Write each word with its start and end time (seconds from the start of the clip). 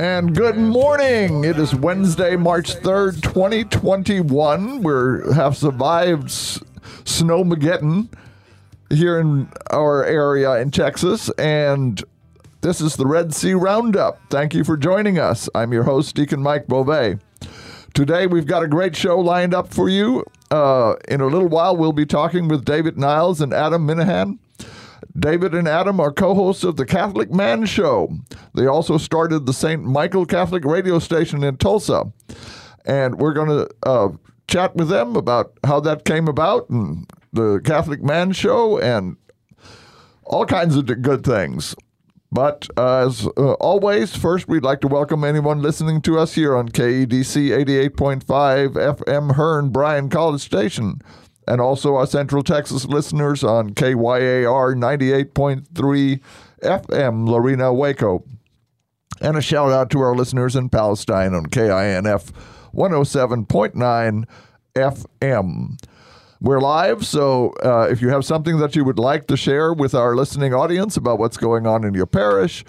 And 0.00 0.34
good 0.34 0.56
morning. 0.56 1.44
It 1.44 1.58
is 1.58 1.74
Wednesday, 1.74 2.34
March 2.34 2.74
3rd, 2.76 3.20
2021. 3.20 4.82
We 4.82 5.34
have 5.34 5.58
survived 5.58 6.28
Snowmageddon 7.04 8.08
here 8.88 9.20
in 9.20 9.52
our 9.70 10.02
area 10.06 10.54
in 10.54 10.70
Texas. 10.70 11.28
And 11.36 12.02
this 12.62 12.80
is 12.80 12.96
the 12.96 13.06
Red 13.06 13.34
C 13.34 13.52
Roundup. 13.52 14.18
Thank 14.30 14.54
you 14.54 14.64
for 14.64 14.78
joining 14.78 15.18
us. 15.18 15.50
I'm 15.54 15.70
your 15.70 15.84
host, 15.84 16.14
Deacon 16.14 16.40
Mike 16.40 16.66
Beauvais. 16.66 17.18
Today, 17.92 18.26
we've 18.26 18.46
got 18.46 18.62
a 18.62 18.68
great 18.68 18.96
show 18.96 19.18
lined 19.18 19.52
up 19.52 19.68
for 19.68 19.90
you. 19.90 20.24
Uh, 20.50 20.94
in 21.08 21.20
a 21.20 21.26
little 21.26 21.48
while, 21.48 21.76
we'll 21.76 21.92
be 21.92 22.06
talking 22.06 22.48
with 22.48 22.64
David 22.64 22.96
Niles 22.96 23.42
and 23.42 23.52
Adam 23.52 23.86
Minihan. 23.86 24.38
David 25.18 25.54
and 25.54 25.68
Adam 25.68 26.00
are 26.00 26.12
co 26.12 26.34
hosts 26.34 26.64
of 26.64 26.76
the 26.76 26.86
Catholic 26.86 27.30
Man 27.30 27.66
Show. 27.66 28.10
They 28.54 28.66
also 28.66 28.98
started 28.98 29.46
the 29.46 29.52
St. 29.52 29.82
Michael 29.82 30.26
Catholic 30.26 30.64
radio 30.64 30.98
station 30.98 31.42
in 31.42 31.56
Tulsa. 31.56 32.12
And 32.84 33.18
we're 33.18 33.34
going 33.34 33.48
to 33.48 33.68
uh, 33.84 34.08
chat 34.48 34.74
with 34.74 34.88
them 34.88 35.16
about 35.16 35.52
how 35.64 35.80
that 35.80 36.04
came 36.04 36.28
about 36.28 36.68
and 36.70 37.06
the 37.32 37.60
Catholic 37.64 38.02
Man 38.02 38.32
Show 38.32 38.78
and 38.78 39.16
all 40.24 40.46
kinds 40.46 40.76
of 40.76 40.86
good 41.02 41.24
things. 41.24 41.74
But 42.32 42.68
uh, 42.76 43.06
as 43.06 43.26
uh, 43.36 43.54
always, 43.54 44.14
first 44.14 44.46
we'd 44.46 44.62
like 44.62 44.80
to 44.82 44.88
welcome 44.88 45.24
anyone 45.24 45.62
listening 45.62 46.00
to 46.02 46.18
us 46.18 46.34
here 46.34 46.56
on 46.56 46.68
KEDC 46.68 47.50
88.5 47.90 48.24
FM 48.74 49.34
Hearne 49.34 49.70
Bryan 49.70 50.08
College 50.08 50.40
Station, 50.40 51.02
and 51.50 51.60
also 51.60 51.96
our 51.96 52.06
Central 52.06 52.44
Texas 52.44 52.84
listeners 52.84 53.42
on 53.42 53.70
KYAR 53.70 54.76
98.3 54.76 56.20
FM 56.62 57.28
Lorena 57.28 57.74
Waco. 57.74 58.22
And 59.20 59.36
a 59.36 59.42
shout 59.42 59.72
out 59.72 59.90
to 59.90 59.98
our 59.98 60.14
listeners 60.14 60.54
in 60.54 60.68
Palestine 60.68 61.34
on 61.34 61.46
KINF 61.46 62.30
107.9 62.72 64.24
FM. 64.76 65.84
We're 66.40 66.60
live, 66.60 67.04
so 67.04 67.52
uh, 67.64 67.88
if 67.90 68.00
you 68.00 68.10
have 68.10 68.24
something 68.24 68.58
that 68.58 68.76
you 68.76 68.84
would 68.84 69.00
like 69.00 69.26
to 69.26 69.36
share 69.36 69.74
with 69.74 69.92
our 69.92 70.14
listening 70.14 70.54
audience 70.54 70.96
about 70.96 71.18
what's 71.18 71.36
going 71.36 71.66
on 71.66 71.82
in 71.82 71.94
your 71.94 72.06
parish 72.06 72.64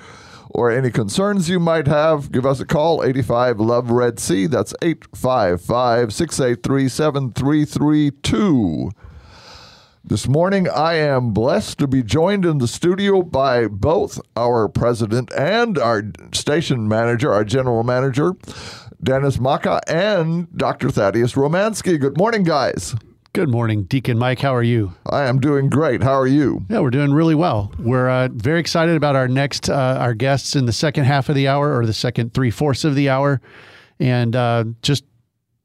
or 0.53 0.69
any 0.69 0.91
concerns 0.91 1.49
you 1.49 1.59
might 1.59 1.87
have, 1.87 2.31
give 2.31 2.45
us 2.45 2.59
a 2.59 2.65
call 2.65 3.03
85 3.03 3.59
Love 3.59 3.91
Red 3.91 4.19
C. 4.19 4.47
That's 4.47 4.73
855 4.81 6.13
683 6.13 6.89
7332. 6.89 8.91
This 10.03 10.27
morning, 10.27 10.67
I 10.67 10.95
am 10.95 11.31
blessed 11.31 11.77
to 11.77 11.87
be 11.87 12.03
joined 12.03 12.43
in 12.43 12.57
the 12.57 12.67
studio 12.67 13.21
by 13.21 13.67
both 13.67 14.19
our 14.35 14.67
president 14.67 15.31
and 15.37 15.77
our 15.77 16.03
station 16.33 16.87
manager, 16.87 17.31
our 17.31 17.45
general 17.45 17.83
manager, 17.83 18.33
Dennis 19.01 19.39
Maka, 19.39 19.79
and 19.87 20.47
Dr. 20.57 20.89
Thaddeus 20.89 21.33
Romansky. 21.33 21.99
Good 21.99 22.17
morning, 22.17 22.43
guys. 22.43 22.95
Good 23.33 23.47
morning, 23.47 23.83
Deacon 23.83 24.17
Mike. 24.17 24.39
How 24.41 24.53
are 24.53 24.61
you? 24.61 24.93
I 25.05 25.23
am 25.23 25.39
doing 25.39 25.69
great. 25.69 26.03
How 26.03 26.19
are 26.19 26.27
you? 26.27 26.65
Yeah, 26.69 26.81
we're 26.81 26.89
doing 26.89 27.13
really 27.13 27.33
well. 27.33 27.71
We're 27.79 28.09
uh, 28.09 28.27
very 28.29 28.59
excited 28.59 28.97
about 28.97 29.15
our 29.15 29.29
next 29.29 29.69
uh, 29.69 29.97
our 30.01 30.13
guests 30.13 30.53
in 30.53 30.65
the 30.65 30.73
second 30.73 31.05
half 31.05 31.29
of 31.29 31.35
the 31.35 31.47
hour 31.47 31.73
or 31.77 31.85
the 31.85 31.93
second 31.93 32.33
three 32.33 32.51
fourths 32.51 32.83
of 32.83 32.93
the 32.93 33.07
hour, 33.07 33.39
and 34.01 34.35
uh, 34.35 34.65
just 34.81 35.05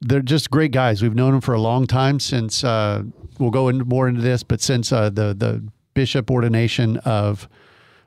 they're 0.00 0.21
just 0.21 0.49
great 0.49 0.71
guys. 0.71 1.03
We've 1.03 1.16
known 1.16 1.32
them 1.32 1.41
for 1.41 1.55
a 1.55 1.60
long 1.60 1.88
time 1.88 2.21
since 2.21 2.62
uh, 2.62 3.03
we'll 3.41 3.50
go 3.50 3.66
into 3.66 3.84
more 3.84 4.06
into 4.06 4.21
this, 4.21 4.44
but 4.44 4.60
since 4.60 4.93
uh, 4.93 5.10
the 5.10 5.34
the 5.34 5.66
bishop 5.93 6.31
ordination 6.31 6.99
of 6.99 7.49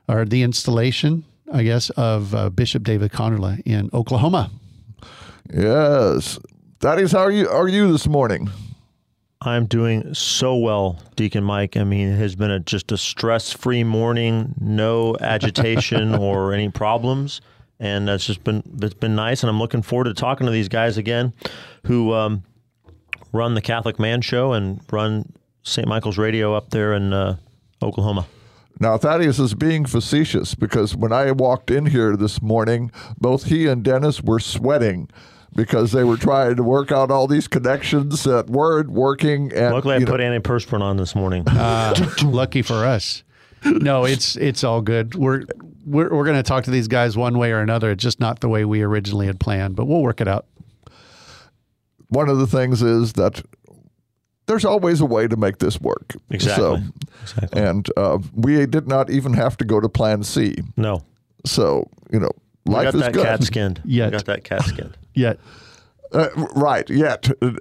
or 0.08 0.24
the 0.24 0.42
installation, 0.42 1.22
I 1.52 1.64
guess, 1.64 1.90
of 1.90 2.34
uh, 2.34 2.48
Bishop 2.48 2.82
David 2.82 3.12
Konderla 3.12 3.60
in 3.66 3.90
Oklahoma. 3.92 4.50
Yes. 5.52 6.38
Thaddeus, 6.78 7.12
how 7.12 7.20
are 7.20 7.30
you? 7.30 7.46
Are 7.46 7.68
you 7.68 7.92
this 7.92 8.06
morning? 8.06 8.48
I'm 9.42 9.64
doing 9.64 10.12
so 10.12 10.54
well, 10.56 10.98
Deacon 11.16 11.44
Mike. 11.44 11.76
I 11.76 11.84
mean, 11.84 12.08
it 12.08 12.16
has 12.18 12.36
been 12.36 12.50
a, 12.50 12.60
just 12.60 12.92
a 12.92 12.98
stress 12.98 13.52
free 13.52 13.84
morning, 13.84 14.54
no 14.60 15.16
agitation 15.18 16.14
or 16.18 16.52
any 16.52 16.68
problems. 16.68 17.40
And 17.78 18.06
that's 18.06 18.26
just 18.26 18.44
been 18.44 18.62
that's 18.66 18.92
been 18.92 19.14
nice, 19.14 19.42
and 19.42 19.48
I'm 19.48 19.58
looking 19.58 19.80
forward 19.80 20.04
to 20.04 20.12
talking 20.12 20.44
to 20.44 20.52
these 20.52 20.68
guys 20.68 20.98
again, 20.98 21.32
who 21.86 22.12
um, 22.12 22.42
run 23.32 23.54
the 23.54 23.62
Catholic 23.62 23.98
Man 23.98 24.20
Show 24.20 24.52
and 24.52 24.82
run 24.92 25.32
St. 25.62 25.88
Michael's 25.88 26.18
Radio 26.18 26.54
up 26.54 26.68
there 26.68 26.92
in 26.92 27.14
uh, 27.14 27.36
Oklahoma. 27.82 28.26
Now, 28.78 28.98
Thaddeus 28.98 29.38
is 29.38 29.54
being 29.54 29.86
facetious 29.86 30.54
because 30.54 30.94
when 30.94 31.12
I 31.12 31.32
walked 31.32 31.70
in 31.70 31.86
here 31.86 32.16
this 32.16 32.42
morning, 32.42 32.90
both 33.18 33.44
he 33.44 33.66
and 33.66 33.82
Dennis 33.82 34.22
were 34.22 34.40
sweating 34.40 35.08
because 35.54 35.92
they 35.92 36.04
were 36.04 36.16
trying 36.16 36.56
to 36.56 36.62
work 36.62 36.92
out 36.92 37.10
all 37.10 37.26
these 37.26 37.48
connections 37.48 38.24
that 38.24 38.48
weren't 38.48 38.90
working. 38.90 39.52
And 39.52 39.74
Luckily, 39.74 39.94
I 39.94 39.98
you 39.98 40.04
know, 40.06 40.12
put 40.12 40.20
antiperspirant 40.20 40.82
on 40.82 40.96
this 40.96 41.14
morning. 41.14 41.44
Uh, 41.50 41.94
lucky 42.24 42.62
for 42.62 42.84
us. 42.86 43.22
No, 43.64 44.04
it's 44.04 44.36
it's 44.36 44.64
all 44.64 44.80
good. 44.80 45.14
We're 45.14 45.44
we're 45.84 46.08
we're 46.14 46.24
going 46.24 46.36
to 46.36 46.42
talk 46.42 46.64
to 46.64 46.70
these 46.70 46.88
guys 46.88 47.16
one 47.16 47.36
way 47.36 47.52
or 47.52 47.60
another. 47.60 47.90
It's 47.90 48.02
just 48.02 48.20
not 48.20 48.40
the 48.40 48.48
way 48.48 48.64
we 48.64 48.82
originally 48.82 49.26
had 49.26 49.38
planned, 49.38 49.76
but 49.76 49.84
we'll 49.86 50.02
work 50.02 50.20
it 50.20 50.28
out. 50.28 50.46
one 52.08 52.28
of 52.28 52.38
the 52.38 52.46
things 52.46 52.80
is 52.82 53.12
that 53.14 53.42
there's 54.46 54.64
always 54.64 55.00
a 55.00 55.06
way 55.06 55.28
to 55.28 55.36
make 55.36 55.58
this 55.58 55.80
work. 55.80 56.16
Exactly. 56.30 56.64
So, 56.64 56.78
exactly. 57.22 57.62
and 57.62 57.88
uh, 57.96 58.18
we 58.34 58.64
did 58.66 58.88
not 58.88 59.10
even 59.10 59.34
have 59.34 59.56
to 59.58 59.64
go 59.64 59.78
to 59.80 59.88
Plan 59.88 60.22
C. 60.24 60.56
No, 60.76 61.04
So 61.44 61.88
you 62.10 62.18
know, 62.18 62.30
we 62.30 62.40
life 62.66 62.84
got 62.84 62.94
is 62.94 63.00
that 63.00 63.12
good. 63.12 63.24
cat 63.24 63.42
skinned. 63.44 63.80
Yet. 63.84 64.06
We 64.06 64.12
got 64.12 64.26
that 64.26 64.44
cat 64.44 64.64
skinned. 64.64 64.96
Yet 65.14 65.38
Uh, 66.12 66.28
right. 66.54 66.88
Yet, 66.90 67.30
uh, 67.40 67.52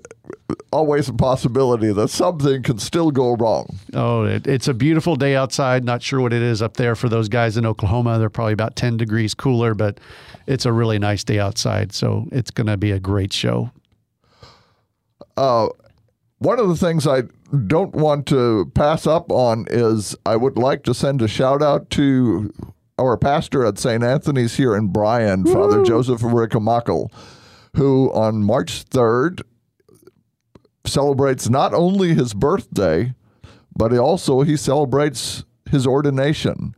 always 0.71 1.07
a 1.07 1.13
possibility 1.13 1.91
that 1.93 2.09
something 2.09 2.63
can 2.63 2.79
still 2.79 3.11
go 3.11 3.35
wrong. 3.35 3.77
Oh, 3.93 4.23
it, 4.23 4.47
it's 4.47 4.67
a 4.67 4.73
beautiful 4.73 5.15
day 5.15 5.35
outside. 5.35 5.83
Not 5.83 6.01
sure 6.01 6.19
what 6.21 6.33
it 6.33 6.41
is 6.41 6.61
up 6.61 6.75
there 6.75 6.95
for 6.95 7.09
those 7.09 7.29
guys 7.29 7.57
in 7.57 7.65
Oklahoma. 7.65 8.17
They're 8.17 8.29
probably 8.29 8.53
about 8.53 8.75
10 8.75 8.97
degrees 8.97 9.33
cooler, 9.35 9.75
but 9.75 9.99
it's 10.47 10.65
a 10.65 10.71
really 10.71 10.97
nice 10.99 11.23
day 11.23 11.39
outside. 11.39 11.93
So 11.93 12.27
it's 12.31 12.49
going 12.51 12.67
to 12.67 12.77
be 12.77 12.91
a 12.91 12.99
great 12.99 13.33
show. 13.33 13.71
One 16.39 16.57
of 16.59 16.69
the 16.69 16.77
things 16.77 17.05
I 17.05 17.23
don't 17.67 17.93
want 17.93 18.25
to 18.27 18.71
pass 18.73 19.05
up 19.05 19.31
on 19.31 19.65
is 19.69 20.15
I 20.25 20.37
would 20.37 20.57
like 20.57 20.83
to 20.83 20.93
send 20.93 21.21
a 21.21 21.27
shout 21.27 21.61
out 21.61 21.89
to 21.91 22.51
our 22.99 23.17
pastor 23.17 23.65
at 23.65 23.79
St. 23.79 24.03
Anthony's 24.03 24.57
here 24.57 24.75
in 24.75 24.87
Bryan, 24.87 25.45
Father 25.45 25.83
Joseph 25.83 26.21
Ricamackle, 26.21 27.11
who 27.75 28.11
on 28.11 28.43
March 28.43 28.85
3rd 28.85 29.41
celebrates 30.85 31.49
not 31.49 31.73
only 31.73 32.13
his 32.13 32.33
birthday, 32.33 33.13
but 33.75 33.91
he 33.91 33.97
also 33.97 34.41
he 34.41 34.57
celebrates 34.57 35.45
his 35.69 35.87
ordination. 35.87 36.75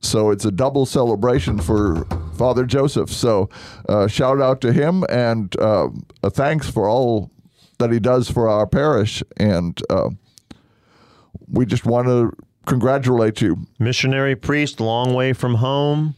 So 0.00 0.30
it's 0.30 0.44
a 0.44 0.52
double 0.52 0.86
celebration 0.86 1.58
for 1.58 2.04
Father 2.36 2.64
Joseph. 2.64 3.10
So 3.10 3.48
uh, 3.88 4.06
shout 4.06 4.40
out 4.40 4.60
to 4.60 4.72
him 4.72 5.04
and 5.08 5.54
uh, 5.58 5.88
a 6.22 6.30
thanks 6.30 6.70
for 6.70 6.88
all 6.88 7.30
that 7.78 7.90
he 7.90 7.98
does 7.98 8.30
for 8.30 8.48
our 8.48 8.66
parish. 8.66 9.22
And 9.36 9.80
uh, 9.90 10.10
we 11.48 11.66
just 11.66 11.84
want 11.84 12.06
to 12.06 12.32
congratulate 12.68 13.40
you. 13.40 13.56
Missionary 13.78 14.36
priest, 14.36 14.80
long 14.80 15.14
way 15.14 15.32
from 15.32 15.54
home. 15.54 16.14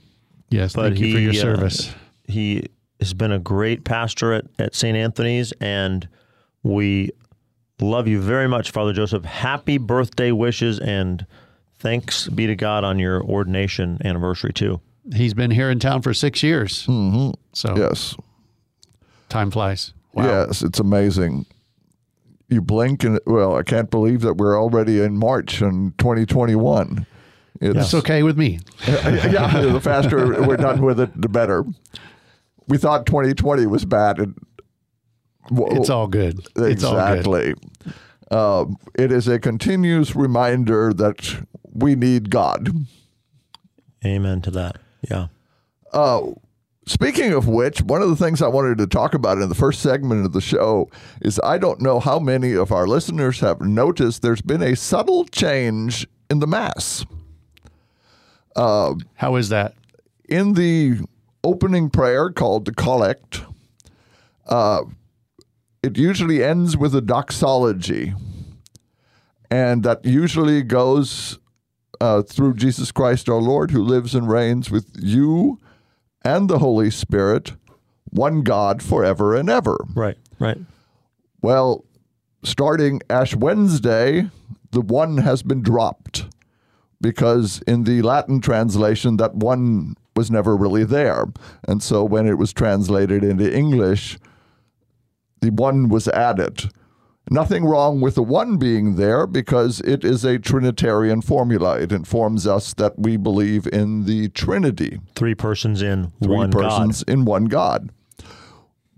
Yes, 0.51 0.75
But 0.75 0.95
thank 0.95 0.99
you 0.99 1.13
for 1.13 1.19
he, 1.19 1.25
your 1.25 1.33
uh, 1.33 1.37
service. 1.57 1.95
He 2.25 2.67
has 2.99 3.15
been 3.15 3.33
a 3.33 3.39
great 3.39 3.85
pastor 3.85 4.33
at, 4.33 4.45
at 4.59 4.75
St. 4.75 4.97
Anthony's, 4.97 5.53
and 5.61 6.09
we 6.63 7.11
love 7.81 8.09
you 8.09 8.21
very 8.21 8.49
much, 8.49 8.73
Father 8.73 8.93
Joseph. 8.93 9.25
Happy 9.25 9.79
birthday 9.79 10.33
wishes, 10.33 10.79
and 10.81 11.25
thanks 11.79 12.29
be 12.29 12.47
to 12.47 12.57
God 12.57 12.85
on 12.85 12.99
your 12.99 13.23
ordination 13.23 13.99
anniversary, 14.05 14.53
too. 14.53 14.81
He's 15.15 15.35
been 15.35 15.51
here 15.51 15.71
in 15.71 15.79
town 15.79 16.03
for 16.03 16.13
six 16.13 16.43
years. 16.43 16.87
Mm-hmm. 16.87 17.31
So 17.53 17.77
Yes. 17.77 18.17
time 19.29 19.51
flies. 19.51 19.95
Wow. 20.13 20.27
Yes, 20.27 20.63
it's 20.63 20.81
amazing. 20.81 21.47
You 22.51 22.61
blink 22.61 23.05
and, 23.05 23.21
well, 23.27 23.57
I 23.57 23.63
can't 23.63 23.91
believe 23.91 24.23
that 24.23 24.35
we're 24.35 24.61
already 24.61 25.01
in 25.01 25.17
March 25.17 25.63
in 25.63 25.95
2021. 25.99 27.07
It's, 27.61 27.75
That's 27.75 27.95
okay 27.95 28.23
with 28.23 28.37
me. 28.37 28.59
Uh, 28.89 28.93
uh, 28.93 29.29
yeah, 29.31 29.61
the 29.61 29.81
faster 29.81 30.43
we're 30.43 30.57
done 30.57 30.83
with 30.83 30.99
it, 30.99 31.11
the 31.21 31.29
better. 31.29 31.65
we 32.67 32.77
thought 32.79 33.07
2020 33.07 33.67
was 33.67 33.85
bad, 33.85 34.19
and 34.19 34.35
It's 35.53 35.91
all 35.91 36.07
good. 36.09 36.41
It's 36.57 36.83
all 36.83 36.95
good. 36.95 37.19
exactly. 37.19 37.55
Um, 38.31 38.77
it 38.95 39.13
is 39.13 39.29
a 39.29 39.39
continuous 39.39 40.17
reminder 40.17 40.93
that 40.95 41.45
we 41.63 41.95
need 41.95 42.31
God. 42.31 42.69
Amen 44.05 44.41
to 44.43 44.51
that. 44.53 44.77
Yeah. 45.09 45.29
Uh, 45.93 46.23
Speaking 46.91 47.33
of 47.33 47.47
which, 47.47 47.83
one 47.83 48.03
of 48.03 48.09
the 48.09 48.17
things 48.17 48.43
I 48.43 48.49
wanted 48.49 48.79
to 48.79 48.87
talk 48.89 49.15
about 49.15 49.39
in 49.39 49.49
the 49.49 49.55
first 49.55 49.81
segment 49.81 50.27
of 50.27 50.33
the 50.33 50.41
show 50.41 50.91
is 51.23 51.39
I 51.45 51.57
don't 51.57 51.81
know 51.81 52.01
how 52.01 52.19
many 52.19 52.53
of 52.55 52.73
our 52.73 52.85
listeners 52.89 53.39
have 53.39 53.61
noticed 53.61 54.23
there's 54.23 54.43
been 54.43 54.61
a 54.61 54.75
subtle 54.75 55.25
change 55.27 56.09
in 56.29 56.41
the 56.41 56.49
Mass. 56.49 57.07
How 59.15 59.37
is 59.37 59.51
that? 59.51 59.75
In 60.29 60.55
the 60.55 60.99
opening 61.45 61.91
prayer 61.91 62.29
called 62.29 62.65
the 62.65 62.75
Collect, 62.75 63.45
uh, 64.49 64.81
it 65.85 65.97
usually 65.97 66.43
ends 66.43 66.77
with 66.77 66.93
a 66.97 67.01
doxology. 67.01 68.15
And 69.49 69.85
that 69.85 70.05
usually 70.05 70.65
goes 70.65 71.39
uh, 72.01 72.23
through 72.23 72.55
Jesus 72.55 72.91
Christ 72.91 73.29
our 73.29 73.37
Lord, 73.37 73.71
who 73.71 73.81
lives 73.81 74.13
and 74.13 74.29
reigns 74.29 74.73
with 74.73 74.91
you 74.99 75.61
and 76.25 76.49
the 76.49 76.59
Holy 76.59 76.91
Spirit, 76.91 77.53
one 78.11 78.43
God 78.43 78.83
forever 78.83 79.35
and 79.35 79.49
ever. 79.49 79.79
Right. 79.95 80.19
Right. 80.39 80.59
Well, 81.43 81.85
starting 82.43 83.01
Ash 83.09 83.35
Wednesday, 83.35 84.31
the 84.73 84.81
one 84.81 85.19
has 85.19 85.43
been 85.43 85.63
dropped 85.63 86.27
because 87.01 87.63
in 87.67 87.85
the 87.85 88.03
Latin 88.03 88.41
translation, 88.41 89.17
that 89.17 89.35
one 89.35 89.97
was 90.17 90.31
never 90.31 90.57
really 90.57 90.85
there. 90.85 91.27
And 91.67 91.83
so 91.83 92.05
when 92.05 92.27
it 92.27 92.39
was 92.39 92.53
translated 92.53 93.25
into 93.25 93.55
English, 93.55 94.19
the 95.41 95.51
one 95.51 95.89
was 95.89 96.09
added. 96.09 96.71
Nothing 97.33 97.65
wrong 97.65 98.01
with 98.01 98.17
the 98.17 98.25
one 98.25 98.57
being 98.57 98.97
there 98.97 99.25
because 99.27 99.81
it 99.83 100.05
is 100.05 100.25
a 100.25 100.39
Trinitarian 100.41 101.23
formula. 101.23 101.79
It 101.79 101.93
informs 101.93 102.45
us 102.47 102.75
that 102.75 102.99
we 102.99 103.17
believe 103.17 103.69
in 103.73 104.05
the 104.05 104.29
Trinity 104.31 105.01
Three 105.15 105.37
persons 105.37 105.81
in 105.81 106.11
three 106.23 106.37
one 106.37 106.51
persons 106.51 107.03
in 107.05 107.25
one 107.25 107.45
God. 107.45 107.91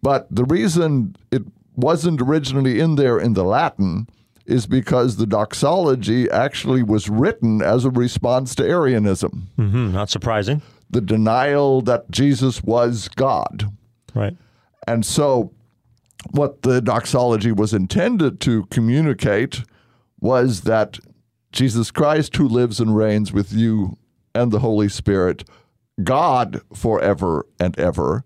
But 0.02 0.26
the 0.34 0.44
reason 0.44 1.14
it 1.30 1.42
wasn't 1.76 2.20
originally 2.22 2.80
in 2.80 2.96
there 2.96 3.18
in 3.18 3.34
the 3.34 3.44
Latin 3.44 4.08
is 4.46 4.66
because 4.66 5.16
the 5.16 5.26
doxology 5.26 6.28
actually 6.30 6.82
was 6.82 7.08
written 7.08 7.62
as 7.62 7.84
a 7.84 7.90
response 7.90 8.54
to 8.56 8.64
Arianism, 8.66 9.48
God. 9.56 9.64
hmm 9.70 9.92
Not 9.92 10.10
surprising. 10.10 10.62
the 10.90 11.00
denial 11.00 11.80
that 11.82 12.10
Jesus 12.10 12.62
was 12.62 13.08
God. 13.08 13.66
Right. 14.14 14.36
And 14.88 15.06
so, 15.06 15.52
what 16.30 16.62
the 16.62 16.80
doxology 16.80 17.52
was 17.52 17.74
intended 17.74 18.40
to 18.40 18.64
communicate 18.66 19.62
was 20.20 20.62
that 20.62 20.98
Jesus 21.52 21.90
Christ, 21.90 22.36
who 22.36 22.48
lives 22.48 22.80
and 22.80 22.96
reigns 22.96 23.32
with 23.32 23.52
you 23.52 23.98
and 24.34 24.50
the 24.50 24.60
Holy 24.60 24.88
Spirit, 24.88 25.44
God 26.02 26.62
forever 26.74 27.46
and 27.60 27.78
ever, 27.78 28.24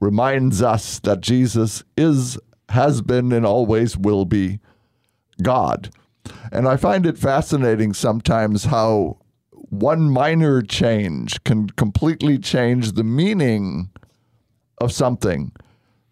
reminds 0.00 0.62
us 0.62 0.98
that 1.00 1.20
Jesus 1.20 1.84
is, 1.96 2.38
has 2.70 3.02
been, 3.02 3.32
and 3.32 3.44
always 3.44 3.96
will 3.96 4.24
be 4.24 4.60
God. 5.42 5.90
And 6.52 6.66
I 6.66 6.76
find 6.76 7.04
it 7.04 7.18
fascinating 7.18 7.92
sometimes 7.92 8.64
how 8.64 9.18
one 9.52 10.10
minor 10.10 10.62
change 10.62 11.42
can 11.44 11.68
completely 11.70 12.38
change 12.38 12.92
the 12.92 13.04
meaning 13.04 13.90
of 14.78 14.92
something 14.92 15.52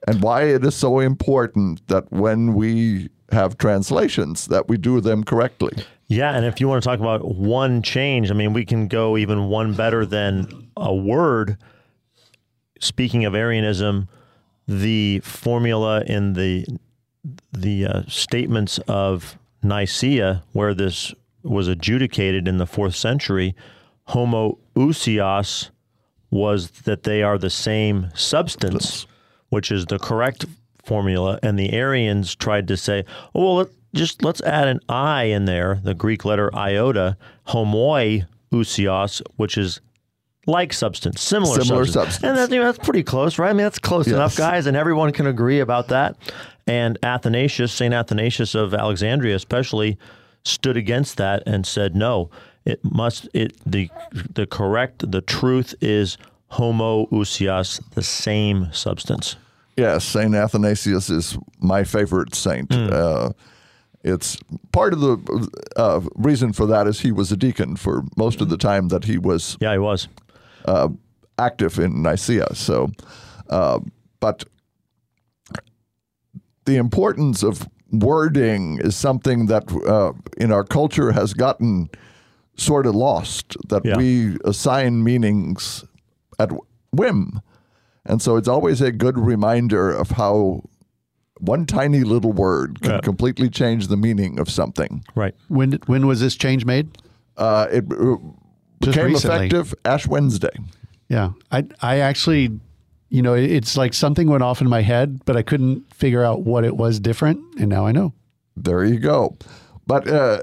and 0.07 0.23
why 0.23 0.45
it 0.45 0.65
is 0.65 0.75
so 0.75 1.01
important 1.01 1.87
that 1.89 2.11
when 2.13 2.55
we 2.55 3.09
have 3.31 3.59
translations 3.59 4.47
that 4.47 4.69
we 4.69 4.77
do 4.77 5.01
them 5.01 5.25
correctly. 5.25 5.73
Yeah, 6.07 6.35
and 6.35 6.47
if 6.47 6.61
you 6.61 6.69
want 6.69 6.83
to 6.83 6.89
talk 6.89 7.01
about 7.01 7.35
one 7.35 7.83
change, 7.83 8.31
I 8.31 8.35
mean, 8.35 8.55
we 8.55 8.65
can 8.65 8.89
go 8.89 9.19
even 9.19 9.49
one 9.49 9.75
better 9.75 10.07
than 10.07 10.71
a 10.77 10.95
word. 10.95 11.59
Speaking 12.81 13.27
of 13.27 13.35
Arianism, 13.35 14.09
the 14.67 15.21
formula 15.21 16.03
in 16.07 16.33
the 16.35 16.67
the 17.53 17.85
uh, 17.85 18.03
statements 18.07 18.79
of 18.89 19.39
Nicaea, 19.63 20.45
where 20.53 20.73
this 20.73 21.13
was 21.43 21.69
adjudicated 21.69 22.49
in 22.49 22.59
the 22.59 22.67
fourth 22.67 22.95
century, 22.95 23.55
homoousios 24.09 25.71
was 26.31 26.71
that 26.83 27.03
they 27.03 27.23
are 27.23 27.39
the 27.39 27.51
same 27.51 28.09
substance, 28.15 29.07
which 29.51 29.71
is 29.71 29.87
the 29.87 29.99
correct 29.99 30.47
formula. 30.85 31.39
And 31.43 31.59
the 31.59 31.73
Arians 31.73 32.35
tried 32.35 32.69
to 32.69 32.77
say, 32.77 33.05
oh, 33.35 33.43
well, 33.45 33.55
let, 33.57 33.69
just 33.95 34.23
let's 34.23 34.41
add 34.43 34.69
an 34.69 34.81
I 34.89 35.25
in 35.25 35.45
there, 35.47 35.81
the 35.83 35.95
Greek 35.95 36.25
letter 36.25 36.55
iota, 36.55 37.17
homoiousios, 37.49 39.23
which 39.37 39.59
is 39.59 39.81
like 40.47 40.73
substance, 40.73 41.21
similar, 41.21 41.61
Similar 41.63 41.85
substance. 41.85 41.95
substance. 42.15 42.25
And 42.25 42.39
that's, 42.39 42.53
you 42.53 42.59
know, 42.59 42.65
that's 42.65 42.79
pretty 42.79 43.03
close, 43.03 43.39
right? 43.39 43.51
I 43.51 43.53
mean, 43.53 43.65
that's 43.65 43.79
close 43.79 44.07
enough, 44.07 44.37
guys, 44.37 44.67
and 44.67 44.77
everyone 44.77 45.13
can 45.13 45.27
agree 45.27 45.61
about 45.61 45.89
that. 45.89 46.17
And 46.67 46.99
Athanasius, 47.03 47.71
St. 47.73 47.93
Athanasius 47.93 48.55
of 48.55 48.73
Alexandria 48.73 49.35
especially, 49.37 49.99
stood 50.45 50.77
against 50.77 51.19
that 51.19 51.43
and 51.47 51.67
said, 51.67 51.95
no, 51.95 52.31
it 52.65 52.81
must, 52.83 53.29
it 53.35 53.57
the 53.67 53.91
the 54.35 54.47
correct, 54.47 55.11
the 55.11 55.21
truth 55.21 55.75
is 55.81 56.17
homoousios, 56.53 57.81
the 57.95 58.03
same 58.03 58.69
substance. 58.73 59.37
Yes, 59.77 60.05
Saint 60.05 60.35
Athanasius 60.35 61.09
is 61.11 61.39
my 61.61 61.85
favorite 61.85 62.35
saint. 62.35 62.73
Uh, 62.73 63.31
it's 64.03 64.39
part 64.73 64.93
of 64.93 65.01
the 65.01 65.49
uh, 65.77 66.01
reason 66.17 66.53
for 66.53 66.67
that 66.67 66.87
is 66.89 67.01
he 67.01 67.13
was 67.13 67.31
a 67.31 67.37
deacon 67.37 67.77
for 67.77 68.03
most 68.17 68.41
of 68.41 68.49
the 68.49 68.57
time 68.57 68.89
that 68.89 69.05
he 69.05 69.19
was 69.19 69.57
Yeah, 69.61 69.73
he 69.73 69.79
was. 69.79 70.09
active 71.39 71.79
in 71.79 72.03
Nicaea. 72.03 72.55
So, 72.55 72.91
uh, 73.51 73.79
but 74.21 74.45
the 76.65 76.77
importance 76.77 77.43
of 77.45 77.69
wording 77.93 78.79
is 78.83 78.97
something 78.97 79.47
that 79.47 79.71
uh, 79.87 80.13
in 80.37 80.51
our 80.53 80.65
culture 80.65 81.13
has 81.13 81.33
gotten 81.35 81.89
sort 82.57 82.87
of 82.87 82.95
lost. 82.95 83.57
That 83.69 83.85
Yeah. 83.85 83.97
we 83.97 84.37
assign 84.45 85.05
meanings 85.05 85.85
at 86.39 86.51
whim, 86.93 87.41
and 88.07 88.23
so 88.23 88.37
it's 88.37 88.49
always 88.49 88.81
a 88.81 88.93
good 88.93 89.19
reminder 89.19 89.91
of 89.91 90.13
how 90.13 90.63
one 91.41 91.67
tiny 91.67 92.01
little 92.05 92.33
word 92.33 92.81
can 92.81 92.93
Yeah. 92.93 93.01
completely 93.01 93.49
change 93.49 93.89
the 93.89 93.97
meaning 93.97 94.39
of 94.41 94.49
something. 94.51 95.05
Right. 95.15 95.35
When 95.49 95.71
did- 95.71 95.87
when 95.89 96.07
was 96.07 96.21
this 96.21 96.35
change 96.37 96.65
made? 96.65 96.89
Uh, 97.37 97.67
it 97.71 97.85
uh, 97.93 98.17
Just 98.83 98.97
became 98.97 99.07
recently. 99.13 99.37
effective 99.47 99.75
Ash 99.85 100.07
Wednesday. 100.07 100.51
Yeah, 101.09 101.31
I 101.53 101.65
I 101.81 101.99
actually, 102.01 102.59
you 103.09 103.23
know, 103.23 103.35
it's 103.35 103.77
like 103.77 103.95
something 103.95 104.29
went 104.29 104.43
off 104.43 104.61
in 104.61 104.69
my 104.69 104.83
head, 104.83 105.21
but 105.25 105.37
I 105.37 105.43
couldn't 105.43 105.93
figure 105.95 106.25
out 106.25 106.43
what 106.43 106.65
it 106.65 106.77
was 106.77 106.99
different, 107.01 107.41
and 107.59 107.69
now 107.69 107.87
I 107.87 107.93
know. 107.93 108.13
There 108.57 108.85
you 108.85 108.99
go. 108.99 109.37
But 109.87 110.09
uh, 110.09 110.41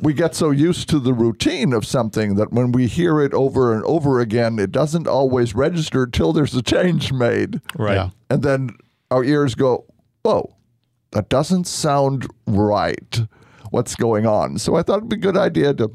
we 0.00 0.12
get 0.14 0.34
so 0.34 0.50
used 0.50 0.88
to 0.90 0.98
the 0.98 1.12
routine 1.12 1.72
of 1.72 1.84
something 1.86 2.36
that 2.36 2.52
when 2.52 2.72
we 2.72 2.86
hear 2.86 3.20
it 3.20 3.34
over 3.34 3.74
and 3.74 3.84
over 3.84 4.20
again, 4.20 4.58
it 4.58 4.72
doesn't 4.72 5.06
always 5.06 5.54
register 5.54 6.06
till 6.06 6.32
there's 6.32 6.54
a 6.54 6.62
change 6.62 7.12
made. 7.12 7.60
Right. 7.76 7.94
Yeah. 7.94 8.10
And 8.30 8.42
then 8.42 8.70
our 9.10 9.22
ears 9.24 9.54
go, 9.54 9.84
whoa, 10.22 10.54
that 11.12 11.28
doesn't 11.28 11.64
sound 11.66 12.26
right. 12.46 13.20
What's 13.70 13.94
going 13.94 14.26
on? 14.26 14.58
So 14.58 14.76
I 14.76 14.82
thought 14.82 14.98
it'd 14.98 15.08
be 15.08 15.16
a 15.16 15.18
good 15.18 15.36
idea 15.36 15.74
to 15.74 15.90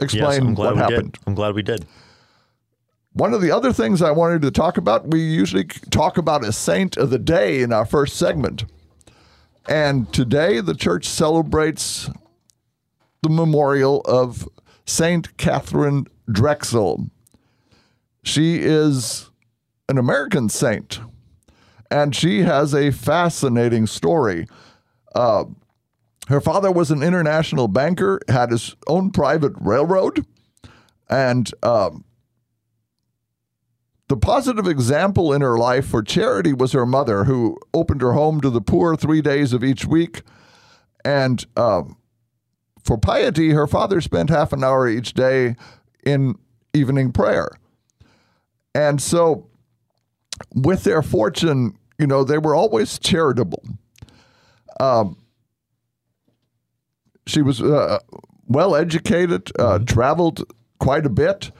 Yes, 0.00 0.14
explain 0.14 0.40
I'm 0.48 0.54
glad 0.54 0.66
what 0.66 0.74
we 0.76 0.80
happened. 0.80 1.12
did. 1.12 1.22
I'm 1.26 1.34
glad 1.34 1.54
we 1.54 1.62
did. 1.62 1.84
One 3.12 3.34
of 3.34 3.42
the 3.42 3.50
other 3.50 3.72
things 3.72 4.00
I 4.02 4.12
wanted 4.12 4.40
to 4.42 4.50
talk 4.50 4.78
about, 4.78 5.08
we 5.08 5.20
usually 5.20 5.64
talk 5.64 6.16
about 6.16 6.44
a 6.44 6.52
saint 6.52 6.96
of 6.96 7.10
the 7.10 7.18
day 7.18 7.60
in 7.60 7.72
our 7.72 7.84
first 7.84 8.16
segment. 8.16 8.64
And 9.68 10.12
today 10.12 10.60
the 10.60 10.74
church 10.74 11.06
celebrates 11.06 12.10
the 13.22 13.28
memorial 13.28 14.00
of 14.02 14.48
Saint 14.86 15.36
Catherine 15.36 16.06
Drexel. 16.30 17.10
She 18.22 18.60
is 18.60 19.30
an 19.88 19.98
American 19.98 20.48
saint, 20.48 21.00
and 21.90 22.14
she 22.14 22.40
has 22.42 22.74
a 22.74 22.90
fascinating 22.90 23.86
story. 23.86 24.46
Uh, 25.14 25.44
her 26.28 26.40
father 26.40 26.70
was 26.70 26.90
an 26.90 27.02
international 27.02 27.66
banker, 27.66 28.20
had 28.28 28.50
his 28.50 28.76
own 28.86 29.10
private 29.10 29.52
railroad, 29.60 30.24
and 31.08 31.50
um, 31.62 32.04
the 34.10 34.16
positive 34.16 34.66
example 34.66 35.32
in 35.32 35.40
her 35.40 35.56
life 35.56 35.86
for 35.86 36.02
charity 36.02 36.52
was 36.52 36.72
her 36.72 36.84
mother, 36.84 37.22
who 37.22 37.56
opened 37.72 38.02
her 38.02 38.12
home 38.12 38.40
to 38.40 38.50
the 38.50 38.60
poor 38.60 38.96
three 38.96 39.22
days 39.22 39.52
of 39.52 39.62
each 39.62 39.84
week. 39.84 40.22
And 41.04 41.46
um, 41.56 41.96
for 42.82 42.98
piety, 42.98 43.50
her 43.50 43.68
father 43.68 44.00
spent 44.00 44.28
half 44.28 44.52
an 44.52 44.64
hour 44.64 44.88
each 44.88 45.14
day 45.14 45.54
in 46.04 46.34
evening 46.74 47.12
prayer. 47.12 47.50
And 48.74 49.00
so, 49.00 49.46
with 50.56 50.82
their 50.82 51.02
fortune, 51.02 51.78
you 51.96 52.08
know, 52.08 52.24
they 52.24 52.38
were 52.38 52.56
always 52.56 52.98
charitable. 52.98 53.62
Um, 54.80 55.18
she 57.28 57.42
was 57.42 57.62
uh, 57.62 58.00
well 58.48 58.74
educated, 58.74 59.52
uh, 59.56 59.78
traveled 59.78 60.52
quite 60.80 61.06
a 61.06 61.10
bit, 61.10 61.52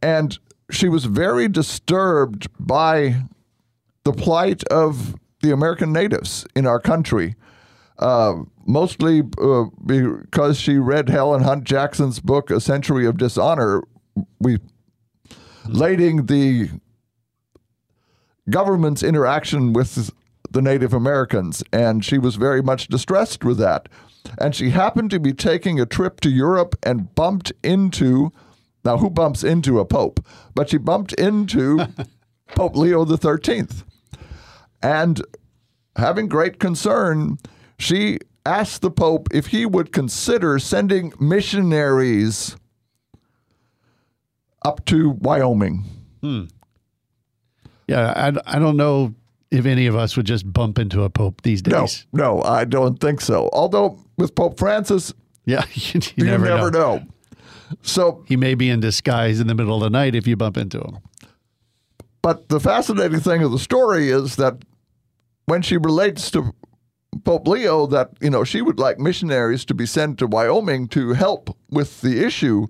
and 0.00 0.38
she 0.72 0.88
was 0.88 1.04
very 1.04 1.48
disturbed 1.48 2.48
by 2.58 3.22
the 4.04 4.12
plight 4.12 4.64
of 4.64 5.16
the 5.42 5.52
American 5.52 5.92
natives 5.92 6.46
in 6.54 6.66
our 6.66 6.80
country. 6.80 7.34
Uh, 7.98 8.42
mostly 8.66 9.22
uh, 9.40 9.64
because 9.84 10.58
she 10.58 10.76
read 10.78 11.08
Helen 11.08 11.42
Hunt 11.42 11.64
Jackson's 11.64 12.20
book, 12.20 12.50
A 12.50 12.60
Century 12.60 13.06
of 13.06 13.16
Dishonor, 13.16 13.82
we 14.40 14.58
lading 15.68 16.26
the 16.26 16.70
government's 18.50 19.02
interaction 19.02 19.72
with 19.72 20.12
the 20.50 20.62
Native 20.62 20.92
Americans, 20.92 21.62
and 21.72 22.04
she 22.04 22.18
was 22.18 22.36
very 22.36 22.62
much 22.62 22.88
distressed 22.88 23.44
with 23.44 23.58
that. 23.58 23.88
And 24.38 24.54
she 24.54 24.70
happened 24.70 25.10
to 25.10 25.20
be 25.20 25.32
taking 25.32 25.80
a 25.80 25.86
trip 25.86 26.20
to 26.20 26.30
Europe 26.30 26.76
and 26.82 27.14
bumped 27.14 27.52
into 27.62 28.32
now 28.84 28.98
who 28.98 29.10
bumps 29.10 29.44
into 29.44 29.78
a 29.78 29.84
pope? 29.84 30.24
But 30.54 30.70
she 30.70 30.78
bumped 30.78 31.12
into 31.14 31.88
Pope 32.48 32.76
Leo 32.76 33.04
the 33.04 33.16
Thirteenth, 33.16 33.84
and 34.82 35.22
having 35.96 36.28
great 36.28 36.58
concern, 36.58 37.38
she 37.78 38.18
asked 38.44 38.82
the 38.82 38.90
Pope 38.90 39.28
if 39.32 39.46
he 39.48 39.64
would 39.66 39.92
consider 39.92 40.58
sending 40.58 41.12
missionaries 41.20 42.56
up 44.64 44.84
to 44.86 45.10
Wyoming. 45.10 45.84
Hmm. 46.20 46.44
Yeah, 47.88 48.12
I, 48.46 48.56
I 48.56 48.58
don't 48.58 48.76
know 48.76 49.14
if 49.50 49.66
any 49.66 49.86
of 49.86 49.96
us 49.96 50.16
would 50.16 50.26
just 50.26 50.50
bump 50.50 50.78
into 50.78 51.02
a 51.02 51.10
pope 51.10 51.42
these 51.42 51.60
days. 51.62 52.06
no, 52.12 52.36
no, 52.36 52.42
I 52.42 52.64
don't 52.64 52.98
think 53.00 53.20
so. 53.20 53.50
Although 53.52 53.98
with 54.16 54.34
Pope 54.34 54.58
Francis, 54.58 55.12
Yeah, 55.44 55.64
you, 55.74 56.00
you, 56.16 56.24
never, 56.24 56.46
never, 56.46 56.70
know. 56.70 56.96
know. 56.98 57.06
So, 57.82 58.22
He 58.26 58.36
may 58.36 58.54
be 58.54 58.68
in 58.68 58.80
disguise 58.80 59.40
in 59.40 59.46
the 59.46 59.54
middle 59.54 59.76
of 59.76 59.82
the 59.82 59.90
night 59.90 60.14
if 60.14 60.26
you 60.26 60.36
bump 60.36 60.56
into 60.56 60.78
him. 60.80 60.98
but 62.22 62.48
the 62.48 62.60
fascinating 62.60 63.20
thing 63.20 63.42
of 63.42 63.50
the 63.52 63.58
story 63.58 64.08
is 64.10 64.36
that 64.36 64.58
when 65.46 65.62
she 65.62 65.76
relates 65.76 66.30
to 66.32 66.52
Pope 67.24 67.46
Leo 67.46 67.86
that 67.86 68.10
you 68.20 68.30
know 68.30 68.42
she 68.44 68.62
would 68.62 68.78
like 68.78 68.98
missionaries 68.98 69.64
to 69.66 69.74
be 69.74 69.86
sent 69.86 70.18
to 70.18 70.26
Wyoming 70.26 70.88
to 70.88 71.12
help 71.12 71.56
with 71.70 72.00
the 72.00 72.24
issue. 72.24 72.68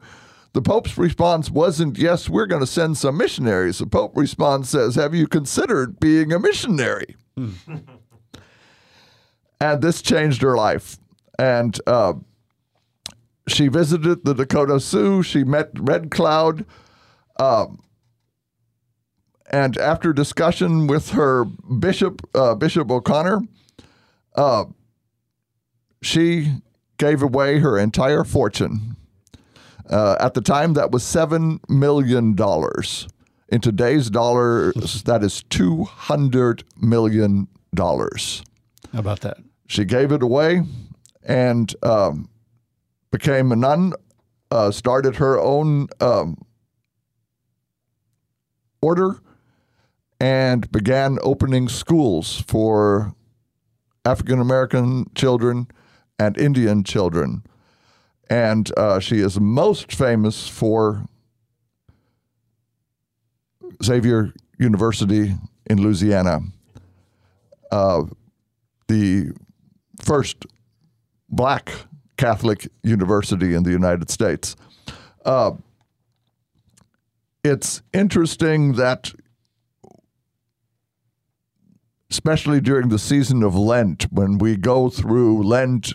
The 0.53 0.61
Pope's 0.63 0.99
response 0.99 1.49
wasn't, 1.51 1.97
"Yes, 1.97 2.29
we're 2.29 2.47
going 2.47 2.61
to 2.61 2.67
send 2.67 2.99
some 2.99 3.17
missionaries." 3.17 3.79
The 3.79 3.87
Pope 3.87 4.17
response 4.17 4.69
says, 4.71 4.97
"Have 4.97 5.15
you 5.15 5.27
considered 5.29 6.01
being 6.01 6.33
a 6.33 6.39
missionary?" 6.41 7.15
and 9.61 9.81
this 9.83 10.03
changed 10.03 10.43
her 10.43 10.57
life. 10.57 10.99
And 11.39 11.79
uh, 11.87 12.15
she 13.49 13.69
visited 13.69 14.25
the 14.25 14.35
Dakota 14.35 14.81
Sioux. 14.81 15.23
She 15.23 15.45
met 15.45 15.71
Red 15.79 16.11
Cloud. 16.11 16.65
Um, 17.39 17.83
and 19.51 19.77
after 19.79 20.13
discussion 20.13 20.87
with 20.87 21.11
her 21.11 21.45
bishop, 21.45 22.29
uh, 22.35 22.55
Bishop 22.55 22.91
O'Connor, 22.91 23.43
uh, 24.35 24.65
she 26.03 26.53
gave 26.99 27.23
away 27.23 27.59
her 27.59 27.79
entire 27.79 28.25
fortune. 28.25 28.97
Uh, 29.91 30.17
at 30.21 30.35
the 30.35 30.41
time, 30.41 30.75
that 30.75 30.91
was 30.91 31.03
seven 31.03 31.61
million 31.69 32.35
dollars. 32.35 33.09
In 33.49 33.61
today's 33.61 34.09
dollars, 34.09 35.03
that 35.03 35.23
is 35.23 35.43
two 35.51 35.85
hundred 35.85 36.65
million 36.81 37.49
dollars. 37.75 38.43
How 38.93 39.01
about 39.01 39.21
that? 39.21 39.39
She 39.67 39.85
gave 39.85 40.13
it 40.13 40.23
away 40.23 40.63
and 41.25 41.75
um, 41.83 42.29
became 43.13 43.53
a 43.53 43.57
nun, 43.57 43.93
uh, 44.51 44.73
started 44.73 45.17
her 45.17 45.39
own 45.39 45.87
um, 46.01 46.37
order, 48.81 49.21
and 50.19 50.71
began 50.73 51.19
opening 51.23 51.69
schools 51.69 52.43
for 52.49 53.15
African 54.05 54.41
American 54.41 55.09
children 55.15 55.69
and 56.19 56.37
Indian 56.37 56.83
children. 56.83 57.45
And 58.29 58.71
uh, 58.77 58.99
she 58.99 59.19
is 59.19 59.39
most 59.39 59.93
famous 59.93 60.49
for 60.49 61.07
Xavier 63.83 64.33
University 64.59 65.35
in 65.67 65.83
Louisiana. 65.83 66.41
Uh, 67.71 68.05
the 68.89 69.33
first 70.01 70.47
black 71.29 71.73
Catholic 72.17 72.69
university 72.83 73.55
in 73.55 73.63
the 73.63 73.71
United 73.71 74.11
States. 74.11 74.57
Uh, 75.25 75.53
it's 77.45 77.83
interesting 77.93 78.75
that, 78.75 79.13
especially 82.11 82.61
during 82.61 82.89
the 82.89 82.99
season 82.99 83.43
of 83.43 83.57
Lent, 83.57 84.05
when 84.13 84.39
we 84.39 84.57
go 84.57 84.89
through 84.89 85.43
Lent 85.43 85.93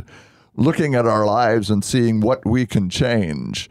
looking 0.55 0.95
at 0.95 1.05
our 1.05 1.25
lives 1.25 1.69
and 1.69 1.83
seeing 1.85 2.19
what 2.19 2.45
we 2.45 2.65
can 2.65 2.89
change, 2.89 3.69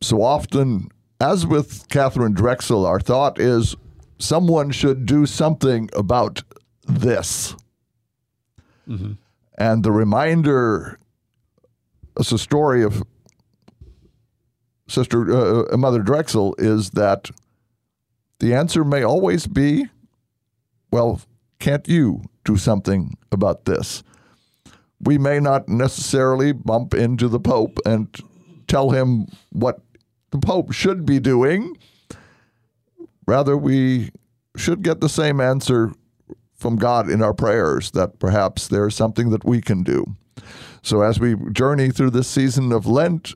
so 0.00 0.22
often, 0.22 0.88
as 1.20 1.46
with 1.46 1.88
Catherine 1.88 2.32
Drexel, 2.32 2.86
our 2.86 3.00
thought 3.00 3.38
is 3.40 3.76
someone 4.18 4.70
should 4.70 5.06
do 5.06 5.26
something 5.26 5.90
about 5.94 6.42
this. 6.86 7.54
And 9.58 9.82
the 9.84 9.92
reminder, 9.92 10.98
it's 12.18 12.32
a 12.32 12.38
story 12.38 12.82
of 12.82 13.02
Sister 14.88 15.70
uh, 15.72 15.76
Mother 15.76 16.02
Drexel, 16.02 16.54
is 16.58 16.90
that 16.90 17.30
the 18.40 18.54
answer 18.54 18.84
may 18.84 19.02
always 19.02 19.46
be, 19.46 19.86
well, 20.90 21.20
can't 21.58 21.86
you 21.86 22.22
do 22.44 22.56
something 22.56 23.16
about 23.30 23.66
this? 23.66 24.02
We 25.00 25.18
may 25.18 25.40
not 25.40 25.68
necessarily 25.68 26.52
bump 26.52 26.94
into 26.94 27.28
the 27.28 27.38
Pope 27.38 27.78
and 27.84 28.08
tell 28.66 28.90
him 28.90 29.26
what 29.50 29.80
the 30.30 30.38
Pope 30.38 30.72
should 30.72 31.04
be 31.04 31.20
doing. 31.20 31.76
Rather, 33.26 33.56
we 33.56 34.10
should 34.56 34.82
get 34.82 35.00
the 35.00 35.08
same 35.08 35.40
answer 35.40 35.92
from 36.54 36.76
God 36.76 37.08
in 37.08 37.22
our 37.22 37.34
prayers 37.34 37.90
that 37.92 38.18
perhaps 38.18 38.66
there 38.68 38.88
is 38.88 38.94
something 38.94 39.30
that 39.30 39.44
we 39.44 39.60
can 39.60 39.82
do. 39.82 40.16
So 40.82 41.02
as 41.02 41.20
we 41.20 41.36
journey 41.52 41.90
through 41.90 42.10
this 42.10 42.28
season 42.28 42.72
of 42.72 42.86
Lent, 42.86 43.34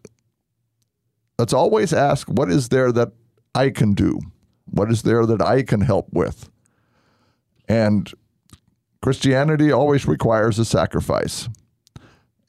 let's 1.39 1.53
always 1.53 1.93
ask 1.93 2.29
what 2.29 2.51
is 2.51 2.69
there 2.69 2.93
that 2.93 3.13
I 3.55 3.71
can 3.71 3.95
do? 3.95 4.19
What 4.67 4.91
is 4.91 5.03
there 5.03 5.27
that 5.27 5.43
I 5.43 5.63
can 5.63 5.81
help 5.81 6.09
with? 6.13 6.49
And 7.69 8.11
Christianity 9.03 9.73
always 9.73 10.07
requires 10.07 10.59
a 10.59 10.65
sacrifice. 10.65 11.49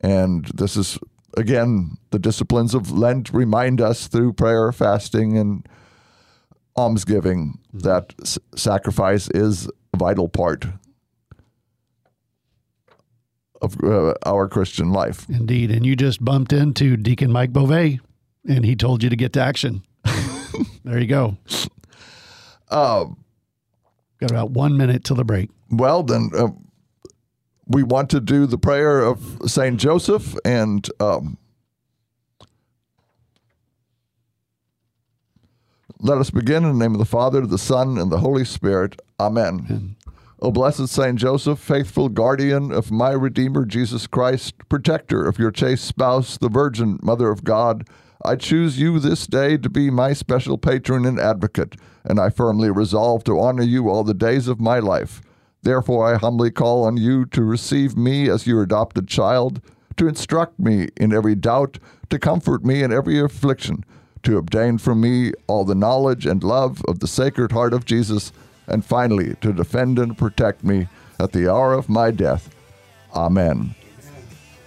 And 0.02 0.46
this 0.54 0.78
is, 0.78 1.00
again, 1.36 1.98
the 2.12 2.20
disciplines 2.20 2.76
of 2.76 2.92
Lent 2.92 3.34
remind 3.34 3.82
us 3.82 4.08
through 4.08 4.34
prayer, 4.34 4.72
fasting, 4.72 5.38
and 5.38 5.68
almsgiving 6.76 7.60
mm-hmm. 7.70 7.80
that 7.80 8.14
s- 8.22 8.38
sacrifice 8.56 9.30
is 9.30 9.68
a 9.94 9.98
vital 9.98 10.28
part 10.28 10.66
of 13.64 13.82
uh, 13.84 14.14
our 14.26 14.48
Christian 14.48 14.92
life. 14.92 15.26
Indeed. 15.30 15.72
And 15.72 15.86
you 15.86 15.96
just 15.96 16.24
bumped 16.24 16.52
into 16.54 16.98
Deacon 16.98 17.32
Mike 17.32 17.54
Beauvais, 17.54 18.00
and 18.48 18.66
he 18.66 18.76
told 18.76 19.02
you 19.02 19.10
to 19.10 19.16
get 19.16 19.34
to 19.34 19.42
action. 19.42 19.84
there 20.84 21.00
you 21.00 21.08
go. 21.08 21.38
Uh, 22.70 23.06
Got 24.20 24.32
about 24.32 24.52
one 24.52 24.78
minute 24.78 25.04
till 25.04 25.16
the 25.16 25.24
break. 25.24 25.50
well, 25.70 26.04
then 26.04 26.30
uh, 26.38 26.48
we 27.68 27.84
want 27.84 28.10
to 28.12 28.20
do 28.20 28.46
the 28.46 28.58
prayer 28.58 29.02
of 29.02 29.40
Saint 29.48 29.80
Joseph, 29.80 30.36
and 30.46 30.88
um, 31.00 31.38
let 36.00 36.18
us 36.18 36.30
begin 36.30 36.64
in 36.66 36.78
the 36.78 36.84
name 36.84 36.94
of 36.94 37.00
the 37.00 37.06
Father, 37.06 37.46
the 37.46 37.58
Son, 37.58 37.98
and 37.98 38.12
the 38.12 38.18
Holy 38.20 38.44
Spirit. 38.46 39.02
Amen. 39.20 39.96
O 40.44 40.52
blessed 40.52 40.90
Saint 40.90 41.18
Joseph, 41.18 41.58
faithful 41.58 42.10
guardian 42.10 42.70
of 42.70 42.92
my 42.92 43.12
Redeemer 43.12 43.64
Jesus 43.64 44.08
Christ, 44.08 44.56
protector 44.68 45.26
of 45.26 45.40
your 45.40 45.52
chaste 45.52 45.86
spouse, 45.86 46.38
the 46.38 46.50
Virgin 46.50 47.00
Mother 47.02 47.30
of 47.30 47.46
God, 47.46 47.88
I 48.26 48.36
choose 48.36 48.78
you 48.78 49.00
this 49.00 49.26
day 49.26 49.56
to 49.56 49.70
be 49.70 49.90
my 49.90 50.12
special 50.12 50.58
patron 50.58 51.06
and 51.06 51.18
advocate, 51.18 51.78
and 52.04 52.20
I 52.20 52.30
firmly 52.30 52.70
resolve 52.70 53.24
to 53.24 53.40
honor 53.40 53.64
you 53.64 53.90
all 53.90 54.04
the 54.04 54.14
days 54.14 54.50
of 54.50 54.60
my 54.60 54.80
life. 54.80 55.22
Therefore, 55.62 56.14
I 56.14 56.18
humbly 56.18 56.52
call 56.52 56.84
on 56.84 56.98
you 56.98 57.26
to 57.28 57.42
receive 57.42 57.96
me 57.96 58.30
as 58.30 58.46
your 58.46 58.64
adopted 58.64 59.08
child, 59.08 59.62
to 59.96 60.10
instruct 60.10 60.60
me 60.60 60.90
in 60.98 61.14
every 61.14 61.36
doubt, 61.36 61.80
to 62.10 62.20
comfort 62.20 62.66
me 62.66 62.84
in 62.84 62.92
every 62.92 63.18
affliction, 63.18 63.86
to 64.24 64.38
obtain 64.38 64.78
from 64.78 65.00
me 65.00 65.32
all 65.48 65.64
the 65.64 65.74
knowledge 65.74 66.26
and 66.26 66.44
love 66.44 66.82
of 66.86 67.00
the 67.00 67.08
Sacred 67.08 67.54
Heart 67.54 67.74
of 67.74 67.86
Jesus, 67.86 68.34
and 68.68 68.86
finally 68.86 69.36
to 69.42 69.54
defend 69.54 70.00
and 70.00 70.18
protect 70.18 70.64
me 70.64 70.88
at 71.20 71.32
the 71.32 71.52
hour 71.52 71.74
of 71.74 71.90
my 71.90 72.12
death. 72.12 72.54
Amen. 73.14 73.76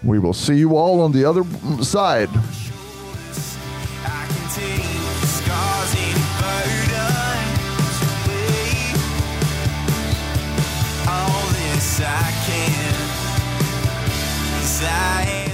We 0.02 0.18
will 0.18 0.34
see 0.34 0.56
you 0.56 0.76
all 0.76 1.00
on 1.00 1.12
the 1.12 1.24
other 1.24 1.44
side. 1.82 2.30
I 14.88 15.45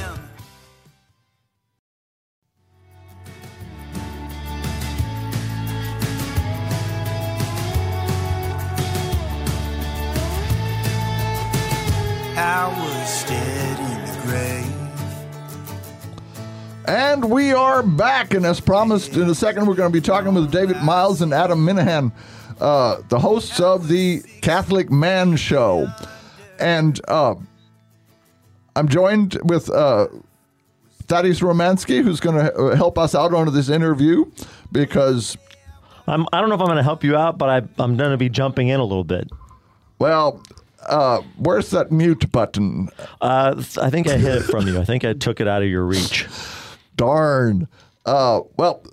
I 12.36 12.68
can, 12.68 12.74
'cause 12.74 12.74
I 12.74 12.74
am. 12.74 12.74
I 12.74 12.98
was 13.02 13.24
dead 13.24 13.78
in 13.78 14.04
the 14.04 14.20
grave. 14.26 14.72
And 16.86 17.30
we 17.30 17.52
are 17.52 17.82
back. 17.82 18.34
And 18.34 18.44
as 18.44 18.60
promised, 18.60 19.16
in 19.16 19.28
a 19.30 19.34
second, 19.34 19.66
we're 19.66 19.74
going 19.74 19.90
to 19.90 19.92
be 19.92 20.00
talking 20.00 20.34
with 20.34 20.50
David 20.50 20.82
Niles 20.82 21.22
and 21.22 21.32
Adam 21.32 21.64
Minihan, 21.64 22.12
uh, 22.60 22.96
the 23.08 23.18
hosts 23.18 23.60
of 23.60 23.88
the 23.88 24.20
Catholic 24.40 24.90
Man 24.90 25.36
Show. 25.36 25.88
And 26.58 27.00
uh, 27.08 27.34
I'm 28.76 28.88
joined 28.88 29.38
with 29.44 29.70
uh, 29.70 30.08
Thaddeus 31.06 31.40
Romansky, 31.40 32.02
who's 32.02 32.20
going 32.20 32.36
to 32.36 32.76
help 32.76 32.98
us 32.98 33.14
out 33.14 33.32
on 33.34 33.52
this 33.52 33.68
interview 33.68 34.24
because, 34.72 35.36
I'm, 36.06 36.26
I 36.32 36.40
don't 36.40 36.48
know 36.48 36.54
if 36.56 36.60
I'm 36.60 36.66
going 36.66 36.76
to 36.78 36.82
help 36.82 37.04
you 37.04 37.16
out, 37.16 37.38
but 37.38 37.48
I, 37.48 37.56
I'm 37.82 37.96
going 37.96 38.10
to 38.10 38.16
be 38.16 38.28
jumping 38.28 38.68
in 38.68 38.80
a 38.80 38.84
little 38.84 39.04
bit. 39.04 39.30
well, 39.98 40.40
uh, 40.86 41.22
where's 41.36 41.70
that 41.70 41.90
mute 41.92 42.30
button? 42.32 42.88
Uh, 43.20 43.62
I 43.80 43.90
think 43.90 44.08
I 44.08 44.16
hid 44.16 44.36
it 44.36 44.42
from 44.42 44.66
you. 44.66 44.80
I 44.80 44.84
think 44.84 45.04
I 45.04 45.12
took 45.12 45.40
it 45.40 45.48
out 45.48 45.62
of 45.62 45.68
your 45.68 45.84
reach. 45.84 46.26
Darn. 46.96 47.68
Uh, 48.04 48.40
well, 48.56 48.84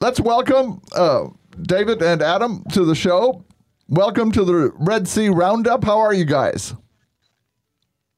let's 0.00 0.20
welcome 0.20 0.80
uh, 0.94 1.26
David 1.62 2.02
and 2.02 2.22
Adam 2.22 2.64
to 2.72 2.84
the 2.84 2.94
show. 2.94 3.44
Welcome 3.88 4.32
to 4.32 4.44
the 4.44 4.72
Red 4.76 5.08
C 5.08 5.28
Roundup. 5.28 5.84
How 5.84 5.98
are 5.98 6.14
you 6.14 6.24
guys? 6.24 6.74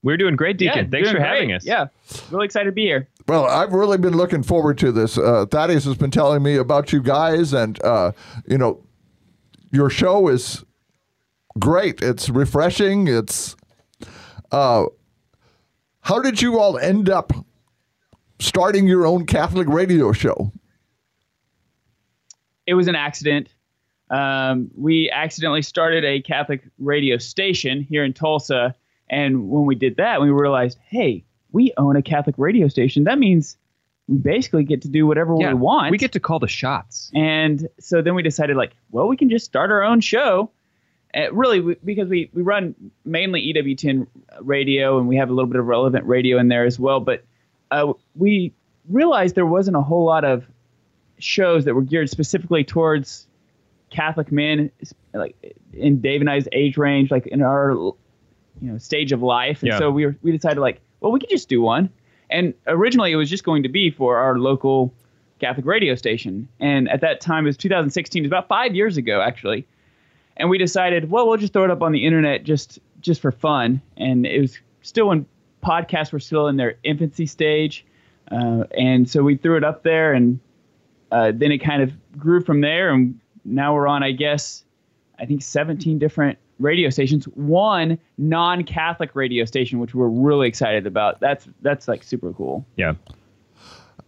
We're 0.03 0.17
doing 0.17 0.37
great, 0.37 0.57
Deacon. 0.57 0.91
Thanks 0.91 1.09
doing 1.09 1.21
for 1.21 1.27
having 1.27 1.53
us. 1.53 1.65
Yeah, 1.67 1.87
really 2.31 2.45
excited 2.45 2.67
to 2.67 2.73
be 2.73 2.85
here. 2.85 3.09
Well, 3.27 3.47
I've 3.47 3.73
really 3.73 3.99
been 3.99 4.17
looking 4.17 4.45
forward 4.45 4.79
to 4.79 4.93
this. 4.93 5.19
Uh, 5.19 5.47
Thaddeus 5.51 5.85
has 5.85 5.97
been 5.97 6.13
telling 6.13 6.45
me 6.45 6.57
about 6.57 6.93
you 6.93 7.03
guys, 7.03 7.53
and 7.53 7.83
uh, 7.83 8.13
you 8.47 8.57
know, 8.57 8.85
your 9.73 9.91
show 9.91 10.29
is 10.29 10.65
great. 11.59 12.03
It's 12.03 12.29
refreshing. 12.29 13.09
It's. 13.09 13.57
Uh, 14.53 14.87
how 16.01 16.21
did 16.21 16.41
you 16.41 16.61
all 16.61 16.79
end 16.79 17.11
up 17.11 17.33
starting 18.39 18.87
your 18.87 19.07
own 19.07 19.27
Catholic 19.27 19.67
radio 19.69 20.13
show? 20.13 20.53
It 22.67 22.75
was 22.75 22.89
an 22.89 22.95
accident. 22.95 23.49
Um, 24.11 24.71
we 24.77 25.11
accidentally 25.11 25.63
started 25.63 26.05
a 26.05 26.21
Catholic 26.21 26.63
radio 26.79 27.19
station 27.19 27.81
here 27.81 28.05
in 28.05 28.13
Tulsa, 28.13 28.75
and 29.11 29.49
when 29.49 29.67
we 29.67 29.75
did 29.75 29.97
that, 29.97 30.21
we 30.21 30.31
realized, 30.31 30.79
hey, 30.89 31.25
we 31.51 31.73
own 31.77 31.97
a 31.97 32.03
Catholic 32.03 32.37
radio 32.39 32.69
station. 32.69 33.05
That 33.05 33.19
means 33.19 33.57
we 34.07 34.19
basically 34.19 34.63
get 34.63 34.83
to 34.83 34.89
do 34.89 35.07
whatever 35.07 35.35
Yeah, 35.39 35.49
we 35.49 35.55
want. 35.55 35.91
We 35.91 35.99
get 35.99 36.13
to 36.13 36.21
call 36.21 36.39
the 36.39 36.47
shots. 36.47 37.11
And 37.15 37.69
so 37.81 38.03
then 38.03 38.15
we 38.15 38.23
decided, 38.23 38.57
like, 38.57 38.77
well, 38.91 39.09
we 39.09 39.17
can 39.17 39.29
just 39.29 39.45
start 39.45 39.71
our 39.71 39.83
own 39.83 40.01
show. 40.01 40.51
Uh, 41.17 41.33
really, 41.33 41.61
we, 41.61 41.77
because 41.85 42.09
we, 42.09 42.31
we 42.35 42.43
run 42.43 42.75
mainly 43.05 43.53
EWTN 43.55 44.07
radio 44.41 44.99
and 44.99 45.09
we 45.09 45.17
have 45.17 45.31
a 45.31 45.33
little 45.33 45.49
bit 45.51 45.59
of 45.59 45.67
relevant 45.67 46.05
radio 46.07 46.39
in 46.39 46.49
there 46.49 46.65
as 46.65 46.79
well. 46.79 47.01
But 47.01 47.25
uh, 47.71 47.93
we 48.15 48.53
realized 48.89 49.35
there 49.35 49.47
wasn't 49.47 49.77
a 49.77 49.83
whole 49.83 50.05
lot 50.05 50.25
of 50.25 50.45
shows 51.19 51.65
that 51.65 51.75
were 51.75 51.83
geared 51.83 52.11
specifically 52.11 52.65
towards 52.65 53.27
Catholic 53.91 54.31
men, 54.31 54.71
like 55.15 55.57
in 55.73 56.01
Dave 56.01 56.21
and 56.21 56.29
I's 56.29 56.49
age 56.53 56.77
range, 56.77 57.11
like 57.11 57.27
in 57.27 57.41
our 57.43 57.71
you 57.73 57.97
know 58.61 58.79
stage 58.79 59.13
of 59.13 59.23
life. 59.23 59.63
And 59.63 59.69
Yeah. 59.69 59.79
so 59.79 59.91
we 59.91 60.07
were, 60.07 60.17
we 60.23 60.33
decided, 60.33 60.61
like, 60.61 60.81
well, 61.01 61.13
we 61.13 61.21
could 61.21 61.31
just 61.31 61.49
do 61.49 61.63
one. 61.63 61.89
And 62.29 62.53
originally, 62.67 63.13
it 63.13 63.17
was 63.17 63.31
just 63.31 63.45
going 63.45 63.63
to 63.63 63.69
be 63.69 63.91
for 63.91 64.17
our 64.19 64.39
local 64.39 64.93
Catholic 65.39 65.65
radio 65.65 65.95
station. 65.95 66.49
And 66.59 66.89
at 66.89 67.01
that 67.03 67.21
time, 67.21 67.45
it 67.45 67.49
was 67.49 67.57
2016. 67.57 68.21
It 68.21 68.27
was 68.27 68.29
about 68.31 68.49
five 68.49 68.75
years 68.75 68.97
ago, 68.97 69.21
actually. 69.21 69.67
And 70.37 70.51
we 70.51 70.59
decided, 70.59 71.11
well, 71.11 71.27
we'll 71.27 71.39
just 71.39 71.53
throw 71.53 71.65
it 71.65 71.71
up 71.71 71.83
on 71.83 71.93
the 71.93 72.05
internet 72.05 72.45
just 72.45 72.79
just 73.01 73.21
for 73.21 73.33
fun. 73.33 73.81
And 73.97 74.27
it 74.27 74.41
was 74.41 74.59
still 74.83 75.09
when 75.09 75.27
podcasts 75.65 76.13
were 76.13 76.21
still 76.21 76.49
in 76.49 76.57
their 76.57 76.77
infancy 76.85 77.27
stage. 77.27 77.85
Uh, 78.31 78.65
and 78.77 79.09
so 79.09 79.23
we 79.23 79.37
threw 79.37 79.57
it 79.57 79.65
up 79.65 79.83
there, 79.83 80.13
and 80.13 80.41
uh, 81.13 81.33
then 81.35 81.53
it 81.53 81.59
kind 81.59 81.83
of 81.83 81.93
grew 82.19 82.41
from 82.41 82.61
there. 82.61 82.91
And 82.93 83.19
now 83.45 83.75
we're 83.75 83.87
on, 83.87 84.03
I 84.03 84.13
guess, 84.13 84.65
I 85.19 85.27
think 85.27 85.43
17 85.43 85.99
different 85.99 86.39
radio 86.59 86.91
stations. 86.91 87.27
One 87.27 87.99
non-Catholic 88.19 89.15
radio 89.15 89.45
station, 89.45 89.79
which 89.79 89.95
we're 89.95 90.09
really 90.09 90.49
excited 90.49 90.87
about. 90.87 91.21
That's 91.21 91.49
that's 91.63 91.89
like 91.89 92.03
super 92.03 92.33
cool. 92.33 92.67
Yeah. 92.77 92.95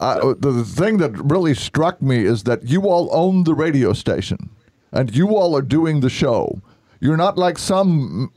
Uh, 0.00 0.34
the, 0.34 0.52
the 0.52 0.64
thing 0.64 0.98
that 0.98 1.10
really 1.10 1.54
struck 1.54 2.00
me 2.00 2.24
is 2.24 2.44
that 2.44 2.64
you 2.64 2.82
all 2.82 3.08
own 3.12 3.42
the 3.42 3.54
radio 3.54 3.92
station 3.92 4.48
and 4.92 5.14
you 5.14 5.36
all 5.36 5.56
are 5.56 5.62
doing 5.62 6.00
the 6.00 6.10
show. 6.10 6.60
You're 7.00 7.16
not 7.16 7.38
like 7.38 7.58
some 7.58 8.32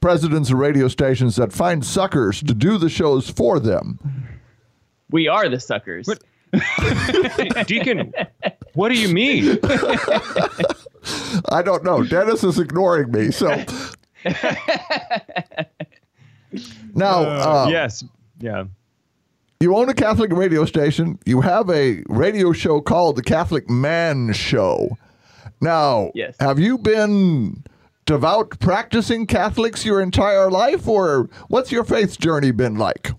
presidents 0.00 0.50
of 0.50 0.58
radio 0.58 0.88
stations 0.88 1.36
that 1.36 1.52
find 1.52 1.84
suckers 1.84 2.42
to 2.42 2.54
do 2.54 2.78
the 2.78 2.88
shows 2.88 3.28
for 3.28 3.60
them. 3.60 3.98
We 5.10 5.28
are 5.28 5.48
the 5.48 5.60
suckers. 5.60 6.08
Deacon, 7.66 8.12
what 8.74 8.88
do 8.90 8.98
you 8.98 9.12
mean? 9.12 9.58
I 11.50 11.62
don't 11.62 11.84
know. 11.84 12.02
Dennis 12.04 12.42
is 12.44 12.58
ignoring 12.58 13.10
me. 13.12 13.30
So 13.30 13.48
now, 16.94 17.22
uh, 17.22 17.68
yes. 17.70 18.04
Yeah. 18.38 18.64
you 19.60 19.76
own 19.76 19.88
a 19.90 19.94
Catholic 19.94 20.32
radio 20.32 20.64
station. 20.64 21.18
You 21.26 21.40
have 21.42 21.68
a 21.70 22.02
radio 22.08 22.52
show 22.52 22.80
called 22.80 23.16
the 23.16 23.22
Catholic 23.22 23.68
Man 23.68 24.32
Show. 24.32 24.96
Now, 25.60 26.10
Yes. 26.14 26.36
have 26.40 26.58
you 26.58 26.78
been 26.78 27.62
devout 28.06 28.58
practicing 28.60 29.26
Catholics 29.26 29.84
your 29.84 30.00
entire 30.00 30.50
life, 30.50 30.88
or 30.88 31.28
what's 31.48 31.70
your 31.70 31.84
faith 31.84 32.18
journey 32.18 32.50
been 32.50 32.76
like? 32.76 33.10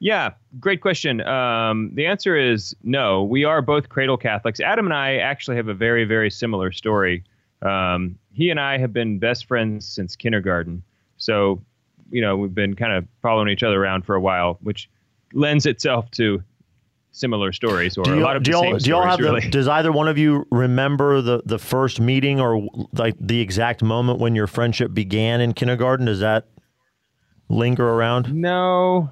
Yeah, 0.00 0.30
great 0.60 0.80
question. 0.80 1.20
Um, 1.22 1.90
the 1.94 2.06
answer 2.06 2.36
is 2.36 2.76
no. 2.84 3.24
We 3.24 3.44
are 3.44 3.60
both 3.60 3.88
cradle 3.88 4.16
Catholics. 4.16 4.60
Adam 4.60 4.86
and 4.86 4.94
I 4.94 5.16
actually 5.16 5.56
have 5.56 5.66
a 5.68 5.74
very, 5.74 6.04
very 6.04 6.30
similar 6.30 6.70
story. 6.70 7.24
Um, 7.62 8.16
he 8.32 8.50
and 8.50 8.60
I 8.60 8.78
have 8.78 8.92
been 8.92 9.18
best 9.18 9.46
friends 9.46 9.84
since 9.86 10.14
kindergarten. 10.14 10.84
So, 11.16 11.60
you 12.12 12.20
know, 12.20 12.36
we've 12.36 12.54
been 12.54 12.76
kind 12.76 12.92
of 12.92 13.06
following 13.22 13.48
each 13.48 13.64
other 13.64 13.82
around 13.82 14.02
for 14.06 14.14
a 14.14 14.20
while, 14.20 14.58
which 14.62 14.88
lends 15.32 15.66
itself 15.66 16.08
to 16.12 16.44
similar 17.18 17.52
stories 17.52 17.98
or 17.98 18.04
Do 18.04 18.18
a 18.18 18.20
lot 18.20 18.36
of 18.36 18.42
do 18.42 18.52
the 18.52 18.56
y'all, 18.56 18.62
same 18.62 18.78
do 18.78 18.90
y'all 18.90 19.00
stories, 19.02 19.10
have 19.10 19.20
really. 19.20 19.40
the, 19.42 19.50
does 19.50 19.68
either 19.68 19.92
one 19.92 20.08
of 20.08 20.16
you 20.18 20.46
remember 20.50 21.20
the, 21.20 21.42
the 21.44 21.58
first 21.58 22.00
meeting 22.00 22.40
or 22.40 22.66
like 22.92 23.14
the 23.20 23.40
exact 23.40 23.82
moment 23.82 24.18
when 24.20 24.34
your 24.34 24.46
friendship 24.46 24.94
began 24.94 25.40
in 25.40 25.52
kindergarten? 25.52 26.06
Does 26.06 26.20
that 26.20 26.46
linger 27.48 27.88
around? 27.88 28.32
no. 28.34 29.10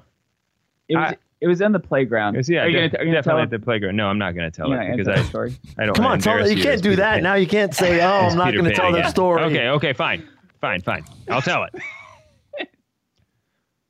It 0.89 0.95
was 0.95 1.11
I- 1.13 1.17
it 1.39 1.45
was 1.47 1.61
on 1.61 1.71
the 1.71 1.79
playground. 1.79 2.33
It's- 2.35 2.49
Yeah, 2.49 2.63
are 2.63 2.67
you 2.67 2.79
def- 2.79 2.91
gonna, 2.93 3.03
are 3.03 3.05
you 3.05 3.13
definitely 3.13 3.39
tell 3.41 3.43
at 3.43 3.49
the 3.51 3.59
playground. 3.59 3.95
No, 3.95 4.07
I'm 4.07 4.17
not 4.17 4.33
going 4.33 4.49
to 4.49 4.55
tell 4.55 4.69
You're 4.69 4.81
it 4.81 4.97
because 4.97 5.07
I, 5.19 5.21
story? 5.23 5.55
I 5.77 5.85
don't 5.85 5.95
Come 5.95 6.07
on, 6.07 6.17
tell, 6.19 6.33
embarrass 6.33 6.55
you 6.57 6.63
can't 6.63 6.81
do 6.81 6.89
Peter 6.89 7.01
that. 7.03 7.13
Pan. 7.15 7.23
Now 7.23 7.35
you 7.35 7.45
can't 7.45 7.75
say, 7.75 8.01
oh, 8.03 8.09
I'm 8.27 8.35
not 8.37 8.53
going 8.53 8.65
to 8.65 8.73
tell 8.73 8.91
that 8.91 9.03
yeah. 9.03 9.07
story. 9.09 9.43
Okay, 9.43 9.67
okay, 9.67 9.93
fine, 9.93 10.27
fine, 10.61 10.81
fine. 10.81 11.03
I'll 11.29 11.43
tell 11.43 11.63
it. 11.65 11.75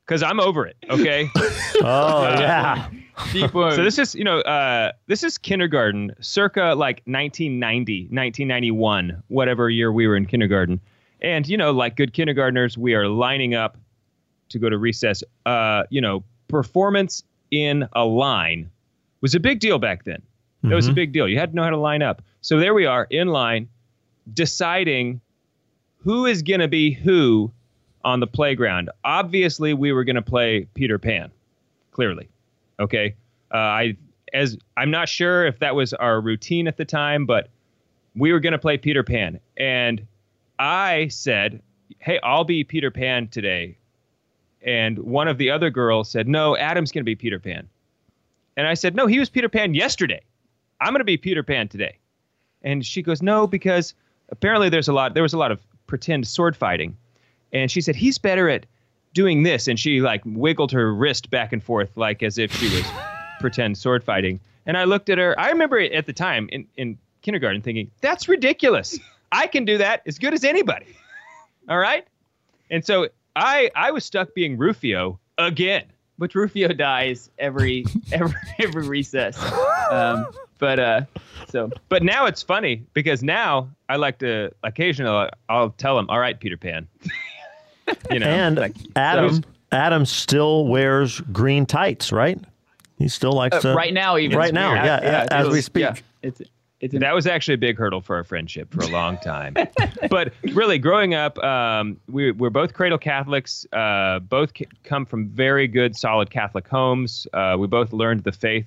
Because 0.08 0.22
I'm 0.22 0.40
over 0.40 0.66
it. 0.66 0.76
Okay. 0.90 1.30
Oh, 1.80 2.22
yeah. 2.24 2.88
Deep 3.32 3.54
wound. 3.54 3.76
so 3.76 3.84
this 3.84 3.98
is, 3.98 4.12
you 4.16 4.24
know, 4.24 4.38
uh, 4.40 4.90
this 5.06 5.22
is 5.22 5.38
kindergarten, 5.38 6.10
circa 6.20 6.74
like 6.76 7.02
1990, 7.04 8.08
1991, 8.10 9.22
whatever 9.28 9.70
year 9.70 9.92
we 9.92 10.08
were 10.08 10.16
in 10.16 10.26
kindergarten, 10.26 10.80
and 11.22 11.46
you 11.46 11.56
know, 11.56 11.70
like 11.70 11.94
good 11.94 12.12
kindergartners, 12.12 12.76
we 12.76 12.94
are 12.94 13.06
lining 13.06 13.54
up 13.54 13.76
to 14.48 14.58
go 14.58 14.68
to 14.68 14.76
recess. 14.76 15.22
Uh, 15.46 15.84
you 15.90 16.00
know, 16.00 16.24
performance 16.48 17.22
in 17.52 17.86
a 17.92 18.04
line 18.04 18.68
was 19.20 19.36
a 19.36 19.40
big 19.40 19.60
deal 19.60 19.78
back 19.78 20.02
then. 20.02 20.20
That 20.64 20.74
was 20.74 20.88
a 20.88 20.92
big 20.92 21.12
deal. 21.12 21.28
You 21.28 21.38
had 21.38 21.50
to 21.50 21.56
know 21.56 21.62
how 21.62 21.70
to 21.70 21.76
line 21.76 22.02
up. 22.02 22.22
So 22.40 22.58
there 22.58 22.74
we 22.74 22.86
are 22.86 23.06
in 23.10 23.28
line, 23.28 23.68
deciding 24.34 25.20
who 25.98 26.26
is 26.26 26.42
going 26.42 26.60
to 26.60 26.68
be 26.68 26.90
who 26.92 27.52
on 28.08 28.20
the 28.20 28.26
playground. 28.26 28.88
Obviously, 29.04 29.74
we 29.74 29.92
were 29.92 30.02
going 30.02 30.16
to 30.16 30.22
play 30.22 30.66
Peter 30.72 30.98
Pan, 30.98 31.30
clearly. 31.90 32.30
Okay. 32.80 33.14
Uh, 33.52 33.58
I 33.58 33.96
as 34.32 34.56
I'm 34.78 34.90
not 34.90 35.10
sure 35.10 35.44
if 35.46 35.58
that 35.58 35.74
was 35.74 35.92
our 35.92 36.18
routine 36.20 36.68
at 36.68 36.78
the 36.78 36.86
time, 36.86 37.26
but 37.26 37.48
we 38.16 38.32
were 38.32 38.40
going 38.40 38.52
to 38.52 38.58
play 38.58 38.78
Peter 38.78 39.02
Pan. 39.02 39.40
And 39.58 40.06
I 40.58 41.08
said, 41.08 41.62
Hey, 41.98 42.18
I'll 42.22 42.44
be 42.44 42.64
Peter 42.64 42.90
Pan 42.90 43.28
today. 43.28 43.76
And 44.62 44.98
one 44.98 45.28
of 45.28 45.36
the 45.36 45.50
other 45.50 45.68
girls 45.68 46.10
said, 46.10 46.26
No, 46.26 46.56
Adam's 46.56 46.90
going 46.90 47.02
to 47.02 47.10
be 47.10 47.14
Peter 47.14 47.38
Pan. 47.38 47.68
And 48.56 48.66
I 48.66 48.72
said, 48.72 48.94
No, 48.94 49.06
he 49.06 49.18
was 49.18 49.28
Peter 49.28 49.50
Pan 49.50 49.74
yesterday. 49.74 50.22
I'm 50.80 50.94
going 50.94 51.00
to 51.00 51.04
be 51.04 51.18
Peter 51.18 51.42
Pan 51.42 51.68
today. 51.68 51.98
And 52.62 52.86
she 52.86 53.02
goes, 53.02 53.20
No, 53.20 53.46
because 53.46 53.92
apparently 54.30 54.70
there's 54.70 54.88
a 54.88 54.94
lot, 54.94 55.12
there 55.12 55.22
was 55.22 55.34
a 55.34 55.38
lot 55.38 55.52
of 55.52 55.60
pretend 55.86 56.26
sword 56.26 56.56
fighting. 56.56 56.96
And 57.52 57.70
she 57.70 57.80
said, 57.80 57.96
He's 57.96 58.18
better 58.18 58.48
at 58.48 58.66
doing 59.14 59.42
this. 59.42 59.68
And 59.68 59.78
she 59.78 60.00
like 60.00 60.22
wiggled 60.24 60.72
her 60.72 60.94
wrist 60.94 61.30
back 61.30 61.52
and 61.52 61.62
forth, 61.62 61.90
like 61.96 62.22
as 62.22 62.38
if 62.38 62.52
she 62.54 62.74
was 62.74 62.84
pretend 63.40 63.78
sword 63.78 64.04
fighting. 64.04 64.40
And 64.66 64.76
I 64.76 64.84
looked 64.84 65.08
at 65.08 65.18
her. 65.18 65.38
I 65.40 65.48
remember 65.50 65.78
at 65.80 66.06
the 66.06 66.12
time 66.12 66.48
in, 66.52 66.66
in 66.76 66.98
kindergarten 67.22 67.62
thinking, 67.62 67.90
That's 68.00 68.28
ridiculous. 68.28 68.98
I 69.32 69.46
can 69.46 69.64
do 69.64 69.78
that 69.78 70.02
as 70.06 70.18
good 70.18 70.34
as 70.34 70.44
anybody. 70.44 70.86
All 71.68 71.78
right. 71.78 72.06
And 72.70 72.84
so 72.84 73.08
I 73.36 73.70
I 73.74 73.90
was 73.90 74.04
stuck 74.04 74.34
being 74.34 74.56
Rufio 74.56 75.18
again. 75.38 75.84
Which 76.16 76.34
Rufio 76.34 76.68
dies 76.68 77.30
every 77.38 77.84
every 78.12 78.34
every 78.58 78.88
recess. 78.88 79.40
Um, 79.90 80.26
but 80.58 80.78
uh, 80.80 81.00
so 81.48 81.70
But 81.88 82.02
now 82.02 82.26
it's 82.26 82.42
funny 82.42 82.84
because 82.92 83.22
now 83.22 83.70
I 83.88 83.96
like 83.96 84.18
to 84.18 84.50
occasionally 84.64 85.28
I'll 85.48 85.70
tell 85.70 85.98
him, 85.98 86.10
"All 86.10 86.18
right, 86.18 86.38
Peter 86.38 86.56
Pan." 86.56 86.88
you 88.10 88.18
know, 88.20 88.26
And 88.26 88.56
like, 88.56 88.76
Adam 88.96 89.34
so- 89.34 89.42
Adam 89.72 90.06
still 90.06 90.66
wears 90.66 91.20
green 91.32 91.66
tights, 91.66 92.10
right? 92.12 92.38
He 92.98 93.08
still 93.08 93.32
likes 93.32 93.56
uh, 93.56 93.60
to 93.60 93.74
right 93.74 93.92
now 93.92 94.16
even 94.16 94.36
Right 94.36 94.52
now, 94.54 94.72
yeah, 94.74 95.22
it's 95.24 95.32
as 95.32 95.48
we 95.48 95.60
speak. 95.60 95.82
yeah, 95.82 95.94
it's 96.22 96.40
it's 96.80 96.94
that 96.98 97.12
was 97.14 97.26
actually 97.26 97.54
a 97.54 97.58
big 97.58 97.76
hurdle 97.76 98.00
for 98.00 98.16
our 98.16 98.24
friendship 98.24 98.72
for 98.72 98.82
a 98.82 98.88
long 98.88 99.18
time. 99.22 99.54
but 100.10 100.32
really, 100.52 100.78
growing 100.78 101.12
up, 101.14 101.36
um, 101.40 101.98
we, 102.08 102.30
we're 102.30 102.50
both 102.50 102.72
cradle 102.72 102.98
Catholics. 102.98 103.66
Uh, 103.72 104.20
both 104.20 104.56
c- 104.56 104.66
come 104.84 105.04
from 105.04 105.28
very 105.28 105.66
good, 105.68 105.96
solid 105.96 106.30
Catholic 106.30 106.66
homes. 106.68 107.26
Uh, 107.32 107.56
we 107.58 107.66
both 107.66 107.92
learned 107.92 108.22
the 108.24 108.32
faith 108.32 108.66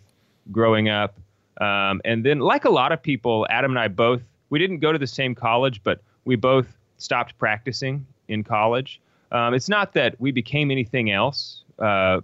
growing 0.51 0.89
up. 0.89 1.17
Um, 1.61 2.01
and 2.05 2.25
then, 2.25 2.39
like 2.39 2.65
a 2.65 2.69
lot 2.69 2.91
of 2.91 3.01
people, 3.01 3.47
Adam 3.49 3.71
and 3.71 3.79
I 3.79 3.87
both, 3.87 4.21
we 4.49 4.59
didn't 4.59 4.79
go 4.79 4.91
to 4.91 4.97
the 4.99 5.07
same 5.07 5.33
college, 5.35 5.81
but 5.83 6.01
we 6.25 6.35
both 6.35 6.67
stopped 6.97 7.37
practicing 7.37 8.05
in 8.27 8.43
college. 8.43 8.99
Um, 9.31 9.53
it's 9.53 9.69
not 9.69 9.93
that 9.93 10.19
we 10.19 10.31
became 10.31 10.71
anything 10.71 11.11
else. 11.11 11.63
Uh, 11.79 12.21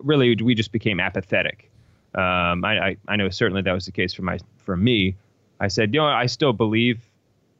really, 0.00 0.34
we 0.36 0.54
just 0.54 0.72
became 0.72 1.00
apathetic. 1.00 1.70
Um, 2.14 2.64
I, 2.64 2.78
I, 2.88 2.96
I 3.08 3.16
know 3.16 3.28
certainly 3.28 3.62
that 3.62 3.72
was 3.72 3.84
the 3.86 3.92
case 3.92 4.14
for 4.14 4.22
my 4.22 4.38
for 4.56 4.76
me. 4.76 5.14
I 5.60 5.68
said, 5.68 5.92
you 5.94 6.00
know, 6.00 6.06
I 6.06 6.26
still 6.26 6.52
believe 6.52 7.00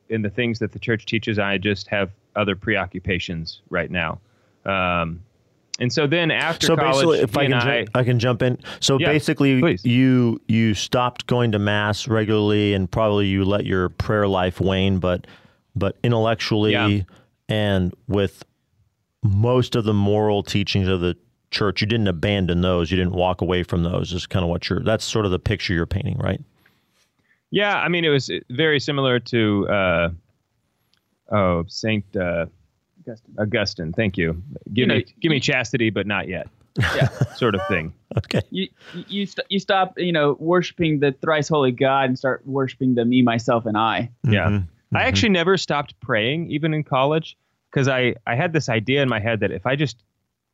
in 0.09 0.23
the 0.23 0.31
things 0.31 0.59
that 0.61 0.73
the 0.73 0.79
church 0.79 1.05
teaches. 1.07 1.39
I 1.39 1.59
just 1.59 1.89
have 1.89 2.11
other 2.37 2.57
preoccupations 2.57 3.61
right 3.71 3.91
now. 3.91 4.19
Um, 4.65 5.21
and 5.79 5.93
so 5.93 6.07
then 6.07 6.31
after 6.31 6.69
so 6.69 6.77
college, 6.77 6.95
basically, 6.95 7.19
if 7.21 7.37
I 7.37 7.45
can, 7.45 7.53
I, 7.55 7.85
ju- 7.85 7.91
I 7.95 8.05
can 8.05 8.19
jump 8.19 8.41
in. 8.43 8.59
So 8.81 8.99
Yeah, 8.99 9.09
basically, 9.09 9.61
please. 9.61 9.85
you 9.85 10.41
you 10.49 10.73
stopped 10.75 11.27
going 11.27 11.53
to 11.53 11.59
mass 11.59 12.09
regularly, 12.09 12.73
and 12.73 12.91
probably 12.91 13.27
you 13.27 13.45
let 13.45 13.67
your 13.67 13.91
prayer 13.91 14.27
life 14.27 14.59
wane. 14.59 14.99
But 15.01 15.27
but 15.75 15.97
intellectually, 16.03 16.73
Yeah. 16.73 17.01
and 17.51 17.95
with 18.09 18.43
most 19.35 19.75
of 19.77 19.85
the 19.85 19.95
moral 19.95 20.43
teachings 20.43 20.89
of 20.89 21.01
the 21.01 21.17
church, 21.51 21.81
you 21.81 21.87
didn't 21.87 22.09
abandon 22.09 22.61
those. 22.63 22.91
You 22.91 22.97
didn't 22.97 23.15
walk 23.15 23.41
away 23.41 23.63
from 23.63 23.83
those. 23.83 24.13
Is 24.13 24.27
kind 24.27 24.43
of 24.45 24.49
what 24.51 24.69
you're. 24.69 24.81
That's 24.81 25.05
sort 25.05 25.25
of 25.25 25.31
the 25.31 25.39
picture 25.39 25.73
you're 25.75 25.87
painting, 25.87 26.19
right? 26.19 26.41
yeah, 27.51 27.77
I 27.79 27.89
mean, 27.89 28.05
it 28.05 28.09
was 28.09 28.31
very 28.51 28.81
similar 28.81 29.19
to 29.21 29.69
uh, 29.69 30.09
oh 31.31 31.65
Saint 31.69 32.05
uh, 32.17 32.47
Augustine. 33.07 33.35
Augustine. 33.39 33.93
Thank 33.93 34.17
you. 34.17 34.43
Give 34.73 34.79
You 34.83 34.87
know, 34.87 34.95
me 34.97 35.07
give 35.21 35.31
me 35.31 35.41
chastity, 35.41 35.91
but 35.91 36.07
not 36.07 36.29
yet, 36.29 36.49
Yeah. 36.79 37.09
sort 37.37 37.55
of 37.55 37.61
thing. 37.69 37.93
Okay. 38.19 38.43
you 38.51 38.69
you 39.09 39.27
st- 39.27 39.47
you 39.49 39.59
stop 39.59 39.99
you 39.99 40.13
know 40.13 40.37
worshiping 40.41 41.01
the 41.01 41.13
thrice 41.23 41.49
holy 41.49 41.71
God 41.73 42.05
and 42.09 42.19
start 42.19 42.43
worshiping 42.47 42.95
the 42.97 43.05
me 43.05 43.23
myself 43.23 43.65
and 43.67 43.77
I. 43.77 44.11
Yeah. 44.25 44.49
Mhm. 44.49 44.69
I 44.95 45.03
actually 45.05 45.31
never 45.31 45.57
stopped 45.57 45.99
praying, 46.01 46.51
even 46.51 46.73
in 46.73 46.83
college, 46.85 47.37
because 47.77 47.89
I, 47.89 48.15
I 48.27 48.35
had 48.37 48.55
this 48.55 48.71
idea 48.71 49.03
in 49.03 49.09
my 49.11 49.21
head 49.21 49.41
that 49.41 49.51
if 49.51 49.67
I 49.67 49.77
just 49.77 50.03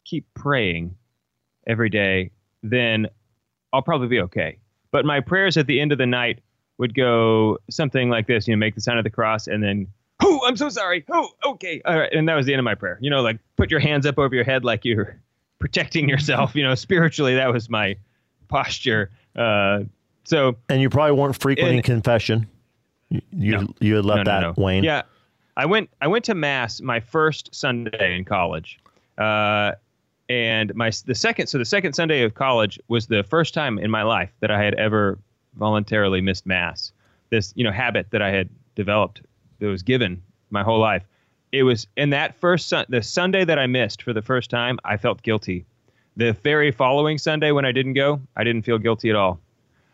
keep 0.05 0.27
praying 0.35 0.97
every 1.69 1.89
day, 1.89 2.33
then 2.65 3.07
I'll 3.73 3.81
probably 3.83 4.09
be 4.09 4.19
okay. 4.23 4.59
But 4.91 5.05
my 5.05 5.21
prayers 5.21 5.57
at 5.57 5.69
the 5.69 5.81
end 5.81 5.93
of 5.93 5.99
the 5.99 6.07
night 6.07 6.41
would 6.79 6.97
go 6.97 7.59
something 7.71 8.11
like 8.11 8.27
this, 8.27 8.49
you 8.49 8.57
know, 8.57 8.59
make 8.59 8.75
the 8.75 8.81
sign 8.81 8.99
of 8.99 9.05
the 9.05 9.11
cross 9.11 9.47
and 9.47 9.63
then, 9.63 9.87
oh, 10.21 10.41
I'm 10.45 10.57
so 10.57 10.69
sorry. 10.69 11.05
Oh, 11.13 11.29
okay. 11.47 11.81
All 11.85 11.97
right. 11.97 12.13
And 12.13 12.29
that 12.29 12.35
was 12.35 12.45
the 12.45 12.55
end 12.55 12.59
of 12.59 12.65
my 12.65 12.75
prayer. 12.75 12.99
You 13.01 13.09
know, 13.11 13.23
like 13.23 13.39
put 13.57 13.71
your 13.71 13.79
hands 13.79 14.05
up 14.05 14.19
over 14.19 14.35
your 14.35 14.43
head 14.45 14.65
like 14.65 14.85
you're 14.85 15.17
protecting 15.61 16.09
yourself. 16.09 16.57
You 16.57 16.65
know, 16.65 16.75
spiritually, 16.75 17.37
that 17.37 17.53
was 17.53 17.71
my 17.71 17.95
posture. 18.49 19.13
Uh, 19.37 19.85
so 20.25 20.57
And 20.69 20.81
you 20.83 20.91
probably 20.91 21.13
weren't 21.17 21.41
frequenting 21.41 21.77
And- 21.77 21.85
confession. 21.85 22.49
You 23.11 23.21
you, 23.31 23.53
No. 23.53 23.75
you 23.79 23.95
had 23.95 24.05
left 24.05 24.19
no, 24.27 24.33
that 24.33 24.41
no, 24.41 24.49
no. 24.49 24.55
wane. 24.57 24.83
Yeah, 24.83 25.03
I 25.57 25.67
went. 25.67 25.91
I 26.01 26.09
went 26.09 26.25
to 26.27 26.35
mass 26.35 26.81
my 26.81 27.01
first 27.01 27.55
Sunday 27.55 28.17
in 28.17 28.25
college, 28.25 28.79
uh, 29.19 29.73
and 30.29 30.75
my 30.75 30.91
the 31.05 31.15
second. 31.15 31.49
So 31.49 31.59
the 31.59 31.65
second 31.65 31.93
Sunday 31.95 32.23
of 32.23 32.35
college 32.35 32.79
was 32.89 33.07
the 33.07 33.23
first 33.23 33.53
time 33.53 33.79
in 33.79 33.91
my 33.91 34.03
life 34.03 34.31
that 34.41 34.51
I 34.51 34.63
had 34.63 34.75
ever 34.75 35.19
voluntarily 35.55 36.21
missed 36.21 36.47
mass. 36.47 36.93
This 37.31 37.53
you 37.55 37.65
know 37.65 37.73
habit 37.73 38.09
that 38.11 38.23
I 38.23 38.31
had 38.31 38.49
developed 38.75 39.23
that 39.59 39.67
was 39.67 39.83
given 39.83 40.23
my 40.51 40.63
whole 40.63 40.81
life. 40.81 41.05
It 41.53 41.65
was 41.65 41.87
in 41.97 42.11
that 42.11 42.35
first 42.37 42.69
sun, 42.69 42.87
the 42.89 43.03
Sunday 43.03 43.45
that 43.45 43.59
I 43.59 43.67
missed 43.67 44.03
for 44.03 44.15
the 44.15 44.23
first 44.23 44.49
time. 44.49 44.79
I 44.85 44.97
felt 44.97 45.23
guilty. 45.23 45.67
The 46.17 46.33
very 46.33 46.71
following 46.71 47.19
Sunday 47.19 47.53
when 47.53 47.65
I 47.67 47.73
didn't 47.73 47.95
go, 47.95 48.21
I 48.37 48.45
didn't 48.45 48.63
feel 48.63 48.79
guilty 48.79 49.11
at 49.11 49.17
all. 49.17 49.39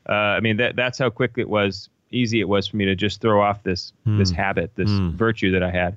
Uh, 0.09 0.13
I 0.13 0.41
mean 0.41 0.57
that 0.59 0.77
that's 0.77 0.99
how 0.99 1.11
quick 1.11 1.33
it 1.37 1.49
was 1.49 1.91
easy 2.11 2.41
it 2.41 2.49
was 2.49 2.67
for 2.69 2.77
me 2.77 2.85
to 2.87 2.95
just 2.95 3.21
throw 3.21 3.41
off 3.43 3.63
this 3.63 3.93
this 4.07 4.31
habit, 4.31 4.71
this 4.75 4.91
Hmm. 4.91 5.11
virtue 5.11 5.51
that 5.53 5.63
I 5.63 5.71
had. 5.71 5.97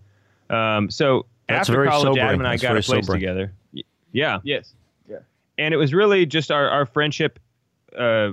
Um, 0.49 0.89
so 0.89 1.25
That's 1.47 1.69
after 1.69 1.85
college, 1.85 2.01
sobering. 2.03 2.19
Adam 2.25 2.39
and 2.41 2.47
I 2.47 2.51
That's 2.51 2.61
got 2.63 2.69
a 2.71 2.73
very 2.73 2.83
place 2.83 3.05
sobering. 3.05 3.19
together. 3.21 3.51
Yeah, 4.11 4.39
Yes. 4.43 4.73
Yeah. 5.09 5.17
And 5.57 5.73
it 5.73 5.77
was 5.77 5.93
really 5.93 6.25
just 6.25 6.51
our 6.51 6.69
our 6.69 6.85
friendship, 6.85 7.39
uh, 7.97 8.31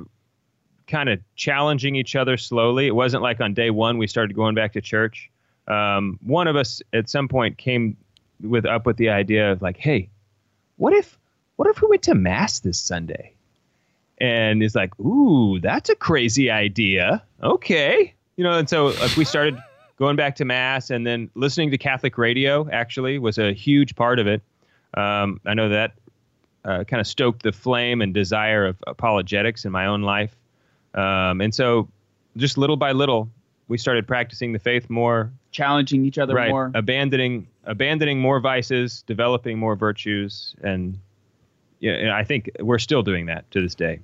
kind 0.88 1.08
of 1.08 1.20
challenging 1.36 1.94
each 1.96 2.16
other 2.16 2.36
slowly. 2.36 2.86
It 2.86 2.94
wasn't 2.94 3.22
like 3.22 3.40
on 3.40 3.54
day 3.54 3.70
one 3.70 3.98
we 3.98 4.06
started 4.06 4.34
going 4.34 4.54
back 4.54 4.72
to 4.72 4.80
church. 4.80 5.30
Um, 5.68 6.18
one 6.24 6.48
of 6.48 6.56
us 6.56 6.80
at 6.94 7.08
some 7.10 7.28
point 7.28 7.58
came 7.58 7.96
with 8.40 8.64
up 8.64 8.86
with 8.86 8.96
the 8.96 9.10
idea 9.10 9.52
of 9.52 9.60
like, 9.62 9.76
hey, 9.76 10.08
what 10.76 10.92
if 10.94 11.18
what 11.56 11.68
if 11.68 11.82
we 11.82 11.88
went 11.88 12.02
to 12.04 12.14
mass 12.14 12.60
this 12.60 12.80
Sunday? 12.80 13.32
And 14.20 14.62
he's 14.62 14.74
like, 14.74 14.98
ooh, 15.00 15.60
that's 15.60 15.88
a 15.88 15.94
crazy 15.94 16.50
idea. 16.50 17.22
Okay. 17.42 18.14
You 18.36 18.44
know, 18.44 18.58
and 18.58 18.68
so 18.68 18.86
like 18.86 19.16
we 19.16 19.24
started 19.24 19.56
going 19.96 20.16
back 20.16 20.36
to 20.36 20.44
mass 20.44 20.90
and 20.90 21.06
then 21.06 21.30
listening 21.34 21.70
to 21.70 21.78
Catholic 21.78 22.18
radio 22.18 22.68
actually 22.70 23.18
was 23.18 23.38
a 23.38 23.52
huge 23.52 23.94
part 23.96 24.18
of 24.18 24.26
it. 24.26 24.42
Um, 24.94 25.40
I 25.46 25.54
know 25.54 25.68
that 25.68 25.92
uh, 26.64 26.84
kind 26.84 27.00
of 27.00 27.06
stoked 27.06 27.42
the 27.42 27.52
flame 27.52 28.02
and 28.02 28.12
desire 28.12 28.66
of 28.66 28.76
apologetics 28.86 29.64
in 29.64 29.72
my 29.72 29.86
own 29.86 30.02
life. 30.02 30.36
Um, 30.94 31.40
and 31.40 31.54
so 31.54 31.88
just 32.36 32.58
little 32.58 32.76
by 32.76 32.92
little, 32.92 33.28
we 33.68 33.78
started 33.78 34.06
practicing 34.06 34.52
the 34.52 34.58
faith 34.58 34.88
more, 34.88 35.32
Challenging 35.50 36.04
each 36.04 36.18
other 36.18 36.34
right? 36.34 36.50
more. 36.50 36.70
Abandoning, 36.74 37.48
abandoning 37.64 38.20
more 38.20 38.38
vices, 38.38 39.02
developing 39.06 39.58
more 39.58 39.76
virtues. 39.76 40.54
And 40.62 40.98
yeah, 41.80 41.92
and 41.92 42.10
I 42.10 42.22
think 42.22 42.50
we're 42.60 42.78
still 42.78 43.02
doing 43.02 43.26
that 43.26 43.50
to 43.52 43.62
this 43.62 43.74
day. 43.74 44.00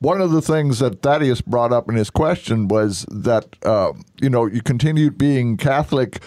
One 0.00 0.20
of 0.20 0.30
the 0.30 0.42
things 0.42 0.78
that 0.78 1.02
Thaddeus 1.02 1.40
brought 1.40 1.72
up 1.72 1.88
in 1.88 1.96
his 1.96 2.10
question 2.10 2.68
was 2.68 3.04
that 3.10 3.56
uh, 3.64 3.92
you 4.20 4.30
know 4.30 4.46
you 4.46 4.62
continued 4.62 5.18
being 5.18 5.56
Catholic, 5.56 6.22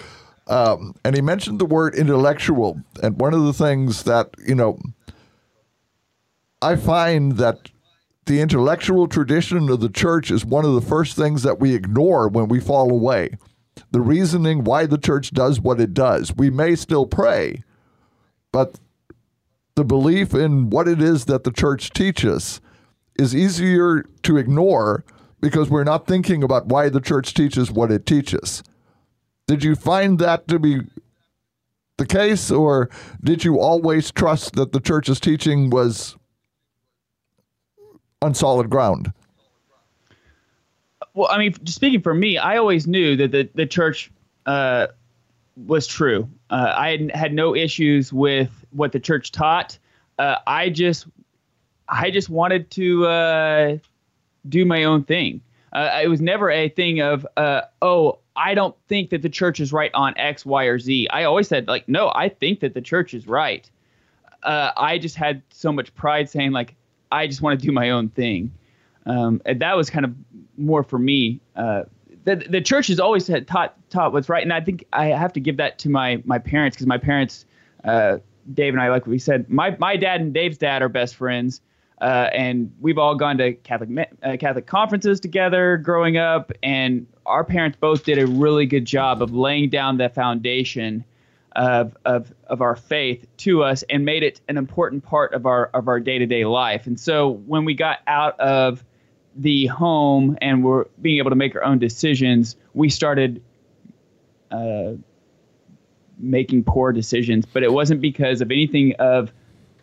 um, 0.48 0.94
and 1.06 1.16
he 1.16 1.22
mentioned 1.22 1.60
the 1.60 1.66
word 1.66 1.96
intellectual. 1.96 2.82
And 3.02 3.20
one 3.20 3.34
of 3.34 3.44
the 3.44 3.54
things 3.54 4.04
that 4.04 4.30
you 4.46 4.56
know, 4.56 4.78
I 6.62 6.76
find 6.76 7.38
that 7.38 7.70
the 8.26 8.42
intellectual 8.42 9.08
tradition 9.08 9.70
of 9.70 9.80
the 9.80 9.90
church 9.90 10.32
is 10.32 10.46
one 10.46 10.66
of 10.66 10.74
the 10.74 10.82
first 10.82 11.16
things 11.16 11.44
that 11.44 11.60
we 11.60 11.74
ignore 11.74 12.28
when 12.28 12.50
we 12.50 12.60
fall 12.60 12.92
away. 12.92 13.32
The 13.92 14.02
reasoning 14.02 14.66
why 14.66 14.86
the 14.86 14.98
church 14.98 15.32
does 15.32 15.62
what 15.62 15.80
it 15.80 15.94
does. 15.94 16.36
We 16.36 16.50
may 16.50 16.76
still 16.76 17.06
pray, 17.06 17.64
but 18.52 18.80
the 19.76 19.86
belief 19.86 20.34
in 20.34 20.70
what 20.70 20.90
it 20.90 21.02
is 21.02 21.26
that 21.26 21.46
the 21.46 21.52
church 21.52 21.92
teaches 21.92 22.60
is 23.22 23.36
easier 23.36 24.04
to 24.24 24.38
ignore 24.38 25.04
because 25.40 25.70
we're 25.70 25.84
not 25.84 26.08
thinking 26.08 26.44
about 26.44 26.68
why 26.68 26.90
the 26.90 27.02
church 27.02 27.34
teaches 27.34 27.72
what 27.72 27.92
it 27.92 28.06
teaches. 28.06 28.64
Did 29.48 29.64
you 29.64 29.76
find 29.76 30.20
that 30.20 30.48
to 30.48 30.60
be 30.60 30.82
the 31.98 32.06
case, 32.06 32.50
or 32.50 32.90
did 33.24 33.44
you 33.44 33.60
always 33.60 34.12
trust 34.12 34.54
that 34.56 34.72
the 34.72 34.80
church's 34.80 35.20
teaching 35.20 35.70
was 35.70 36.16
on 38.22 38.34
solid 38.34 38.70
ground. 38.70 39.12
well, 41.14 41.28
I 41.30 41.38
mean, 41.38 41.54
speaking 41.66 42.02
for 42.02 42.14
me, 42.14 42.38
I 42.38 42.58
always 42.58 42.88
knew 42.88 43.16
that 43.18 43.32
the, 43.32 43.50
the 43.56 43.66
church 43.66 44.12
uh, 44.46 44.88
was 45.56 45.88
true. 45.88 46.30
Uh, 46.50 46.74
I 46.76 46.92
had, 46.92 47.12
had 47.12 47.34
no 47.34 47.56
issues 47.56 48.14
with 48.14 48.50
what 48.72 48.92
the 48.92 49.00
church 49.00 49.32
taught. 49.32 49.78
Uh, 50.20 50.38
I 50.46 50.70
just, 50.70 51.08
I 51.92 52.10
just 52.10 52.30
wanted 52.30 52.72
to 52.72 53.06
uh, 53.06 53.78
do 54.48 54.66
my 54.66 54.86
own 54.86 55.04
thing. 55.04 55.42
Uh, 55.74 56.02
it 56.04 56.08
was 56.08 56.22
never 56.22 56.50
a 56.50 56.70
thing 56.70 57.02
of, 57.02 57.28
uh, 57.38 57.62
oh, 57.82 58.20
I 58.36 58.54
don't 58.54 58.76
think 58.88 59.10
that 59.10 59.22
the 59.22 59.30
church 59.30 59.60
is 59.60 59.74
right 59.74 59.92
on 59.94 60.18
X, 60.18 60.46
Y, 60.46 60.64
or 60.64 60.80
Z. 60.80 61.08
I 61.10 61.26
always 61.26 61.48
said, 61.48 61.68
like, 61.68 61.88
no, 61.88 62.12
I 62.16 62.30
think 62.30 62.62
that 62.62 62.74
the 62.74 62.82
church 62.82 63.14
is 63.14 63.28
right. 63.28 63.70
Uh, 64.44 64.72
I 64.76 64.98
just 64.98 65.16
had 65.16 65.44
so 65.50 65.72
much 65.72 65.94
pride 65.94 66.30
saying, 66.30 66.52
like, 66.52 66.76
I 67.12 67.28
just 67.28 67.42
want 67.42 67.60
to 67.60 67.66
do 67.66 67.72
my 67.72 67.90
own 67.90 68.10
thing. 68.10 68.52
Um, 69.06 69.42
and 69.46 69.60
that 69.62 69.76
was 69.76 69.90
kind 69.90 70.06
of 70.06 70.14
more 70.58 70.84
for 70.84 70.98
me. 70.98 71.42
Uh, 71.56 71.84
the, 72.24 72.36
the 72.38 72.62
church 72.62 72.88
has 72.88 73.00
always 73.00 73.28
had 73.28 73.48
taught 73.48 73.76
taught 73.90 74.14
what's 74.14 74.30
right, 74.30 74.44
and 74.44 74.54
I 74.54 74.62
think 74.62 74.86
I 74.94 75.08
have 75.08 75.34
to 75.34 75.40
give 75.40 75.58
that 75.58 75.80
to 75.80 75.90
my 75.90 76.22
my 76.24 76.38
parents 76.38 76.76
because 76.76 76.88
my 76.88 77.00
parents, 77.00 77.46
uh, 77.84 78.20
Dave 78.54 78.74
and 78.74 78.82
I, 78.82 78.90
like 78.90 79.08
we 79.08 79.18
said, 79.18 79.50
my 79.50 79.76
my 79.80 79.98
dad 79.98 80.22
and 80.22 80.34
Dave's 80.34 80.58
dad 80.58 80.82
are 80.82 80.90
best 80.90 81.16
friends, 81.16 81.62
uh, 82.02 82.30
and 82.34 82.74
we've 82.82 82.98
all 82.98 83.14
gone 83.14 83.38
to 83.38 83.54
Catholic 83.54 84.10
uh, 84.24 84.36
Catholic 84.38 84.66
conferences 84.66 85.20
together 85.20 85.78
growing 85.78 86.18
up, 86.18 86.52
and 86.64 87.06
our 87.28 87.44
parents 87.44 87.78
both 87.80 88.04
did 88.04 88.18
a 88.18 88.26
really 88.26 88.66
good 88.66 88.86
job 88.86 89.22
of 89.22 89.32
laying 89.32 89.70
down 89.70 89.98
the 89.98 90.10
foundation 90.10 91.06
of 91.52 91.96
of 92.04 92.34
of 92.48 92.62
our 92.62 92.76
faith 92.76 93.28
to 93.38 93.64
us 93.64 93.84
and 93.84 94.04
made 94.04 94.24
it 94.24 94.42
an 94.48 94.58
important 94.58 95.04
part 95.04 95.34
of 95.34 95.46
our 95.46 95.68
of 95.76 95.88
our 95.88 96.00
day 96.00 96.18
to 96.18 96.26
day 96.26 96.44
life. 96.44 96.88
And 96.88 97.00
so 97.00 97.30
when 97.30 97.66
we 97.66 97.76
got 97.76 98.00
out 98.08 98.40
of 98.40 98.84
the 99.36 99.68
home 99.68 100.40
and 100.42 100.64
we're 100.64 100.86
being 101.00 101.20
able 101.20 101.30
to 101.30 101.36
make 101.36 101.56
our 101.56 101.64
own 101.64 101.78
decisions, 101.78 102.56
we 102.74 102.90
started 102.90 103.44
uh, 104.50 104.94
making 106.18 106.64
poor 106.64 106.92
decisions. 106.92 107.46
But 107.46 107.62
it 107.62 107.72
wasn't 107.72 108.02
because 108.02 108.42
of 108.42 108.50
anything 108.50 108.96
of 108.98 109.32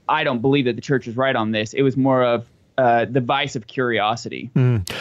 I 0.09 0.25
don't 0.25 0.41
believe 0.41 0.65
that 0.67 0.77
the 0.77 0.83
church 0.83 1.07
is 1.07 1.17
right 1.17 1.37
on 1.37 1.53
this. 1.53 1.75
It 1.75 1.83
was 1.83 1.97
more 1.97 2.23
of 2.25 2.47
uh, 2.79 3.07
the 3.07 3.21
vice 3.21 3.57
of 3.57 3.67
curiosity. 3.67 4.51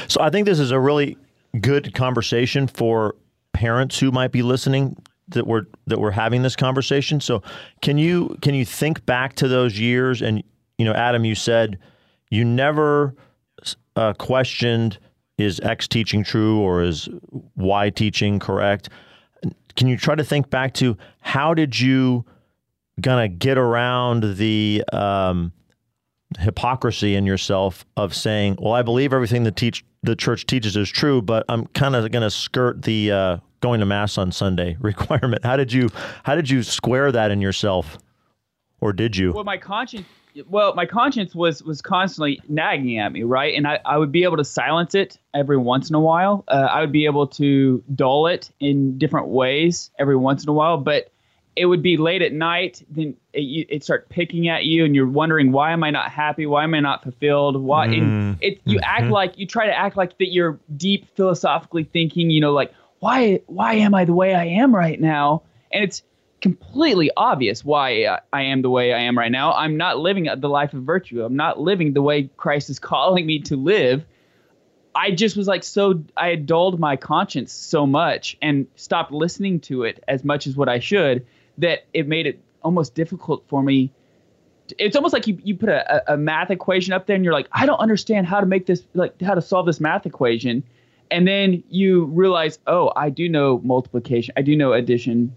So 0.07 0.21
I 0.21 0.29
think 0.29 0.45
this 0.45 0.59
is 0.59 0.71
a 0.71 0.79
really 0.79 1.17
good 1.61 1.93
conversation 1.93 2.67
for 2.67 3.15
parents 3.53 3.99
who 3.99 4.11
might 4.11 4.31
be 4.31 4.41
listening 4.41 4.97
that 5.29 5.45
we're 5.45 5.65
that 5.87 5.99
we're 5.99 6.11
having 6.11 6.41
this 6.41 6.55
conversation. 6.55 7.19
So 7.19 7.43
can 7.81 7.97
you 7.97 8.37
can 8.41 8.55
you 8.55 8.65
think 8.65 9.05
back 9.05 9.35
to 9.35 9.47
those 9.47 9.79
years 9.79 10.21
and 10.21 10.43
you 10.77 10.85
know 10.85 10.93
Adam 10.93 11.25
you 11.25 11.35
said 11.35 11.77
you 12.29 12.43
never 12.45 13.13
uh, 13.95 14.13
questioned 14.13 14.97
is 15.37 15.59
X 15.59 15.87
teaching 15.87 16.23
true 16.23 16.59
or 16.59 16.81
is 16.81 17.09
Y 17.55 17.89
teaching 17.89 18.39
correct? 18.39 18.89
Can 19.75 19.87
you 19.87 19.97
try 19.97 20.15
to 20.15 20.23
think 20.23 20.49
back 20.49 20.73
to 20.75 20.97
how 21.21 21.53
did 21.53 21.79
you 21.79 22.25
gonna 22.99 23.27
get 23.27 23.57
around 23.57 24.37
the 24.37 24.83
um, 24.91 25.51
hypocrisy 26.39 27.15
in 27.15 27.25
yourself 27.25 27.85
of 27.95 28.13
saying, 28.13 28.57
"Well, 28.59 28.73
I 28.73 28.81
believe 28.81 29.13
everything 29.13 29.43
the 29.43 29.51
teach 29.51 29.83
the 30.03 30.15
church 30.15 30.45
teaches 30.45 30.75
is 30.75 30.89
true, 30.89 31.21
but 31.21 31.45
I'm 31.49 31.65
kind 31.67 31.95
of 31.95 32.09
going 32.11 32.23
to 32.23 32.31
skirt 32.31 32.83
the 32.83 33.11
uh, 33.11 33.37
going 33.61 33.79
to 33.79 33.85
mass 33.85 34.17
on 34.17 34.31
Sunday 34.31 34.77
requirement." 34.81 35.43
How 35.43 35.57
did 35.57 35.71
you 35.71 35.89
how 36.23 36.35
did 36.35 36.49
you 36.49 36.63
square 36.63 37.11
that 37.11 37.31
in 37.31 37.41
yourself, 37.41 37.97
or 38.81 38.93
did 38.93 39.15
you? 39.15 39.31
Well, 39.33 39.43
my 39.43 39.57
conscience. 39.57 40.05
Well, 40.47 40.75
my 40.75 40.85
conscience 40.85 41.33
was 41.33 41.63
was 41.63 41.81
constantly 41.81 42.39
nagging 42.47 42.99
at 42.99 43.11
me, 43.11 43.23
right? 43.23 43.55
And 43.55 43.67
I, 43.67 43.79
I 43.85 43.97
would 43.97 44.11
be 44.11 44.23
able 44.23 44.37
to 44.37 44.45
silence 44.45 44.93
it 44.93 45.17
every 45.33 45.57
once 45.57 45.89
in 45.89 45.95
a 45.95 45.99
while. 45.99 46.43
Uh, 46.47 46.67
I 46.69 46.81
would 46.81 46.91
be 46.91 47.05
able 47.05 47.25
to 47.27 47.83
dull 47.95 48.27
it 48.27 48.51
in 48.59 48.99
different 48.99 49.29
ways 49.29 49.89
every 49.97 50.15
once 50.15 50.43
in 50.43 50.49
a 50.49 50.53
while, 50.53 50.77
but 50.77 51.11
it 51.57 51.65
would 51.65 51.81
be 51.81 51.97
late 51.97 52.21
at 52.21 52.33
night. 52.33 52.83
Then 52.89 53.15
it, 53.33 53.41
you- 53.41 53.65
it 53.67 53.83
start 53.83 54.09
picking 54.09 54.47
at 54.47 54.65
you, 54.65 54.85
and 54.85 54.95
you're 54.95 55.07
wondering 55.07 55.51
why 55.51 55.71
am 55.73 55.83
I 55.83 55.89
not 55.89 56.11
happy? 56.11 56.45
Why 56.45 56.63
am 56.63 56.73
I 56.73 56.79
not 56.79 57.03
fulfilled? 57.03 57.57
Why? 57.57 57.85
And 57.85 57.93
mm-hmm. 57.93 58.33
it 58.41 58.61
you 58.65 58.77
mm-hmm. 58.77 59.03
act 59.03 59.11
like 59.11 59.37
you 59.37 59.47
try 59.47 59.65
to 59.65 59.77
act 59.77 59.97
like 59.97 60.17
that 60.19 60.31
you're 60.31 60.59
deep 60.75 61.07
philosophically 61.15 61.83
thinking. 61.83 62.29
You 62.29 62.41
know, 62.41 62.53
like 62.53 62.73
why 62.99 63.41
why 63.47 63.73
am 63.73 63.93
I 63.93 64.05
the 64.05 64.13
way 64.13 64.35
I 64.35 64.45
am 64.45 64.73
right 64.73 64.99
now? 64.99 65.43
And 65.71 65.83
it's 65.83 66.03
completely 66.39 67.09
obvious 67.17 67.65
why 67.65 68.05
I- 68.05 68.19
I 68.31 68.43
am 68.43 68.61
the 68.61 68.69
way 68.69 68.93
I 68.93 68.99
am 68.99 69.17
right 69.17 69.31
now. 69.31 69.53
I'm 69.53 69.75
not 69.75 69.97
living 69.97 70.29
the 70.37 70.49
life 70.49 70.73
of 70.73 70.83
virtue. 70.83 71.23
I'm 71.23 71.35
not 71.35 71.59
living 71.59 71.93
the 71.93 72.01
way 72.01 72.29
Christ 72.37 72.69
is 72.69 72.79
calling 72.93 73.25
me 73.25 73.39
to 73.41 73.55
live. 73.55 74.05
I 74.93 75.11
just 75.11 75.37
was 75.37 75.47
like 75.47 75.63
so 75.63 76.03
I 76.15 76.29
had 76.29 76.45
dulled 76.45 76.79
my 76.79 76.95
conscience 76.95 77.51
so 77.51 77.85
much 77.85 78.37
and 78.41 78.67
stopped 78.75 79.11
listening 79.11 79.59
to 79.61 79.83
it 79.83 80.03
as 80.07 80.23
much 80.23 80.47
as 80.47 80.55
what 80.55 80.69
I 80.69 80.79
should 80.79 81.25
that 81.57 81.85
it 81.93 82.07
made 82.07 82.27
it 82.27 82.39
almost 82.63 82.95
difficult 82.95 83.43
for 83.47 83.63
me. 83.63 83.91
It's 84.77 84.95
almost 84.95 85.13
like 85.13 85.27
you, 85.27 85.39
you 85.43 85.55
put 85.55 85.69
a, 85.69 86.13
a 86.13 86.17
math 86.17 86.51
equation 86.51 86.93
up 86.93 87.05
there 87.07 87.15
and 87.15 87.23
you're 87.23 87.33
like, 87.33 87.47
I 87.51 87.65
don't 87.65 87.79
understand 87.79 88.27
how 88.27 88.41
to 88.41 88.45
make 88.45 88.65
this 88.65 88.83
like 88.93 89.21
how 89.21 89.33
to 89.33 89.41
solve 89.41 89.65
this 89.65 89.79
math 89.79 90.05
equation. 90.05 90.63
And 91.09 91.25
then 91.25 91.63
you 91.69 92.05
realize, 92.05 92.59
oh, 92.67 92.91
I 92.95 93.09
do 93.09 93.29
know 93.29 93.59
multiplication. 93.63 94.33
I 94.35 94.41
do 94.41 94.57
know 94.57 94.73
addition. 94.73 95.35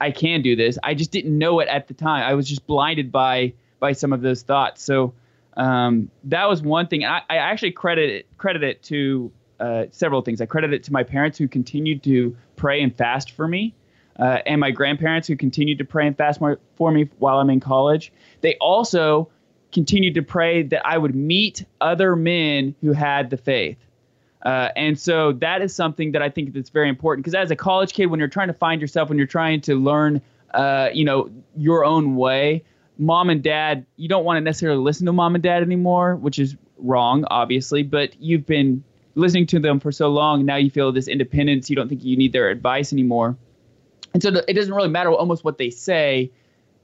I 0.00 0.12
can 0.12 0.40
do 0.40 0.56
this. 0.56 0.78
I 0.82 0.94
just 0.94 1.10
didn't 1.10 1.36
know 1.36 1.60
it 1.60 1.68
at 1.68 1.88
the 1.88 1.94
time. 1.94 2.22
I 2.22 2.34
was 2.34 2.48
just 2.48 2.66
blinded 2.66 3.12
by 3.12 3.52
by 3.80 3.92
some 3.92 4.12
of 4.12 4.22
those 4.22 4.42
thoughts. 4.42 4.82
So 4.82 5.14
um, 5.56 6.10
that 6.24 6.48
was 6.48 6.62
one 6.62 6.86
thing. 6.86 7.04
I, 7.04 7.22
I 7.28 7.36
actually 7.36 7.72
credit 7.72 8.10
it, 8.10 8.38
credit 8.38 8.62
it 8.62 8.82
to 8.84 9.32
uh, 9.58 9.84
several 9.90 10.22
things. 10.22 10.40
I 10.40 10.46
credit 10.46 10.72
it 10.72 10.84
to 10.84 10.92
my 10.92 11.02
parents 11.02 11.36
who 11.36 11.48
continued 11.48 12.02
to 12.04 12.36
pray 12.56 12.82
and 12.82 12.96
fast 12.96 13.32
for 13.32 13.46
me, 13.46 13.74
uh, 14.20 14.38
and 14.46 14.60
my 14.60 14.70
grandparents 14.70 15.26
who 15.26 15.36
continued 15.36 15.78
to 15.78 15.84
pray 15.84 16.06
and 16.06 16.16
fast 16.16 16.40
for 16.76 16.92
me 16.92 17.08
while 17.18 17.38
I'm 17.38 17.50
in 17.50 17.60
college. 17.60 18.12
They 18.42 18.56
also 18.56 19.30
continued 19.72 20.14
to 20.14 20.22
pray 20.22 20.62
that 20.64 20.86
I 20.86 20.98
would 20.98 21.14
meet 21.14 21.64
other 21.80 22.16
men 22.16 22.74
who 22.80 22.92
had 22.92 23.30
the 23.30 23.36
faith. 23.36 23.78
Uh, 24.42 24.68
and 24.76 24.98
so 24.98 25.32
that 25.32 25.62
is 25.62 25.74
something 25.74 26.12
that 26.12 26.22
I 26.22 26.30
think 26.30 26.54
that's 26.54 26.70
very 26.70 26.88
important 26.88 27.24
because 27.24 27.34
as 27.34 27.50
a 27.50 27.56
college 27.56 27.92
kid, 27.92 28.06
when 28.06 28.18
you're 28.18 28.28
trying 28.28 28.48
to 28.48 28.54
find 28.54 28.80
yourself, 28.80 29.08
when 29.08 29.18
you're 29.18 29.26
trying 29.26 29.60
to 29.62 29.74
learn, 29.74 30.20
uh, 30.54 30.88
you 30.92 31.04
know, 31.04 31.30
your 31.56 31.84
own 31.84 32.16
way, 32.16 32.64
mom 32.98 33.30
and 33.30 33.42
dad, 33.42 33.84
you 33.96 34.08
don't 34.08 34.24
want 34.24 34.38
to 34.38 34.40
necessarily 34.40 34.82
listen 34.82 35.06
to 35.06 35.12
mom 35.12 35.34
and 35.34 35.42
dad 35.42 35.62
anymore, 35.62 36.16
which 36.16 36.38
is 36.38 36.56
wrong, 36.78 37.24
obviously. 37.30 37.82
But 37.82 38.20
you've 38.20 38.46
been 38.46 38.82
listening 39.14 39.46
to 39.48 39.58
them 39.58 39.78
for 39.78 39.92
so 39.92 40.08
long, 40.08 40.46
now 40.46 40.56
you 40.56 40.70
feel 40.70 40.90
this 40.92 41.08
independence. 41.08 41.68
You 41.68 41.76
don't 41.76 41.88
think 41.88 42.02
you 42.04 42.16
need 42.16 42.32
their 42.32 42.48
advice 42.48 42.92
anymore, 42.92 43.36
and 44.14 44.22
so 44.22 44.30
it 44.48 44.54
doesn't 44.54 44.74
really 44.74 44.88
matter 44.88 45.10
almost 45.10 45.44
what 45.44 45.58
they 45.58 45.70
say. 45.70 46.30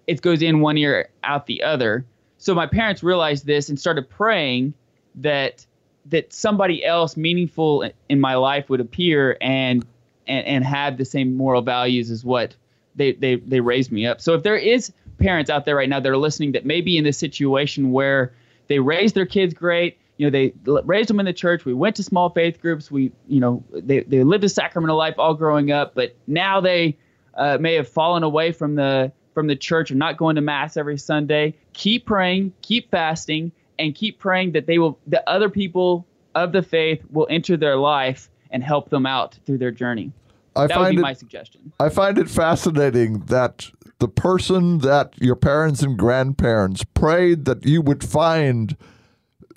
It 0.06 0.22
goes 0.22 0.42
in 0.42 0.60
one 0.60 0.78
ear, 0.78 1.08
out 1.24 1.46
the 1.46 1.62
other. 1.62 2.06
So 2.38 2.54
my 2.54 2.66
parents 2.66 3.02
realized 3.02 3.46
this 3.46 3.68
and 3.68 3.78
started 3.78 4.08
praying 4.08 4.74
that 5.16 5.66
that 6.06 6.32
somebody 6.32 6.84
else 6.84 7.16
meaningful 7.16 7.90
in 8.08 8.20
my 8.20 8.36
life 8.36 8.70
would 8.70 8.80
appear 8.80 9.36
and 9.40 9.84
and, 10.28 10.46
and 10.46 10.64
have 10.64 10.96
the 10.96 11.04
same 11.04 11.36
moral 11.36 11.62
values 11.62 12.10
as 12.10 12.24
what 12.24 12.54
they, 12.94 13.12
they 13.12 13.36
they 13.36 13.60
raised 13.60 13.90
me 13.90 14.06
up. 14.06 14.20
So 14.20 14.34
if 14.34 14.42
there 14.42 14.56
is 14.56 14.92
parents 15.18 15.50
out 15.50 15.64
there 15.64 15.76
right 15.76 15.88
now 15.88 16.00
that 16.00 16.08
are 16.08 16.16
listening 16.16 16.52
that 16.52 16.64
may 16.64 16.80
be 16.80 16.96
in 16.96 17.04
this 17.04 17.18
situation 17.18 17.90
where 17.90 18.32
they 18.68 18.78
raised 18.78 19.14
their 19.14 19.26
kids 19.26 19.54
great, 19.54 19.98
you 20.18 20.26
know, 20.26 20.30
they 20.30 20.52
raised 20.84 21.08
them 21.08 21.20
in 21.20 21.26
the 21.26 21.32
church. 21.32 21.64
We 21.64 21.74
went 21.74 21.96
to 21.96 22.02
small 22.02 22.30
faith 22.30 22.60
groups. 22.60 22.90
We, 22.90 23.12
you 23.26 23.40
know, 23.40 23.64
they, 23.72 24.00
they 24.00 24.24
lived 24.24 24.44
a 24.44 24.48
sacramental 24.48 24.96
life 24.96 25.14
all 25.18 25.34
growing 25.34 25.72
up, 25.72 25.94
but 25.94 26.16
now 26.26 26.60
they 26.60 26.96
uh, 27.36 27.58
may 27.60 27.74
have 27.74 27.88
fallen 27.88 28.22
away 28.22 28.52
from 28.52 28.74
the 28.74 29.12
from 29.34 29.46
the 29.46 29.56
church 29.56 29.90
or 29.90 29.94
not 29.94 30.16
going 30.16 30.34
to 30.36 30.40
mass 30.40 30.76
every 30.76 30.96
Sunday. 30.96 31.54
Keep 31.74 32.06
praying, 32.06 32.52
keep 32.62 32.90
fasting, 32.90 33.52
and 33.78 33.94
keep 33.94 34.18
praying 34.18 34.52
that 34.52 34.66
they 34.66 34.78
will 34.78 34.98
the 35.06 35.28
other 35.28 35.48
people 35.48 36.06
of 36.34 36.52
the 36.52 36.62
faith 36.62 37.02
will 37.10 37.26
enter 37.30 37.56
their 37.56 37.76
life 37.76 38.30
and 38.50 38.62
help 38.62 38.90
them 38.90 39.06
out 39.06 39.38
through 39.44 39.58
their 39.58 39.70
journey. 39.70 40.12
I 40.54 40.66
That 40.66 40.78
would 40.78 40.84
find 40.84 40.96
be 40.96 41.00
it 41.00 41.02
my 41.02 41.12
suggestion. 41.12 41.72
I 41.78 41.88
find 41.88 42.18
it 42.18 42.30
fascinating 42.30 43.20
that 43.26 43.70
the 43.98 44.08
person 44.08 44.78
that 44.78 45.14
your 45.18 45.36
parents 45.36 45.82
and 45.82 45.98
grandparents 45.98 46.84
prayed 46.94 47.44
that 47.46 47.66
you 47.66 47.82
would 47.82 48.04
find 48.04 48.76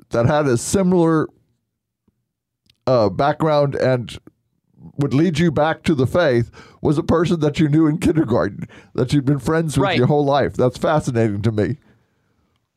that 0.09 0.25
had 0.25 0.47
a 0.47 0.57
similar 0.57 1.27
uh, 2.87 3.09
background 3.09 3.75
and 3.75 4.17
would 4.99 5.13
lead 5.13 5.39
you 5.39 5.51
back 5.51 5.83
to 5.83 5.95
the 5.95 6.05
faith 6.07 6.51
was 6.81 6.97
a 6.97 7.03
person 7.03 7.39
that 7.39 7.59
you 7.59 7.67
knew 7.67 7.87
in 7.87 7.97
kindergarten 7.97 8.67
that 8.93 9.11
you'd 9.13 9.25
been 9.25 9.39
friends 9.39 9.77
with 9.77 9.85
Right. 9.85 9.97
your 9.97 10.07
whole 10.07 10.25
life. 10.25 10.53
That's 10.53 10.77
fascinating 10.77 11.41
to 11.43 11.51
me. 11.51 11.77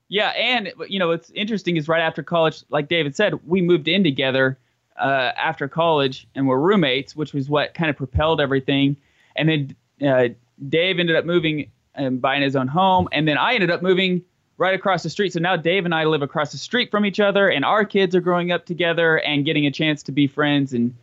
Yeah, 0.08 0.28
and 0.30 0.72
you 0.88 0.98
know 0.98 1.08
what's 1.08 1.30
interesting 1.30 1.76
is 1.76 1.88
right 1.88 2.02
after 2.02 2.22
college, 2.22 2.62
like 2.68 2.88
David 2.88 3.16
said, 3.16 3.34
we 3.46 3.62
moved 3.62 3.88
in 3.88 4.04
together 4.04 4.58
uh, 4.98 5.32
after 5.38 5.68
college 5.68 6.26
and 6.34 6.46
were 6.46 6.60
roommates, 6.60 7.16
which 7.16 7.32
was 7.32 7.48
what 7.48 7.72
kind 7.74 7.88
of 7.88 7.96
propelled 7.96 8.40
everything. 8.40 8.96
And 9.36 9.48
then 9.48 9.76
uh, 10.06 10.28
Dave 10.68 10.98
ended 10.98 11.16
up 11.16 11.24
moving 11.24 11.70
and 11.94 12.20
buying 12.20 12.42
his 12.42 12.56
own 12.56 12.68
home, 12.68 13.08
and 13.12 13.26
then 13.26 13.38
I 13.38 13.54
ended 13.54 13.70
up 13.70 13.82
moving 13.82 14.22
right 14.58 14.74
across 14.74 15.02
the 15.02 15.10
street. 15.10 15.32
So 15.32 15.40
now 15.40 15.56
Dave 15.56 15.86
and 15.86 15.94
I 15.94 16.04
live 16.04 16.20
across 16.22 16.52
the 16.52 16.58
street 16.58 16.90
from 16.90 17.06
each 17.06 17.18
other, 17.18 17.48
and 17.48 17.64
our 17.64 17.84
kids 17.84 18.14
are 18.14 18.20
growing 18.20 18.52
up 18.52 18.66
together 18.66 19.18
and 19.20 19.44
getting 19.46 19.66
a 19.66 19.70
chance 19.70 20.02
to 20.04 20.12
be 20.12 20.26
friends. 20.26 20.74
And 20.74 20.94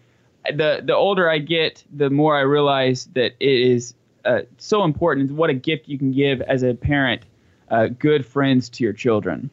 the 0.46 0.82
the 0.84 0.96
older 0.96 1.30
I 1.30 1.38
get, 1.40 1.84
the 1.96 2.10
more 2.10 2.36
I 2.38 2.42
realize 2.42 3.06
that 3.14 3.34
it 3.40 3.50
is 3.50 3.94
uh, 4.26 4.42
so 4.58 4.84
important. 4.84 5.32
What 5.32 5.50
a 5.50 5.54
gift 5.54 5.88
you 5.88 5.98
can 5.98 6.12
give 6.12 6.42
as 6.42 6.64
a 6.64 6.74
parent, 6.74 7.24
uh, 7.70 7.88
good 7.88 8.26
friends 8.26 8.70
to 8.70 8.84
your 8.84 8.94
children. 8.94 9.50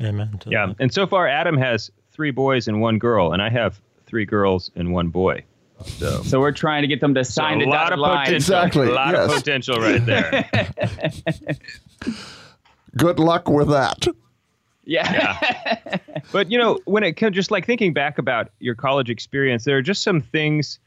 Amen. 0.00 0.40
Yeah. 0.46 0.66
that. 0.66 0.76
And 0.80 0.92
so 0.92 1.06
far, 1.06 1.28
Adam 1.28 1.56
has 1.58 1.90
three 2.10 2.30
boys 2.30 2.66
and 2.68 2.80
one 2.80 2.98
girl, 2.98 3.32
and 3.32 3.40
I 3.42 3.48
have 3.50 3.80
three 4.06 4.24
girls 4.24 4.70
and 4.76 4.92
one 4.92 5.08
boy. 5.08 5.42
So, 5.84 6.22
So 6.22 6.40
we're 6.40 6.52
trying 6.52 6.82
to 6.82 6.88
get 6.88 7.00
them 7.00 7.14
to 7.14 7.24
sign 7.24 7.60
a 7.60 7.64
the 7.64 7.70
lot 7.70 7.90
dotted 7.90 7.92
of 7.94 7.98
line. 8.00 8.24
potential. 8.26 8.36
Exactly, 8.36 8.88
A 8.88 8.92
lot 8.92 9.14
yes. 9.14 9.30
of 9.30 9.36
potential 9.36 9.76
right 9.78 10.04
there. 10.06 10.48
Good 12.96 13.18
luck 13.18 13.48
with 13.48 13.68
that. 13.70 14.06
Yeah. 14.84 15.98
But 16.32 16.50
you 16.50 16.56
know, 16.56 16.80
when 16.86 17.04
it 17.04 17.12
comes, 17.12 17.34
just 17.36 17.50
like 17.50 17.66
thinking 17.66 17.92
back 17.92 18.16
about 18.18 18.50
your 18.58 18.74
college 18.74 19.10
experience, 19.10 19.64
there 19.64 19.76
are 19.76 19.82
just 19.82 20.02
some 20.02 20.22
things 20.22 20.78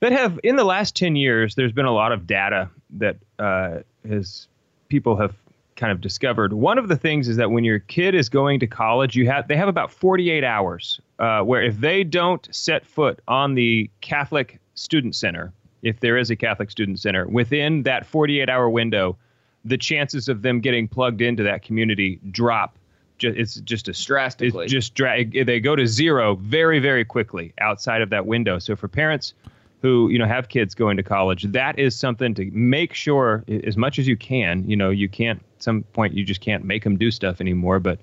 that 0.00 0.10
have, 0.10 0.40
in 0.42 0.56
the 0.56 0.64
last 0.64 0.96
ten 0.96 1.16
years, 1.16 1.54
there's 1.54 1.70
been 1.70 1.84
a 1.84 1.92
lot 1.92 2.12
of 2.12 2.26
data 2.26 2.70
that 2.96 3.16
uh, 3.38 3.80
has 4.08 4.48
people 4.88 5.16
have 5.16 5.34
kind 5.76 5.92
of 5.92 6.00
discovered. 6.00 6.54
One 6.54 6.78
of 6.78 6.88
the 6.88 6.96
things 6.96 7.28
is 7.28 7.36
that 7.36 7.50
when 7.50 7.62
your 7.62 7.78
kid 7.78 8.14
is 8.14 8.28
going 8.28 8.60
to 8.60 8.66
college, 8.66 9.16
you 9.16 9.26
have 9.26 9.48
they 9.48 9.56
have 9.56 9.68
about 9.68 9.92
48 9.92 10.44
hours 10.44 11.00
uh, 11.18 11.42
where 11.42 11.62
if 11.62 11.78
they 11.78 12.04
don't 12.04 12.46
set 12.50 12.86
foot 12.86 13.20
on 13.28 13.54
the 13.54 13.90
Catholic 14.00 14.60
Student 14.74 15.14
Center, 15.14 15.52
if 15.82 16.00
there 16.00 16.16
is 16.16 16.30
a 16.30 16.36
Catholic 16.36 16.70
Student 16.70 17.00
Center, 17.00 17.26
within 17.28 17.82
that 17.82 18.06
48 18.06 18.48
hour 18.48 18.70
window, 18.70 19.16
the 19.64 19.78
chances 19.78 20.28
of 20.28 20.42
them 20.42 20.60
getting 20.60 20.88
plugged 20.88 21.20
into 21.20 21.42
that 21.42 21.62
community 21.62 22.18
drop. 22.30 22.77
Ju- 23.18 23.34
It's 23.36 23.56
just 23.60 23.88
a 23.88 23.92
Drastically. 24.06 24.64
It's 24.64 24.72
just 24.72 24.94
dra- 24.94 25.24
they 25.24 25.60
go 25.60 25.76
to 25.76 25.86
zero 25.86 26.36
very 26.36 26.78
very 26.78 27.04
quickly 27.04 27.52
outside 27.60 28.00
of 28.02 28.10
that 28.10 28.26
window. 28.26 28.58
So 28.58 28.76
for 28.76 28.88
parents 28.88 29.34
who 29.82 30.08
you 30.08 30.18
know 30.18 30.26
have 30.26 30.48
kids 30.48 30.74
going 30.74 30.96
to 30.96 31.02
college, 31.02 31.44
that 31.44 31.78
is 31.78 31.94
something 31.94 32.34
to 32.34 32.50
make 32.52 32.94
sure 32.94 33.44
as 33.64 33.76
much 33.76 33.98
as 33.98 34.08
you 34.08 34.16
can. 34.16 34.68
You 34.68 34.76
know, 34.76 34.90
you 34.90 35.08
can't 35.08 35.38
at 35.56 35.62
some 35.62 35.82
point 35.92 36.14
you 36.14 36.24
just 36.24 36.40
can't 36.40 36.64
make 36.64 36.84
them 36.84 36.96
do 36.96 37.10
stuff 37.10 37.40
anymore, 37.40 37.78
but 37.80 37.98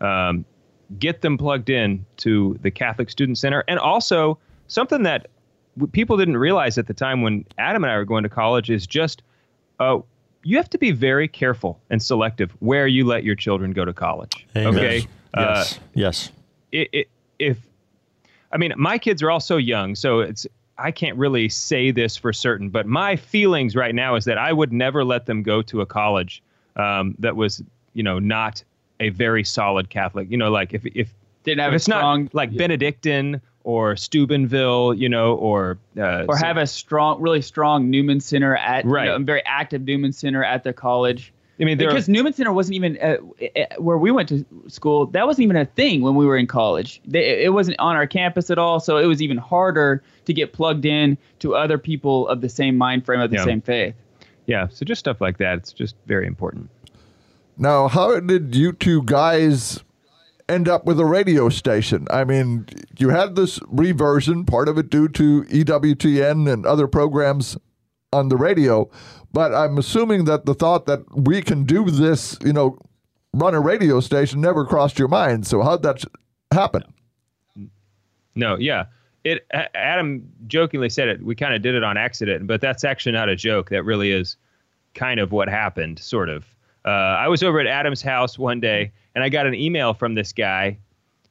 um, 0.00 0.44
get 0.98 1.20
them 1.22 1.36
plugged 1.36 1.68
in 1.70 2.04
to 2.18 2.58
the 2.62 2.70
Catholic 2.70 3.10
Student 3.10 3.38
Center, 3.38 3.64
and 3.68 3.78
also 3.78 4.38
something 4.68 5.02
that 5.02 5.28
people 5.92 6.16
didn't 6.16 6.36
realize 6.36 6.78
at 6.78 6.86
the 6.86 6.94
time 6.94 7.22
when 7.22 7.44
Adam 7.58 7.84
and 7.84 7.90
I 7.92 7.96
were 7.96 8.04
going 8.04 8.22
to 8.22 8.28
college 8.28 8.70
is 8.70 8.86
just 8.86 9.22
uh, 9.80 9.98
you 10.48 10.56
have 10.56 10.70
to 10.70 10.78
be 10.78 10.92
very 10.92 11.28
careful 11.28 11.78
and 11.90 12.02
selective 12.02 12.50
where 12.60 12.86
you 12.86 13.04
let 13.04 13.22
your 13.22 13.34
children 13.34 13.72
go 13.72 13.84
to 13.84 13.92
college. 13.92 14.46
Amen. 14.56 14.74
Okay. 14.74 15.06
Uh, 15.34 15.64
Yes. 15.64 15.80
yes. 15.94 16.30
it, 16.72 16.88
it, 16.92 17.08
if 17.38 17.58
I 18.50 18.56
mean 18.56 18.72
my 18.76 18.96
kids 18.96 19.22
are 19.22 19.30
all 19.30 19.40
so 19.40 19.58
young, 19.58 19.94
so 19.94 20.20
it's 20.20 20.46
I 20.78 20.90
can't 20.90 21.18
really 21.18 21.50
say 21.50 21.90
this 21.90 22.16
for 22.16 22.32
certain, 22.32 22.70
but 22.70 22.86
my 22.86 23.14
feelings 23.14 23.76
right 23.76 23.94
now 23.94 24.14
is 24.14 24.24
that 24.24 24.38
I 24.38 24.52
would 24.52 24.72
never 24.72 25.04
let 25.04 25.26
them 25.26 25.42
go 25.42 25.60
to 25.62 25.82
a 25.82 25.86
college 25.86 26.42
um, 26.76 27.14
that 27.18 27.36
was 27.36 27.62
you 27.92 28.02
know 28.02 28.18
not 28.18 28.64
a 29.00 29.10
very 29.10 29.44
solid 29.44 29.90
Catholic. 29.90 30.30
You 30.30 30.38
know, 30.38 30.50
like 30.50 30.72
if 30.72 30.86
if, 30.86 31.12
Didn't 31.44 31.60
have 31.60 31.68
if 31.68 31.72
a 31.72 31.76
it's 31.76 31.84
strong 31.84 32.24
not 32.24 32.34
like 32.34 32.56
Benedictine 32.56 33.42
or 33.68 33.96
Steubenville, 33.96 34.94
you 34.94 35.10
know, 35.10 35.34
or 35.34 35.76
uh, 35.98 36.24
or 36.26 36.38
so- 36.38 36.46
have 36.46 36.56
a 36.56 36.66
strong, 36.66 37.20
really 37.20 37.42
strong 37.42 37.90
Newman 37.90 38.18
Center 38.20 38.56
at 38.56 38.86
you 38.86 38.90
Right. 38.90 39.04
know, 39.08 39.16
a 39.16 39.18
very 39.18 39.42
active 39.44 39.82
Newman 39.82 40.12
Center 40.12 40.42
at 40.42 40.64
the 40.64 40.72
college. 40.72 41.34
I 41.60 41.64
mean, 41.64 41.76
there 41.76 41.88
are- 41.88 41.90
Because 41.90 42.08
Newman 42.08 42.32
Center 42.32 42.50
wasn't 42.52 42.76
even 42.76 42.96
uh, 43.02 43.16
uh, 43.42 43.64
where 43.78 43.98
we 43.98 44.10
went 44.10 44.30
to 44.30 44.46
school. 44.68 45.04
That 45.06 45.26
wasn't 45.26 45.42
even 45.44 45.56
a 45.56 45.66
thing 45.66 46.00
when 46.00 46.14
we 46.14 46.24
were 46.24 46.38
in 46.38 46.46
college. 46.46 47.02
They, 47.06 47.44
it 47.44 47.52
wasn't 47.52 47.78
on 47.78 47.94
our 47.94 48.06
campus 48.06 48.48
at 48.50 48.58
all, 48.58 48.80
so 48.80 48.96
it 48.96 49.04
was 49.06 49.20
even 49.20 49.36
harder 49.36 50.02
to 50.24 50.32
get 50.32 50.54
plugged 50.54 50.86
in 50.86 51.18
to 51.40 51.54
other 51.54 51.76
people 51.76 52.26
of 52.28 52.40
the 52.40 52.48
same 52.48 52.78
mind 52.78 53.04
frame 53.04 53.20
of 53.20 53.30
the 53.30 53.36
Yeah. 53.36 53.44
same 53.44 53.60
faith. 53.60 53.94
yeah, 54.46 54.68
so 54.70 54.86
just 54.86 54.98
stuff 55.00 55.20
like 55.20 55.36
that. 55.38 55.58
It's 55.58 55.74
just 55.74 55.94
very 56.06 56.26
important. 56.26 56.70
Now, 57.58 57.88
how 57.88 58.18
did 58.18 58.54
you 58.54 58.72
two 58.72 59.02
guys 59.02 59.84
end 60.48 60.68
up 60.68 60.84
with 60.84 60.98
a 60.98 61.04
radio 61.04 61.48
station? 61.48 62.06
I 62.10 62.24
mean, 62.24 62.66
you 62.98 63.10
had 63.10 63.36
this 63.36 63.60
reversion, 63.68 64.44
part 64.44 64.68
of 64.68 64.78
it 64.78 64.90
due 64.90 65.08
to 65.08 65.44
EWTN 65.44 66.52
and 66.52 66.66
other 66.66 66.86
programs 66.86 67.56
on 68.12 68.28
the 68.28 68.36
radio, 68.36 68.90
but 69.32 69.54
I'm 69.54 69.76
assuming 69.78 70.24
that 70.24 70.46
the 70.46 70.54
thought 70.54 70.86
that 70.86 71.04
we 71.14 71.42
can 71.42 71.64
do 71.64 71.84
this, 71.90 72.38
you 72.42 72.52
know, 72.52 72.78
run 73.34 73.54
a 73.54 73.60
radio 73.60 74.00
station 74.00 74.40
never 74.40 74.64
crossed 74.64 74.98
your 74.98 75.08
mind. 75.08 75.46
So 75.46 75.62
how'd 75.62 75.82
that 75.82 76.04
happen? 76.50 76.82
No, 78.34 78.56
yeah. 78.56 78.86
It 79.24 79.46
Adam 79.74 80.26
jokingly 80.46 80.88
said 80.88 81.08
it. 81.08 81.22
We 81.22 81.34
kind 81.34 81.52
of 81.52 81.60
did 81.60 81.74
it 81.74 81.82
on 81.82 81.96
accident, 81.96 82.46
but 82.46 82.60
that's 82.60 82.84
actually 82.84 83.12
not 83.12 83.28
a 83.28 83.36
joke. 83.36 83.68
That 83.70 83.82
really 83.82 84.12
is 84.12 84.36
kind 84.94 85.20
of 85.20 85.32
what 85.32 85.48
happened, 85.48 85.98
sort 85.98 86.28
of. 86.28 86.46
Uh, 86.84 86.88
I 86.88 87.28
was 87.28 87.42
over 87.42 87.60
at 87.60 87.66
Adam's 87.66 88.02
house 88.02 88.38
one 88.38 88.60
day, 88.60 88.92
and 89.14 89.22
I 89.24 89.28
got 89.28 89.46
an 89.46 89.54
email 89.54 89.94
from 89.94 90.14
this 90.14 90.32
guy 90.32 90.78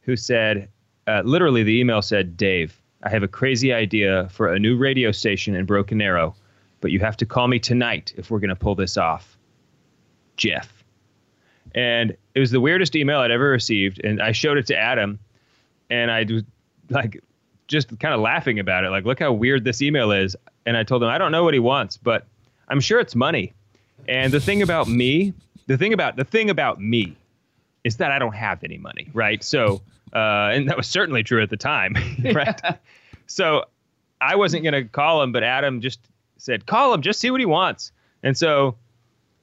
who 0.02 0.16
said, 0.16 0.70
uh, 1.08 1.22
literally, 1.26 1.64
the 1.64 1.80
email 1.80 2.02
said, 2.02 2.38
"Dave, 2.38 2.80
I 3.04 3.10
have 3.10 3.24
a 3.24 3.28
crazy 3.28 3.74
idea 3.74 4.28
for 4.30 4.54
a 4.54 4.60
new 4.60 4.78
radio 4.78 5.12
station 5.12 5.56
in 5.56 5.66
Broken 5.66 6.02
Arrow, 6.02 6.36
but 6.82 6.92
you 6.92 7.00
have 7.00 7.18
to 7.18 7.26
call 7.26 7.48
me 7.48 7.60
tonight 7.60 8.14
if 8.18 8.30
we're 8.30 8.40
going 8.40 8.50
to 8.50 8.56
pull 8.56 8.76
this 8.76 8.98
off." 8.98 9.38
Jeff. 10.36 10.84
And 11.74 12.16
it 12.36 12.40
was 12.40 12.52
the 12.52 12.62
weirdest 12.62 12.96
email 12.96 13.20
I'd 13.20 13.32
ever 13.32 13.50
received, 13.50 14.04
and 14.04 14.22
I 14.22 14.32
showed 14.32 14.58
it 14.58 14.68
to 14.68 14.78
Adam, 14.78 15.20
and 15.90 16.12
I 16.12 16.26
was 16.30 16.44
like 16.90 17.22
just 17.68 18.00
kind 18.00 18.14
of 18.14 18.22
laughing 18.22 18.60
about 18.60 18.84
it 18.84 18.90
like 18.90 19.06
look 19.06 19.20
how 19.20 19.32
weird 19.32 19.64
this 19.64 19.82
email 19.82 20.12
is 20.12 20.36
and 20.66 20.78
i 20.78 20.84
told 20.84 21.04
him 21.04 21.10
i 21.10 21.18
don't 21.18 21.32
know 21.32 21.44
what 21.44 21.54
he 21.54 21.60
wants 21.60 21.98
but 21.98 22.26
i'm 22.70 22.80
sure 22.80 23.00
it's 23.00 23.16
money 23.16 23.54
and 24.08 24.32
the 24.32 24.40
thing 24.40 24.62
about 24.62 24.88
me 24.88 25.34
the 25.68 25.78
thing 25.78 25.94
about 25.94 26.16
the 26.16 26.24
thing 26.24 26.50
about 26.50 26.80
me 26.80 27.16
is 27.84 27.98
that 27.98 28.12
i 28.12 28.20
don't 28.20 28.36
have 28.36 28.64
any 28.64 28.78
money 28.78 29.10
right 29.14 29.44
so 29.44 29.82
uh, 30.14 30.50
and 30.54 30.70
that 30.70 30.78
was 30.78 30.88
certainly 30.88 31.22
true 31.22 31.42
at 31.42 31.50
the 31.50 31.58
time 31.58 31.96
right 32.34 32.62
so 33.28 33.64
i 34.22 34.36
wasn't 34.36 34.64
going 34.64 34.74
to 34.74 34.84
call 34.84 35.22
him 35.22 35.32
but 35.32 35.44
adam 35.44 35.82
just 35.82 36.00
said 36.38 36.66
call 36.66 36.94
him 36.94 37.02
just 37.02 37.20
see 37.20 37.32
what 37.32 37.40
he 37.40 37.46
wants 37.46 37.92
and 38.24 38.38
so 38.38 38.76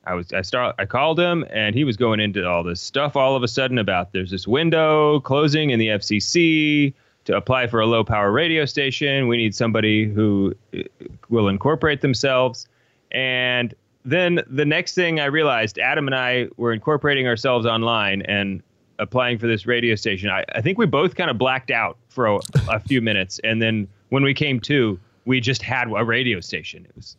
I 0.06 0.12
was 0.12 0.32
I 0.34 0.42
start 0.42 0.74
I 0.78 0.84
called 0.84 1.18
him 1.18 1.46
and 1.50 1.74
he 1.74 1.84
was 1.84 1.96
going 1.96 2.20
into 2.20 2.46
all 2.46 2.62
this 2.62 2.78
stuff 2.78 3.16
all 3.16 3.36
of 3.36 3.42
a 3.42 3.48
sudden 3.48 3.78
about 3.78 4.12
there's 4.12 4.30
this 4.30 4.46
window 4.46 5.20
closing 5.20 5.70
in 5.70 5.78
the 5.78 5.88
FCC 5.88 6.92
to 7.24 7.36
apply 7.36 7.66
for 7.66 7.80
a 7.80 7.86
low 7.86 8.04
power 8.04 8.30
radio 8.30 8.64
station. 8.64 9.28
We 9.28 9.36
need 9.36 9.54
somebody 9.54 10.04
who 10.04 10.54
uh, 10.76 10.82
will 11.28 11.48
incorporate 11.48 12.00
themselves. 12.00 12.68
And 13.10 13.74
then 14.04 14.40
the 14.48 14.64
next 14.64 14.94
thing 14.94 15.20
I 15.20 15.26
realized, 15.26 15.78
Adam 15.78 16.06
and 16.06 16.14
I 16.14 16.48
were 16.56 16.72
incorporating 16.72 17.26
ourselves 17.26 17.66
online 17.66 18.22
and 18.22 18.62
applying 18.98 19.38
for 19.38 19.46
this 19.46 19.66
radio 19.66 19.94
station. 19.94 20.30
I, 20.30 20.44
I 20.54 20.60
think 20.60 20.78
we 20.78 20.86
both 20.86 21.14
kind 21.14 21.30
of 21.30 21.38
blacked 21.38 21.70
out 21.70 21.96
for 22.08 22.26
a, 22.26 22.38
a 22.70 22.80
few 22.80 23.00
minutes, 23.10 23.40
and 23.44 23.60
then 23.60 23.88
when 24.10 24.22
we 24.22 24.34
came 24.34 24.60
to, 24.60 24.98
we 25.24 25.40
just 25.40 25.62
had 25.62 25.88
a 25.88 26.04
radio 26.04 26.40
station. 26.40 26.84
It 26.84 26.94
was 26.96 27.16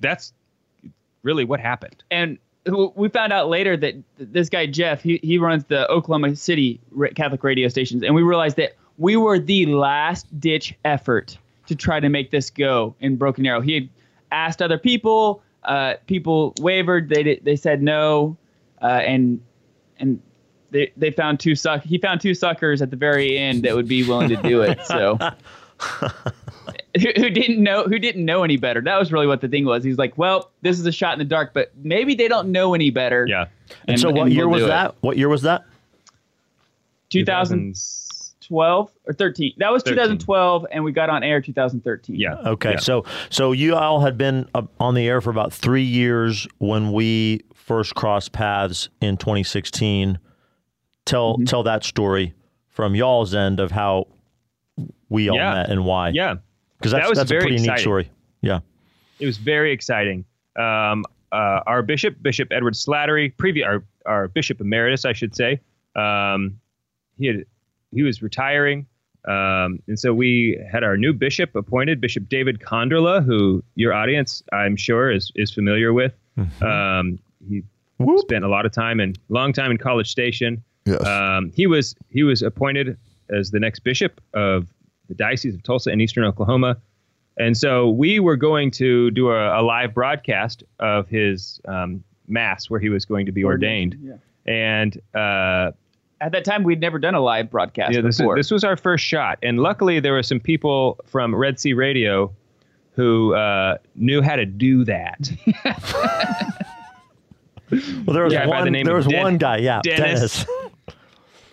that's 0.00 0.32
really 1.22 1.44
what 1.44 1.60
happened. 1.60 2.02
and 2.10 2.38
we 2.94 3.08
found 3.08 3.32
out 3.32 3.48
later 3.48 3.76
that 3.76 3.94
this 4.18 4.48
guy 4.48 4.66
Jeff 4.66 5.02
he 5.02 5.18
he 5.22 5.38
runs 5.38 5.64
the 5.64 5.88
Oklahoma 5.90 6.36
City 6.36 6.80
Catholic 7.16 7.42
radio 7.42 7.68
stations, 7.68 8.02
and 8.02 8.14
we 8.14 8.22
realized 8.22 8.56
that 8.56 8.76
we 8.98 9.16
were 9.16 9.38
the 9.38 9.66
last 9.66 10.26
ditch 10.38 10.74
effort 10.84 11.38
to 11.66 11.74
try 11.74 11.98
to 11.98 12.08
make 12.08 12.30
this 12.30 12.50
go 12.50 12.94
in 13.00 13.16
Broken 13.16 13.46
Arrow. 13.46 13.60
He 13.60 13.74
had 13.74 13.88
asked 14.30 14.62
other 14.62 14.78
people, 14.78 15.42
uh, 15.64 15.94
people 16.06 16.54
wavered, 16.60 17.08
they 17.08 17.22
did, 17.22 17.44
they 17.44 17.56
said 17.56 17.82
no, 17.82 18.36
uh, 18.80 18.86
and 18.86 19.40
and 19.98 20.20
they 20.70 20.92
they 20.96 21.10
found 21.10 21.38
two 21.38 21.54
suck 21.54 21.82
he 21.82 21.98
found 21.98 22.20
two 22.20 22.34
suckers 22.34 22.82
at 22.82 22.90
the 22.90 22.96
very 22.96 23.38
end 23.38 23.62
that 23.62 23.74
would 23.74 23.88
be 23.88 24.06
willing 24.06 24.28
to 24.28 24.36
do 24.36 24.62
it. 24.62 24.78
So. 24.86 25.18
who 27.00 27.08
who 27.16 27.30
didn't 27.30 27.62
know 27.62 27.84
who 27.84 27.98
didn't 27.98 28.24
know 28.24 28.44
any 28.44 28.56
better. 28.56 28.80
That 28.80 28.98
was 28.98 29.12
really 29.12 29.26
what 29.26 29.40
the 29.40 29.48
thing 29.48 29.64
was. 29.64 29.82
He's 29.82 29.98
like, 29.98 30.16
well, 30.18 30.50
this 30.62 30.78
is 30.78 30.86
a 30.86 30.92
shot 30.92 31.14
in 31.14 31.18
the 31.18 31.24
dark, 31.24 31.52
but 31.54 31.72
maybe 31.82 32.14
they 32.14 32.28
don't 32.28 32.52
know 32.52 32.74
any 32.74 32.90
better. 32.90 33.26
Yeah. 33.28 33.46
And, 33.88 33.98
so, 33.98 34.10
what 34.10 34.26
and 34.26 34.32
year 34.32 34.46
we'll 34.46 34.60
was 34.60 34.62
do 34.62 34.66
it. 34.66 34.68
that? 34.68 34.94
What 35.00 35.16
year 35.16 35.28
was 35.28 35.42
that? 35.42 35.64
2012 38.42 38.90
or 39.06 39.12
13. 39.12 39.54
That 39.58 39.72
was 39.72 39.82
13. 39.82 39.94
2012, 39.96 40.66
and 40.72 40.84
we 40.84 40.92
got 40.92 41.10
on 41.10 41.22
air 41.22 41.40
2013. 41.40 42.16
Yeah. 42.16 42.34
Okay, 42.46 42.72
Yeah. 42.72 42.76
so 42.78 43.04
so 43.30 43.52
you 43.52 43.74
all 43.76 44.00
had 44.00 44.18
been 44.18 44.48
uh, 44.54 44.62
on 44.80 44.94
the 44.94 45.06
air 45.08 45.20
for 45.20 45.30
about 45.30 45.52
three 45.52 45.82
years 45.84 46.46
when 46.58 46.92
we 46.92 47.42
first 47.54 47.94
crossed 47.94 48.32
paths 48.32 48.88
in 49.00 49.16
2016. 49.16 50.18
Tell 51.04 51.34
Mm-hmm. 51.34 51.44
tell 51.44 51.62
that 51.64 51.84
story 51.84 52.34
from 52.68 52.94
y'all's 52.94 53.34
end 53.34 53.60
of 53.60 53.70
how 53.70 54.06
we 55.08 55.28
all 55.28 55.36
Yeah. 55.36 55.54
met 55.54 55.70
and 55.70 55.84
why. 55.84 56.10
Yeah. 56.10 56.36
because 56.78 56.92
That 56.92 56.98
that's 56.98 57.08
was 57.10 57.18
that's 57.18 57.30
a 57.30 57.34
very 57.34 57.42
pretty 57.50 57.66
neat 57.68 57.78
story. 57.78 58.10
Yeah, 58.40 58.60
It 59.20 59.26
was 59.26 59.36
very 59.38 59.72
exciting. 59.72 60.24
Um, 60.56 61.04
uh, 61.30 61.60
our 61.66 61.82
bishop, 61.82 62.16
Bishop 62.22 62.48
Edward 62.52 62.74
Slattery, 62.74 63.34
previous 63.36 63.64
our, 63.66 63.84
our 64.04 64.28
bishop 64.28 64.60
emeritus, 64.60 65.04
I 65.04 65.12
should 65.12 65.34
say, 65.36 65.60
um, 65.96 66.58
he 67.18 67.26
had 67.26 67.44
he 67.92 68.02
was 68.02 68.22
retiring, 68.22 68.86
um, 69.26 69.80
and 69.86 69.98
so 69.98 70.12
we 70.12 70.60
had 70.70 70.82
our 70.82 70.96
new 70.96 71.12
bishop 71.12 71.54
appointed, 71.54 72.00
Bishop 72.00 72.28
David 72.28 72.58
Konderla, 72.60 73.24
who 73.24 73.62
your 73.76 73.92
audience, 73.92 74.42
I'm 74.52 74.76
sure, 74.76 75.10
is 75.10 75.30
is 75.36 75.52
familiar 75.52 75.92
with. 75.92 76.12
Um, 76.62 77.18
he 77.48 77.62
spent 78.18 78.44
a 78.44 78.48
lot 78.48 78.66
of 78.66 78.72
time 78.72 78.98
and 78.98 79.18
long 79.28 79.52
time 79.52 79.70
in 79.70 79.78
College 79.78 80.10
Station. 80.10 80.62
Yes. 80.86 81.04
Um, 81.06 81.52
he 81.54 81.66
was 81.66 81.94
he 82.08 82.24
was 82.24 82.42
appointed 82.42 82.96
as 83.30 83.50
the 83.52 83.60
next 83.60 83.80
bishop 83.80 84.20
of 84.34 84.68
the 85.08 85.14
diocese 85.14 85.54
of 85.54 85.62
Tulsa 85.62 85.90
in 85.90 86.00
eastern 86.00 86.24
Oklahoma, 86.24 86.78
and 87.36 87.56
so 87.56 87.90
we 87.90 88.18
were 88.18 88.36
going 88.36 88.70
to 88.72 89.10
do 89.12 89.30
a, 89.30 89.60
a 89.60 89.62
live 89.62 89.94
broadcast 89.94 90.64
of 90.80 91.08
his 91.08 91.60
um, 91.68 92.02
mass 92.26 92.68
where 92.68 92.80
he 92.80 92.88
was 92.88 93.04
going 93.04 93.26
to 93.26 93.32
be 93.32 93.44
ordained. 93.44 93.96
Yeah. 94.00 94.14
And 94.44 95.00
uh, 95.14 95.72
At 96.22 96.30
that 96.32 96.44
time, 96.44 96.62
we'd 96.62 96.80
never 96.80 96.98
done 97.00 97.14
a 97.16 97.20
live 97.20 97.50
broadcast 97.50 97.92
yeah, 97.94 98.00
this, 98.00 98.14
is, 98.14 98.18
before. 98.20 98.36
this 98.36 98.50
was 98.52 98.62
our 98.62 98.76
first 98.76 99.04
shot, 99.04 99.38
and 99.42 99.58
luckily 99.58 99.98
there 99.98 100.12
were 100.12 100.22
some 100.22 100.38
people 100.38 100.98
from 101.04 101.34
Red 101.34 101.58
C 101.58 101.72
Radio 101.72 102.32
who 102.94 103.34
uh, 103.34 103.78
knew 103.96 104.22
how 104.22 104.36
to 104.36 104.46
do 104.46 104.84
that. 104.84 105.30
Well, 107.70 108.12
there 108.12 108.24
was 108.24 108.34
Yeah, 108.34 108.40
by 108.46 108.58
the 108.58 108.64
one. 108.64 108.72
name 108.72 108.84
There 108.84 108.94
was 108.94 109.06
Den- 109.06 109.22
one 109.22 109.38
guy. 109.38 109.56
Yeah, 109.56 109.80
Dennis. 109.82 110.44
Dennis. 110.44 110.46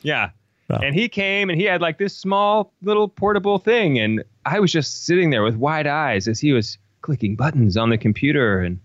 Yeah. 0.01 0.29
Oh. 0.69 0.75
And 0.75 0.93
he 0.95 1.09
came 1.09 1.49
and 1.49 1.59
he 1.59 1.65
had 1.65 1.81
like 1.81 1.97
this 1.97 2.15
small 2.15 2.71
little 2.81 3.07
portable 3.09 3.57
thing. 3.57 3.97
And 3.99 4.23
I 4.45 4.59
was 4.59 4.71
just 4.71 5.05
sitting 5.05 5.29
there 5.29 5.43
with 5.43 5.55
wide 5.55 5.87
eyes 5.87 6.27
as 6.27 6.39
he 6.39 6.53
was 6.53 6.77
clicking 7.01 7.35
buttons 7.35 7.75
on 7.75 7.89
the 7.89 7.97
computer. 7.97 8.59
And 8.61 8.79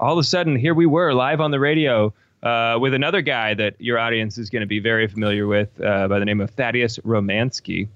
all 0.00 0.12
of 0.14 0.18
a 0.18 0.24
sudden, 0.24 0.56
here 0.56 0.74
we 0.74 0.84
were 0.86 1.14
live 1.14 1.40
on 1.40 1.50
the 1.50 1.60
radio 1.60 2.12
uh, 2.42 2.78
with 2.80 2.94
another 2.94 3.20
guy 3.22 3.54
that 3.54 3.74
your 3.78 3.98
audience 3.98 4.38
is 4.38 4.50
going 4.50 4.60
to 4.60 4.66
be 4.66 4.78
very 4.80 5.06
familiar 5.06 5.46
with 5.46 5.68
uh, 5.80 6.08
by 6.08 6.18
the 6.18 6.24
name 6.24 6.40
of 6.40 6.50
Thaddeus 6.50 6.98
Romansky. 6.98 7.88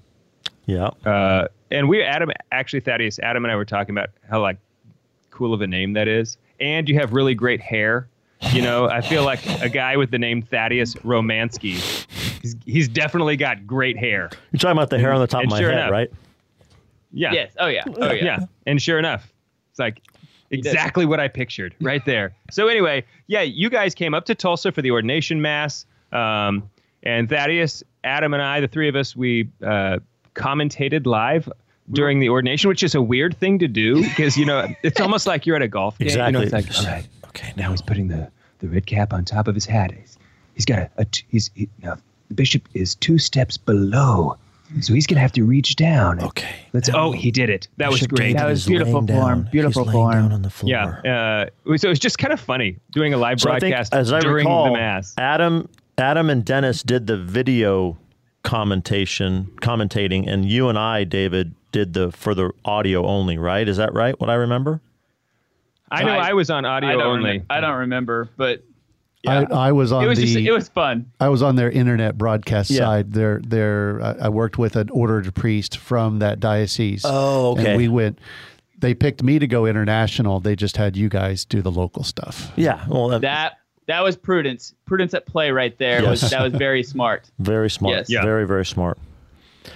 Yeah. 0.65 0.87
Uh, 1.05 1.47
and 1.71 1.89
we, 1.89 2.01
Adam, 2.03 2.29
actually, 2.51 2.79
Thaddeus, 2.79 3.19
Adam 3.19 3.43
and 3.45 3.51
I 3.51 3.55
were 3.55 3.65
talking 3.65 3.95
about 3.95 4.09
how 4.29 4.41
like 4.41 4.57
cool 5.31 5.53
of 5.53 5.61
a 5.61 5.67
name 5.67 5.93
that 5.93 6.07
is. 6.07 6.37
And 6.59 6.87
you 6.87 6.95
have 6.99 7.13
really 7.13 7.35
great 7.35 7.59
hair. 7.61 8.07
You 8.53 8.61
know, 8.61 8.87
I 8.89 9.01
feel 9.01 9.23
like 9.23 9.45
a 9.61 9.69
guy 9.69 9.97
with 9.97 10.11
the 10.11 10.19
name 10.19 10.41
Thaddeus 10.41 10.93
Romansky. 10.95 11.75
He's, 12.41 12.55
he's 12.65 12.87
definitely 12.87 13.35
got 13.37 13.65
great 13.65 13.97
hair. 13.97 14.29
You're 14.51 14.59
talking 14.59 14.77
about 14.77 14.89
the 14.91 14.99
hair 14.99 15.11
on 15.13 15.19
the 15.19 15.27
top 15.27 15.41
And 15.43 15.51
of 15.51 15.55
my 15.55 15.59
sure 15.59 15.69
head, 15.71 15.79
enough- 15.79 15.91
right? 15.91 16.11
Yeah. 17.11 17.31
Yes. 17.33 17.53
Oh 17.57 17.67
yeah. 17.67 17.83
Oh 17.87 18.11
yeah. 18.11 18.23
yeah. 18.23 18.39
And 18.67 18.81
sure 18.81 18.99
enough, 18.99 19.31
it's 19.71 19.79
like 19.79 20.01
exactly 20.59 21.05
what 21.05 21.19
I 21.19 21.27
pictured 21.27 21.75
right 21.81 22.03
there. 22.05 22.33
so 22.51 22.67
anyway, 22.67 23.03
yeah, 23.27 23.41
you 23.41 23.69
guys 23.69 23.93
came 23.95 24.13
up 24.13 24.25
to 24.25 24.35
Tulsa 24.35 24.71
for 24.71 24.81
the 24.81 24.91
ordination 24.91 25.41
mass, 25.41 25.85
um, 26.11 26.69
and 27.03 27.29
Thaddeus, 27.29 27.83
Adam, 28.03 28.33
and 28.33 28.41
I, 28.41 28.59
the 28.61 28.67
three 28.67 28.87
of 28.89 28.95
us, 28.95 29.15
we 29.15 29.49
uh, 29.63 29.99
commentated 30.33 31.05
live 31.05 31.49
during 31.91 32.19
the 32.19 32.29
ordination, 32.29 32.67
which 32.67 32.81
is 32.83 32.95
a 32.95 33.01
weird 33.01 33.37
thing 33.37 33.59
to 33.59 33.67
do 33.67 34.01
because 34.01 34.35
you 34.37 34.45
know 34.45 34.67
it's 34.83 34.99
almost 34.99 35.27
like 35.27 35.45
you're 35.45 35.55
at 35.55 35.61
a 35.61 35.67
golf 35.67 35.97
game. 35.99 36.09
You 36.09 36.15
know, 36.31 36.41
Exactly. 36.41 36.45
it's 36.45 36.53
like 36.53 36.77
all 36.87 36.91
right, 36.93 37.07
Okay. 37.27 37.53
now 37.57 37.69
he's 37.71 37.81
putting 37.81 38.07
the, 38.07 38.31
the 38.59 38.67
red 38.67 38.85
cap 38.87 39.13
on 39.13 39.23
top 39.23 39.47
of 39.47 39.53
his 39.55 39.65
hat. 39.65 39.91
He's, 39.91 40.17
He's 40.55 40.65
got 40.65 40.89
a 40.97 41.05
he's 41.27 41.51
he, 41.53 41.67
now 41.83 41.97
the 42.29 42.33
bishop 42.33 42.67
is 42.73 42.95
two 42.95 43.17
steps 43.17 43.57
below, 43.57 44.37
so 44.81 44.93
he's 44.93 45.07
gonna 45.07 45.21
have 45.21 45.31
to 45.33 45.43
reach 45.43 45.75
down. 45.75 46.19
Okay. 46.21 46.55
Let's. 46.73 46.89
Oh, 46.93 47.11
he 47.11 47.31
did 47.31 47.49
it. 47.49 47.67
That 47.77 47.91
was 47.91 48.05
great. 48.07 48.17
David 48.33 48.37
That 48.39 48.45
was 48.47 48.65
beautiful 48.65 48.93
laying 49.01 49.07
form. 49.07 49.41
down- 49.43 49.51
Beautiful 49.51 49.83
he's 49.83 49.91
form. 49.93 50.11
down 50.13 50.31
on 50.31 50.41
the 50.41 50.49
floor. 50.49 51.01
Yeah. 51.03 51.45
Uh, 51.67 51.77
so 51.77 51.87
it 51.87 51.89
was 51.89 51.99
just 51.99 52.17
kind 52.17 52.33
of 52.33 52.39
funny 52.39 52.77
doing 52.91 53.13
a 53.13 53.17
live 53.17 53.39
So 53.39 53.51
I 53.51 53.59
think, 53.59 53.73
broadcast 53.75 53.93
as 53.93 54.11
I 54.13 54.19
during 54.19 54.45
recall, 54.45 54.65
the 54.65 54.79
mass. 54.79 55.13
Adam, 55.17 55.69
Adam 55.97 56.29
and 56.29 56.43
Dennis 56.43 56.83
did 56.83 57.07
the 57.07 57.17
video 57.17 57.97
commentation, 58.43 59.49
commentating, 59.61 60.27
and 60.31 60.45
you 60.49 60.69
and 60.69 60.77
I, 60.77 61.03
David, 61.03 61.53
did 61.71 61.93
the 61.93 62.11
for 62.11 62.33
the 62.33 62.51
audio 62.63 63.05
only. 63.05 63.37
Right? 63.37 63.67
Is 63.67 63.77
that 63.77 63.93
right? 63.93 64.19
What 64.19 64.29
I 64.29 64.35
remember? 64.35 64.81
I 65.91 66.03
know 66.03 66.13
I- 66.13 66.29
I, 66.29 66.33
was 66.33 66.49
on 66.49 66.65
audio 66.65 66.99
I 66.99 67.03
only. 67.03 67.39
Remem- 67.39 67.45
I 67.49 67.59
don't 67.61 67.77
remember, 67.77 68.29
but 68.37 68.63
yeah. 69.25 69.45
I, 69.51 69.67
I 69.67 69.71
was 69.71 69.91
on 69.91 70.03
it 70.03 70.07
was 70.07 70.19
the 70.19 70.25
just. 70.25 70.37
It 70.37 70.51
was 70.51 70.69
fun. 70.69 71.11
I 71.19 71.29
was 71.29 71.41
on 71.41 71.55
their 71.55 71.69
internet 71.71 72.17
broadcast 72.17 72.69
Yeah. 72.71 72.79
side. 72.79 73.13
Their 73.13 73.39
their 73.41 74.01
I 74.01 74.11
I 74.25 74.29
worked 74.29 74.57
with 74.57 74.75
an 74.75 74.89
ordered 74.89 75.33
priest 75.35 75.77
from 75.77 76.19
that 76.19 76.39
diocese. 76.39 77.03
Oh, 77.05 77.51
okay. 77.51 77.69
And 77.71 77.77
we 77.77 77.87
went. 77.87 78.19
They 78.77 78.93
picked 78.93 79.23
me 79.23 79.39
to 79.39 79.47
go 79.47 79.65
international. 79.65 80.39
They 80.39 80.55
just 80.55 80.77
had 80.77 80.95
you 80.97 81.09
guys 81.09 81.45
do 81.45 81.61
the 81.61 81.71
local 81.71 82.03
stuff. 82.03 82.51
Yeah. 82.55 82.85
Well, 82.87 83.07
that, 83.09 83.21
That 83.21 83.53
that 83.87 84.01
was 84.03 84.15
prudence. 84.15 84.73
Prudence 84.85 85.13
at 85.13 85.25
play 85.25 85.51
right 85.51 85.77
there. 85.77 86.01
Yes. 86.01 86.21
Was 86.23 86.31
that 86.31 86.41
was 86.43 86.53
very 86.53 86.83
smart. 86.83 87.29
very 87.39 87.69
smart. 87.69 87.95
Yes. 87.95 88.09
Yeah. 88.09 88.23
Very 88.23 88.45
very 88.45 88.65
smart. 88.65 88.97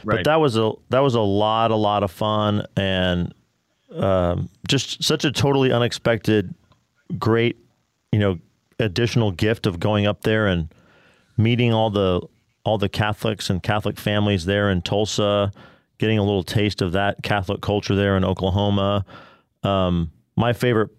right. 0.03 0.17
But 0.17 0.23
that 0.25 0.39
was 0.41 0.57
a 0.57 0.73
that 0.89 0.99
was 0.99 1.15
a 1.15 1.21
lot 1.21 1.71
a 1.71 1.75
lot 1.75 2.03
of 2.03 2.11
fun 2.11 2.65
and 2.75 3.33
um, 3.95 4.49
just 4.67 5.03
such 5.03 5.25
a 5.25 5.31
totally 5.31 5.71
unexpected, 5.71 6.53
great, 7.17 7.57
you 8.11 8.19
know, 8.19 8.37
additional 8.79 9.31
gift 9.31 9.65
of 9.65 9.79
going 9.79 10.05
up 10.05 10.21
there 10.21 10.47
and 10.47 10.73
meeting 11.37 11.73
all 11.73 11.89
the 11.89 12.21
all 12.65 12.77
the 12.77 12.89
Catholics 12.89 13.49
and 13.49 13.63
Catholic 13.63 13.97
families 13.97 14.45
there 14.45 14.69
in 14.69 14.81
Tulsa, 14.81 15.51
getting 15.97 16.19
a 16.19 16.23
little 16.23 16.43
taste 16.43 16.81
of 16.81 16.91
that 16.91 17.23
Catholic 17.23 17.61
culture 17.61 17.95
there 17.95 18.17
in 18.17 18.25
Oklahoma. 18.25 19.05
Um, 19.63 20.11
my 20.35 20.53
favorite, 20.53 20.89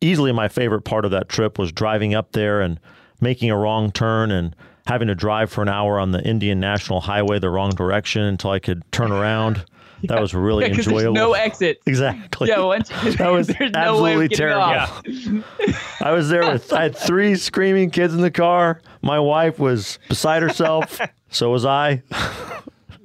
easily 0.00 0.32
my 0.32 0.48
favorite 0.48 0.82
part 0.82 1.04
of 1.04 1.12
that 1.12 1.28
trip 1.28 1.58
was 1.58 1.72
driving 1.72 2.14
up 2.14 2.32
there 2.32 2.60
and 2.60 2.80
making 3.20 3.50
a 3.50 3.56
wrong 3.56 3.92
turn 3.92 4.30
and 4.30 4.54
having 4.86 5.08
to 5.08 5.14
drive 5.14 5.50
for 5.50 5.62
an 5.62 5.68
hour 5.68 5.98
on 5.98 6.12
the 6.12 6.22
Indian 6.22 6.60
National 6.60 7.00
Highway 7.00 7.38
the 7.38 7.50
wrong 7.50 7.70
direction 7.70 8.22
until 8.22 8.50
I 8.50 8.58
could 8.58 8.82
turn 8.92 9.10
around. 9.12 9.64
That 10.04 10.20
was 10.20 10.34
really 10.34 10.64
Because 10.68 10.84
there's 10.86 10.88
enjoyable. 11.04 11.14
no 11.14 11.32
exit. 11.32 11.80
exactly. 11.86 12.48
Yeah, 12.48 12.60
once 12.60 12.88
That 13.16 13.28
was 13.30 13.46
there's 13.58 13.72
no 13.72 13.78
absolutely 13.80 14.28
getting 14.28 14.46
terrible. 14.46 14.62
off. 14.62 15.02
I 16.02 16.12
was 16.12 16.28
there 16.28 16.42
with 16.52 16.72
I 16.72 16.82
had 16.84 16.96
three 16.96 17.34
screaming 17.36 17.90
kids 17.90 18.14
in 18.14 18.20
the 18.20 18.30
car. 18.30 18.80
My 19.02 19.18
wife 19.18 19.58
was 19.58 19.98
beside 20.08 20.42
herself. 20.42 21.00
so 21.30 21.50
was 21.50 21.64
I. 21.64 22.02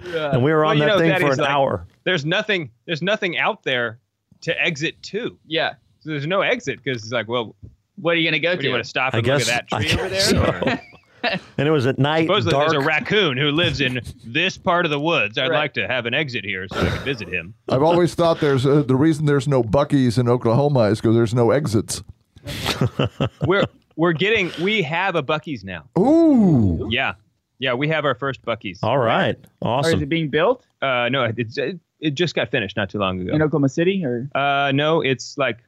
and 0.06 0.44
we 0.44 0.52
were 0.52 0.62
Well, 0.62 0.70
on 0.72 0.78
you 0.78 0.84
that 0.84 0.88
know, 0.88 1.00
thing 1.00 1.12
Thaddeus, 1.12 1.28
for 1.28 1.34
an 1.34 1.40
like- 1.40 1.50
hour. 1.50 1.86
there's 2.04 2.26
nothing. 2.26 2.72
There's 2.86 3.02
nothing 3.02 3.38
out 3.38 3.64
there 3.64 4.00
to 4.42 4.62
exit 4.62 5.02
to. 5.04 5.38
Yeah. 5.48 5.74
So 6.02 6.10
there's 6.10 6.28
no 6.28 6.42
exit 6.42 6.82
because 6.84 7.04
it's 7.04 7.12
like, 7.12 7.28
well, 7.28 7.56
What 7.98 8.14
are 8.16 8.20
you 8.20 8.28
gonna 8.28 8.40
go 8.40 8.50
what 8.50 8.56
do 8.56 8.62
to? 8.64 8.68
you 8.68 8.72
want 8.74 8.84
to 8.84 8.90
stop 8.90 9.14
I 9.14 9.20
and 9.20 9.28
look 9.28 9.40
guess- 9.40 9.50
at 9.50 9.70
that 9.70 9.76
I 9.78 9.84
tree 9.84 10.00
over 10.00 10.10
there? 10.10 10.22
so. 10.22 10.78
Or- 11.24 11.30
And 11.58 11.68
it 11.68 11.72
was 11.72 11.86
at 11.86 12.00
night, 12.00 12.28
Supposedly 12.28 12.52
dark. 12.52 12.70
there's 12.72 12.84
a 12.84 12.86
raccoon 12.86 13.38
who 13.38 13.50
lives 13.52 13.82
in 13.82 14.02
this 14.26 14.58
part 14.58 14.86
of 14.86 14.92
the 14.92 15.00
woods. 15.00 15.38
I'd 15.38 15.50
Right. 15.50 15.58
like 15.58 15.74
to 15.76 15.88
have 15.88 16.06
an 16.06 16.14
exit 16.14 16.44
here 16.46 16.68
so 16.72 16.80
I 16.80 16.90
can 16.90 17.04
visit 17.04 17.28
him. 17.30 17.54
I've 17.70 17.84
always 17.84 18.16
thought 18.16 18.40
there's 18.40 18.66
uh 18.66 18.82
the 18.84 18.96
reason 18.96 19.26
there's 19.26 19.48
no 19.48 19.62
Buc-ee's 19.64 20.18
in 20.18 20.28
Oklahoma 20.30 20.84
is 20.90 21.00
because 21.02 21.16
there's 21.16 21.34
no 21.36 21.52
exits. 21.52 22.04
We're 23.46 23.66
we're 23.96 24.14
getting 24.14 24.52
we 24.62 24.82
have 24.84 25.16
a 25.16 25.24
Buc-ee's 25.24 25.64
now. 25.64 25.86
Ooh, 25.98 26.88
Yeah. 26.90 27.14
Yeah, 27.60 27.76
we 27.76 27.88
have 27.90 28.06
our 28.06 28.16
first 28.16 28.42
Buc-ee's. 28.44 28.80
All 28.82 28.98
right. 28.98 29.38
Or 29.62 29.82
is 29.88 30.02
it 30.02 30.10
being 30.10 30.30
built 30.30 30.66
Uh, 30.82 31.10
no, 31.12 31.32
it's 31.38 31.58
it, 31.60 31.80
it 32.00 32.16
just 32.16 32.34
got 32.34 32.50
finished 32.50 32.76
not 32.76 32.90
too 32.90 32.98
long 32.98 33.22
ago. 33.22 33.34
in 33.36 33.42
Oklahoma 33.44 33.70
City 33.70 34.04
or? 34.04 34.28
Uh, 34.34 34.72
no, 34.74 35.02
it's 35.02 35.38
like 35.38 35.60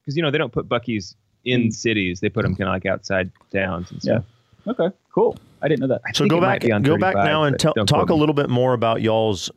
because 0.00 0.16
you 0.16 0.22
know 0.22 0.30
they 0.32 0.38
don't 0.38 0.52
put 0.52 0.68
Buc-ee's 0.68 1.14
in 1.44 1.68
Mm. 1.68 1.72
cities; 1.72 2.18
they 2.18 2.28
put 2.28 2.42
them 2.42 2.56
kind 2.56 2.68
of 2.68 2.74
like 2.74 2.86
outside 2.86 3.30
towns 3.52 3.92
and 3.92 4.02
stuff. 4.02 4.24
Okay, 4.66 4.88
cool. 5.14 5.36
I 5.62 5.68
didn't 5.68 5.80
know 5.80 5.88
that. 5.88 6.02
I 6.06 6.12
So 6.12 6.26
go 6.26 6.40
back 6.40 6.62
go 6.82 6.98
back 6.98 7.14
now 7.14 7.44
and 7.44 7.54
but 7.54 7.74
tell, 7.74 7.86
talk 7.86 8.10
a 8.10 8.14
little 8.14 8.34
bit 8.34 8.50
more 8.50 8.72
about 8.72 9.00
y'all's 9.02 9.50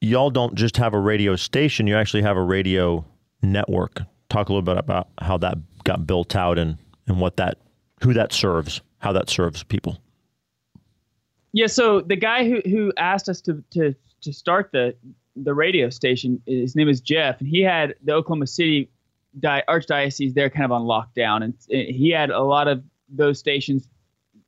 y'all 0.00 0.30
don't 0.30 0.54
just 0.54 0.76
have 0.76 0.94
a 0.94 0.98
radio 0.98 1.36
station, 1.36 1.86
you 1.86 1.96
actually 1.96 2.22
have 2.22 2.36
a 2.36 2.42
radio 2.42 3.04
network. 3.42 4.02
Talk 4.28 4.48
a 4.48 4.52
little 4.52 4.62
bit 4.62 4.76
about 4.76 5.08
how 5.20 5.38
that 5.38 5.56
got 5.84 6.06
built 6.06 6.34
out 6.34 6.58
and 6.58 6.78
and 7.06 7.20
what 7.20 7.36
that 7.36 7.58
who 8.02 8.12
that 8.14 8.32
serves, 8.32 8.80
how 8.98 9.12
that 9.12 9.30
serves 9.30 9.62
people. 9.62 9.98
Yeah, 11.52 11.68
so 11.68 12.02
the 12.02 12.16
guy 12.16 12.46
who, 12.46 12.60
who 12.66 12.92
asked 12.98 13.30
us 13.30 13.40
to, 13.42 13.64
to, 13.70 13.94
to 14.20 14.32
start 14.32 14.70
the 14.72 14.94
the 15.36 15.54
radio 15.54 15.90
station, 15.90 16.42
his 16.46 16.74
name 16.74 16.88
is 16.88 17.00
Jeff, 17.00 17.40
and 17.40 17.48
he 17.48 17.62
had 17.62 17.94
the 18.04 18.12
Oklahoma 18.12 18.46
City 18.46 18.90
di- 19.38 19.62
Archdiocese 19.68 20.34
there 20.34 20.50
kind 20.50 20.64
of 20.64 20.72
on 20.72 20.82
lockdown, 20.82 21.44
and 21.44 21.54
uh, 21.72 21.92
he 21.92 22.10
had 22.10 22.30
a 22.30 22.42
lot 22.42 22.68
of 22.68 22.82
those 23.08 23.38
stations 23.38 23.88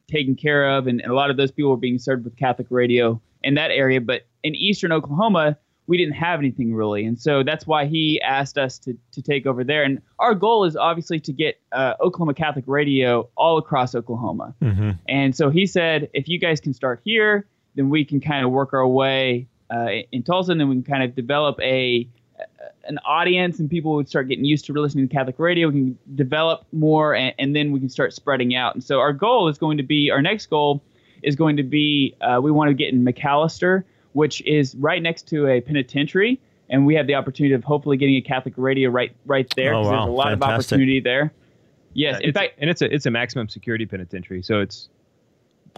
taken 0.08 0.34
care 0.34 0.76
of, 0.76 0.86
and, 0.86 1.00
and 1.00 1.10
a 1.10 1.14
lot 1.14 1.30
of 1.30 1.36
those 1.36 1.50
people 1.50 1.70
were 1.70 1.76
being 1.76 1.98
served 1.98 2.24
with 2.24 2.36
Catholic 2.36 2.66
radio 2.70 3.20
in 3.42 3.54
that 3.54 3.70
area. 3.70 4.00
But 4.00 4.26
in 4.42 4.54
eastern 4.54 4.92
Oklahoma, 4.92 5.56
we 5.86 5.96
didn't 5.96 6.14
have 6.14 6.38
anything 6.40 6.74
really, 6.74 7.04
and 7.06 7.18
so 7.18 7.42
that's 7.42 7.66
why 7.66 7.86
he 7.86 8.20
asked 8.20 8.58
us 8.58 8.78
to 8.80 8.94
to 9.12 9.22
take 9.22 9.46
over 9.46 9.64
there. 9.64 9.84
And 9.84 10.02
our 10.18 10.34
goal 10.34 10.64
is 10.64 10.76
obviously 10.76 11.20
to 11.20 11.32
get 11.32 11.60
uh, 11.72 11.94
Oklahoma 12.00 12.34
Catholic 12.34 12.64
radio 12.66 13.28
all 13.36 13.56
across 13.58 13.94
Oklahoma. 13.94 14.54
Mm-hmm. 14.60 14.90
And 15.08 15.34
so 15.34 15.48
he 15.48 15.66
said, 15.66 16.10
if 16.12 16.28
you 16.28 16.38
guys 16.38 16.60
can 16.60 16.74
start 16.74 17.00
here, 17.04 17.46
then 17.74 17.88
we 17.88 18.04
can 18.04 18.20
kind 18.20 18.44
of 18.44 18.50
work 18.50 18.74
our 18.74 18.86
way 18.86 19.48
uh, 19.70 19.88
in 20.12 20.22
Tulsa, 20.22 20.52
and 20.52 20.60
then 20.60 20.68
we 20.68 20.76
can 20.76 20.84
kind 20.84 21.02
of 21.02 21.14
develop 21.14 21.58
a 21.60 22.08
an 22.84 22.98
audience 23.04 23.58
and 23.58 23.68
people 23.68 23.94
would 23.94 24.08
start 24.08 24.28
getting 24.28 24.44
used 24.44 24.64
to 24.66 24.72
listening 24.72 25.08
to 25.08 25.14
Catholic 25.14 25.38
radio. 25.38 25.68
We 25.68 25.74
can 25.74 25.98
develop 26.14 26.64
more, 26.72 27.14
and, 27.14 27.34
and 27.38 27.54
then 27.54 27.72
we 27.72 27.80
can 27.80 27.88
start 27.88 28.12
spreading 28.14 28.54
out. 28.54 28.74
And 28.74 28.82
so 28.82 28.98
our 29.00 29.12
goal 29.12 29.48
is 29.48 29.58
going 29.58 29.76
to 29.76 29.82
be 29.82 30.10
our 30.10 30.22
next 30.22 30.48
goal 30.48 30.82
is 31.22 31.34
going 31.36 31.56
to 31.56 31.62
be 31.62 32.14
uh, 32.20 32.40
we 32.42 32.50
want 32.50 32.68
to 32.68 32.74
get 32.74 32.92
in 32.92 33.04
McAlester, 33.04 33.84
which 34.12 34.40
is 34.46 34.74
right 34.76 35.02
next 35.02 35.28
to 35.28 35.46
a 35.48 35.60
penitentiary, 35.60 36.40
and 36.70 36.86
we 36.86 36.94
have 36.94 37.06
the 37.06 37.14
opportunity 37.14 37.54
of 37.54 37.64
hopefully 37.64 37.96
getting 37.96 38.16
a 38.16 38.20
Catholic 38.20 38.54
radio 38.56 38.88
right 38.90 39.12
right 39.26 39.52
there. 39.56 39.74
Oh, 39.74 39.82
'cause 39.82 39.90
wow. 39.90 39.98
There's 40.04 40.08
a 40.08 40.12
lot 40.12 40.24
Fantastic. 40.30 40.48
of 40.48 40.54
opportunity 40.54 41.00
there. 41.00 41.32
Yes, 41.94 42.20
in 42.20 42.28
It's- 42.28 42.34
fact, 42.42 42.58
and 42.60 42.70
it's 42.70 42.82
a 42.82 42.94
it's 42.94 43.06
a 43.06 43.10
maximum 43.10 43.48
security 43.48 43.84
penitentiary, 43.86 44.42
so 44.42 44.60
it's 44.60 44.88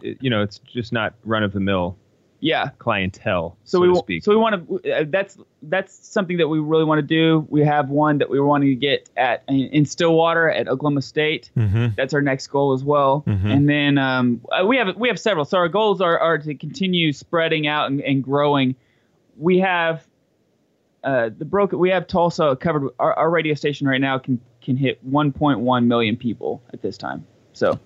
it, 0.02 0.18
you 0.20 0.28
know 0.30 0.42
it's 0.42 0.58
just 0.58 0.92
not 0.92 1.14
run 1.24 1.42
of 1.42 1.52
the 1.52 1.60
mill 1.60 1.96
yeah. 2.40 2.70
clientele, 2.78 3.56
So, 3.64 3.78
so, 3.78 3.80
we 3.82 3.88
to 3.92 3.94
speak. 3.98 4.24
so 4.24 4.30
we 4.32 4.36
want 4.36 4.68
to 4.82 4.92
uh, 4.92 5.04
that's 5.08 5.38
that's 5.62 5.94
something 6.08 6.38
that 6.38 6.48
we 6.48 6.58
really 6.58 6.84
want 6.84 6.98
to 6.98 7.06
do. 7.06 7.46
We 7.50 7.62
have 7.64 7.90
one 7.90 8.18
that 8.18 8.28
we 8.30 8.40
were 8.40 8.46
wanting 8.46 8.70
to 8.70 8.74
get 8.74 9.08
at 9.16 9.44
in, 9.48 9.56
in 9.68 9.84
Stillwater 9.86 10.50
at 10.50 10.66
Oklahoma 10.68 11.02
State. 11.02 11.50
Mm-hmm. 11.56 11.88
That's 11.96 12.14
our 12.14 12.22
next 12.22 12.46
goal 12.48 12.72
as 12.72 12.82
well. 12.82 13.22
Mhm. 13.26 13.44
And 13.54 13.68
then 13.68 13.98
um, 13.98 14.40
uh, 14.50 14.64
we 14.66 14.76
have 14.78 14.96
we 14.96 15.08
have 15.08 15.18
several. 15.20 15.44
So 15.44 15.58
our 15.58 15.68
goals 15.68 16.00
are, 16.00 16.18
are 16.18 16.38
to 16.38 16.54
continue 16.54 17.12
spreading 17.12 17.66
out 17.66 17.90
and, 17.90 18.00
and 18.00 18.22
growing. 18.24 18.74
We 19.36 19.58
have 19.60 20.06
uh, 21.04 21.30
the 21.36 21.44
broken. 21.44 21.78
We 21.78 21.90
have 21.90 22.06
Tulsa 22.06 22.56
covered. 22.56 22.90
Our, 22.98 23.14
our 23.14 23.30
radio 23.30 23.54
station 23.54 23.86
right 23.86 24.00
now 24.00 24.18
can 24.18 24.40
can 24.60 24.76
hit 24.76 24.98
1.1 25.10 25.86
million 25.86 26.16
people 26.16 26.62
at 26.72 26.82
this 26.82 26.98
time. 26.98 27.26
So 27.54 27.78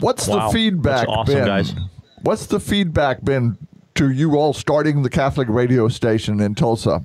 What's 0.00 0.26
Wow. 0.28 0.46
the 0.48 0.52
feedback 0.52 1.06
That's 1.06 1.10
awesome, 1.10 1.34
been? 1.34 1.46
guys. 1.46 1.74
What's 2.22 2.46
the 2.46 2.58
feedback 2.60 3.24
been 3.24 3.56
to 3.98 4.10
you 4.10 4.36
all 4.36 4.52
starting 4.52 5.02
the 5.02 5.10
Catholic 5.10 5.48
radio 5.48 5.88
station 5.88 6.40
in 6.40 6.54
Tulsa 6.54 7.02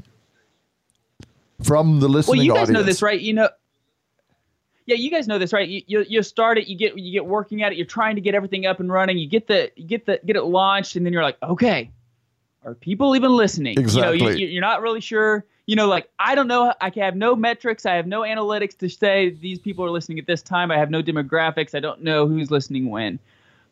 from 1.63 1.99
the 1.99 2.07
listening 2.07 2.37
well, 2.37 2.45
you 2.45 2.51
guys 2.53 2.63
audience? 2.69 2.73
know 2.79 2.83
this, 2.83 3.01
right? 3.01 3.19
You 3.19 3.33
know. 3.33 3.49
Yeah, 4.85 4.95
you 4.95 5.09
guys 5.09 5.27
know 5.27 5.39
this, 5.39 5.53
right? 5.53 5.67
You, 5.67 5.81
you 5.87 6.05
you 6.07 6.23
start 6.23 6.57
it, 6.57 6.67
you 6.67 6.77
get 6.77 6.97
you 6.97 7.11
get 7.11 7.25
working 7.25 7.63
at 7.63 7.71
it, 7.71 7.77
you're 7.77 7.87
trying 7.87 8.15
to 8.15 8.21
get 8.21 8.35
everything 8.35 8.65
up 8.65 8.79
and 8.79 8.91
running, 8.91 9.17
you 9.17 9.27
get 9.27 9.47
the 9.47 9.71
you 9.75 9.87
get 9.87 10.05
the 10.05 10.19
get 10.25 10.35
it 10.35 10.43
launched, 10.43 10.95
and 10.95 11.05
then 11.05 11.13
you're 11.13 11.23
like, 11.23 11.37
okay, 11.41 11.89
are 12.65 12.75
people 12.75 13.15
even 13.15 13.35
listening? 13.35 13.77
You 13.77 14.01
know, 14.01 14.11
Exactly. 14.11 14.41
you, 14.41 14.47
you're 14.47 14.61
not 14.61 14.81
really 14.81 15.01
sure. 15.01 15.45
You 15.65 15.77
know, 15.77 15.87
like 15.87 16.09
I 16.19 16.35
don't 16.35 16.47
know. 16.47 16.73
I 16.81 16.91
have 16.97 17.15
no 17.15 17.35
metrics. 17.35 17.85
I 17.85 17.95
have 17.95 18.05
no 18.05 18.21
analytics 18.21 18.77
to 18.79 18.89
say 18.89 19.29
these 19.29 19.57
people 19.57 19.85
are 19.85 19.89
listening 19.89 20.19
at 20.19 20.27
this 20.27 20.41
time. 20.41 20.69
I 20.69 20.77
have 20.77 20.91
no 20.91 21.01
demographics. 21.01 21.73
I 21.73 21.79
don't 21.79 22.03
know 22.03 22.27
who's 22.27 22.51
listening 22.51 22.89
when. 22.89 23.19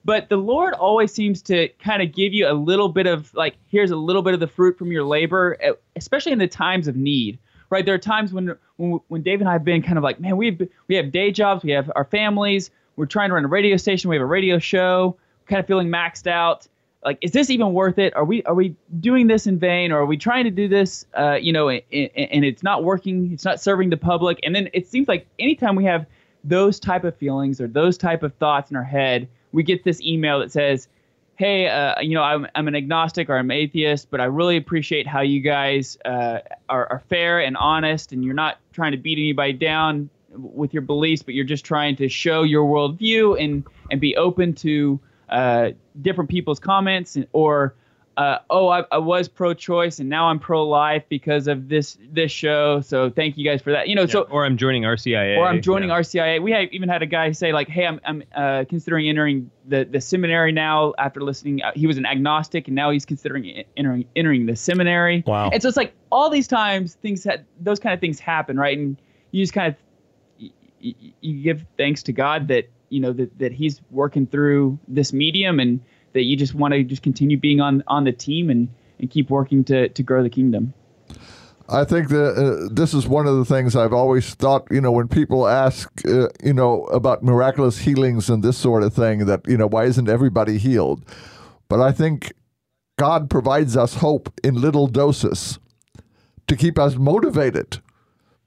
But 0.03 0.29
the 0.29 0.37
Lord 0.37 0.73
always 0.73 1.13
seems 1.13 1.41
to 1.43 1.67
kind 1.79 2.01
of 2.01 2.11
give 2.11 2.33
you 2.33 2.47
a 2.47 2.53
little 2.53 2.89
bit 2.89 3.07
of 3.07 3.33
like, 3.33 3.55
here's 3.67 3.91
a 3.91 3.95
little 3.95 4.21
bit 4.21 4.33
of 4.33 4.39
the 4.39 4.47
fruit 4.47 4.77
from 4.77 4.91
your 4.91 5.03
labor, 5.03 5.57
especially 5.95 6.31
in 6.31 6.39
the 6.39 6.47
times 6.47 6.87
of 6.87 6.95
need. 6.95 7.39
Right? 7.69 7.85
There 7.85 7.95
are 7.95 7.99
times 7.99 8.33
when 8.33 8.57
when 8.75 8.99
when 9.07 9.21
Dave 9.21 9.39
and 9.39 9.47
I 9.47 9.53
have 9.53 9.63
been 9.63 9.81
kind 9.81 9.97
of 9.97 10.03
like, 10.03 10.19
man, 10.19 10.35
we 10.35 10.47
have 10.47 10.61
we 10.89 10.95
have 10.95 11.11
day 11.11 11.31
jobs, 11.31 11.63
we 11.63 11.71
have 11.71 11.89
our 11.95 12.03
families, 12.03 12.69
we're 12.97 13.05
trying 13.05 13.29
to 13.29 13.35
run 13.35 13.45
a 13.45 13.47
radio 13.47 13.77
station, 13.77 14.09
we 14.09 14.17
have 14.17 14.23
a 14.23 14.25
radio 14.25 14.59
show, 14.59 15.17
kind 15.45 15.59
of 15.59 15.67
feeling 15.67 15.87
maxed 15.87 16.27
out. 16.27 16.67
Like, 17.05 17.17
is 17.21 17.31
this 17.31 17.49
even 17.49 17.71
worth 17.71 17.97
it? 17.97 18.13
Are 18.13 18.25
we 18.25 18.43
are 18.43 18.53
we 18.53 18.75
doing 18.99 19.27
this 19.27 19.47
in 19.47 19.57
vain, 19.57 19.93
or 19.93 19.99
are 19.99 20.05
we 20.05 20.17
trying 20.17 20.43
to 20.43 20.51
do 20.51 20.67
this, 20.67 21.05
uh, 21.17 21.35
you 21.35 21.53
know, 21.53 21.69
and, 21.69 21.81
and 21.91 22.43
it's 22.43 22.61
not 22.61 22.83
working, 22.83 23.31
it's 23.31 23.45
not 23.45 23.61
serving 23.61 23.89
the 23.89 23.97
public? 23.97 24.39
And 24.43 24.53
then 24.53 24.67
it 24.73 24.87
seems 24.87 25.07
like 25.07 25.25
anytime 25.39 25.77
we 25.77 25.85
have 25.85 26.05
those 26.43 26.77
type 26.77 27.05
of 27.05 27.15
feelings 27.15 27.61
or 27.61 27.67
those 27.67 27.97
type 27.97 28.21
of 28.21 28.33
thoughts 28.33 28.69
in 28.69 28.75
our 28.75 28.83
head, 28.83 29.29
we 29.51 29.63
get 29.63 29.83
this 29.83 30.01
email 30.01 30.39
that 30.39 30.51
says, 30.51 30.87
"Hey, 31.35 31.67
uh, 31.67 31.99
you 32.01 32.15
know, 32.15 32.23
I'm, 32.23 32.47
I'm 32.55 32.67
an 32.67 32.75
agnostic 32.75 33.29
or 33.29 33.37
I'm 33.37 33.51
atheist, 33.51 34.09
but 34.09 34.21
I 34.21 34.25
really 34.25 34.57
appreciate 34.57 35.07
how 35.07 35.21
you 35.21 35.41
guys 35.41 35.97
uh, 36.05 36.39
are, 36.69 36.87
are 36.87 37.01
fair 37.09 37.39
and 37.39 37.57
honest, 37.57 38.11
and 38.11 38.23
you're 38.23 38.33
not 38.33 38.57
trying 38.73 38.91
to 38.91 38.97
beat 38.97 39.17
anybody 39.17 39.53
down 39.53 40.09
with 40.33 40.73
your 40.73 40.81
beliefs, 40.81 41.21
but 41.21 41.33
you're 41.33 41.45
just 41.45 41.65
trying 41.65 41.95
to 41.97 42.07
show 42.07 42.43
your 42.43 42.65
worldview 42.65 43.41
and 43.43 43.63
and 43.89 43.99
be 43.99 44.15
open 44.15 44.53
to 44.55 44.99
uh, 45.29 45.71
different 46.01 46.29
people's 46.29 46.59
comments 46.59 47.17
or." 47.33 47.75
Uh, 48.21 48.37
oh, 48.51 48.67
I, 48.67 48.83
I 48.91 48.99
was 48.99 49.27
pro-choice 49.27 49.97
and 49.99 50.07
now 50.07 50.27
I'm 50.27 50.37
pro-life 50.37 51.03
because 51.09 51.47
of 51.47 51.69
this 51.69 51.97
this 52.11 52.31
show. 52.31 52.79
So 52.81 53.09
thank 53.09 53.35
you 53.35 53.43
guys 53.43 53.63
for 53.63 53.71
that. 53.71 53.87
You 53.87 53.95
know, 53.95 54.03
Yeah, 54.03 54.07
so 54.07 54.21
or 54.29 54.45
I'm 54.45 54.57
joining 54.57 54.83
RCIA, 54.83 55.37
or 55.37 55.47
I'm 55.47 55.59
joining 55.59 55.89
yeah. 55.89 55.95
RCIA. 56.01 56.39
We 56.39 56.51
have 56.51 56.69
even 56.71 56.87
had 56.87 57.01
a 57.01 57.07
guy 57.07 57.31
say 57.31 57.51
like, 57.51 57.67
"Hey, 57.67 57.87
I'm 57.87 57.99
I'm 58.05 58.23
uh, 58.35 58.65
considering 58.69 59.09
entering 59.09 59.49
the 59.67 59.85
the 59.85 59.99
seminary 59.99 60.51
now 60.51 60.93
after 60.99 61.21
listening. 61.21 61.63
Uh, 61.63 61.71
he 61.73 61.87
was 61.87 61.97
an 61.97 62.05
agnostic, 62.05 62.67
and 62.67 62.75
now 62.75 62.91
he's 62.91 63.05
considering 63.05 63.63
entering 63.75 64.05
entering 64.15 64.45
the 64.45 64.55
seminary. 64.55 65.23
Wow. 65.25 65.49
And 65.51 65.59
so 65.59 65.67
it's 65.67 65.77
like 65.77 65.93
all 66.11 66.29
these 66.29 66.47
times 66.47 66.93
things 67.01 67.23
had 67.23 67.43
those 67.59 67.79
kind 67.79 67.93
of 67.93 67.99
things 67.99 68.19
happen, 68.19 68.55
right? 68.55 68.77
And 68.77 68.97
you 69.31 69.41
just 69.41 69.53
kind 69.53 69.73
of 69.73 69.75
y- 70.39 70.51
y- 70.83 71.13
you 71.21 71.41
give 71.41 71.65
thanks 71.75 72.03
to 72.03 72.13
God 72.13 72.49
that 72.49 72.69
you 72.89 72.99
know 72.99 73.13
that 73.13 73.39
that 73.39 73.51
He's 73.51 73.81
working 73.89 74.27
through 74.27 74.77
this 74.87 75.11
medium, 75.11 75.59
and 75.59 75.79
that 76.13 76.23
you 76.23 76.35
just 76.35 76.53
want 76.53 76.73
to 76.73 76.83
just 76.83 77.03
continue 77.03 77.37
being 77.37 77.61
on 77.61 77.83
on 77.87 78.03
the 78.03 78.11
team 78.11 78.49
and 78.49 78.69
and 78.99 79.09
keep 79.09 79.29
working 79.29 79.63
to 79.65 79.89
to 79.89 80.03
grow 80.03 80.23
the 80.23 80.29
kingdom. 80.29 80.73
I 81.69 81.85
think 81.85 82.09
that 82.09 82.33
uh, 82.33 82.67
this 82.69 82.93
is 82.93 83.07
one 83.07 83.27
of 83.27 83.37
the 83.37 83.45
things 83.45 83.77
I've 83.77 83.93
always 83.93 84.33
thought, 84.33 84.67
you 84.69 84.81
know, 84.81 84.91
when 84.91 85.07
people 85.07 85.47
ask, 85.47 85.89
uh, 86.05 86.27
you 86.43 86.53
know, 86.53 86.83
about 86.87 87.23
miraculous 87.23 87.77
healings 87.77 88.29
and 88.29 88.43
this 88.43 88.57
sort 88.57 88.83
of 88.83 88.93
thing, 88.93 89.25
that, 89.27 89.47
you 89.47 89.55
know, 89.55 89.67
why 89.67 89.85
isn't 89.85 90.09
everybody 90.09 90.57
healed? 90.57 91.05
But 91.69 91.79
I 91.79 91.93
think 91.93 92.33
God 92.99 93.29
provides 93.29 93.77
us 93.77 93.95
hope 93.95 94.33
in 94.43 94.59
little 94.59 94.87
doses 94.87 95.59
to 96.47 96.57
keep 96.57 96.77
us 96.77 96.97
motivated. 96.97 97.79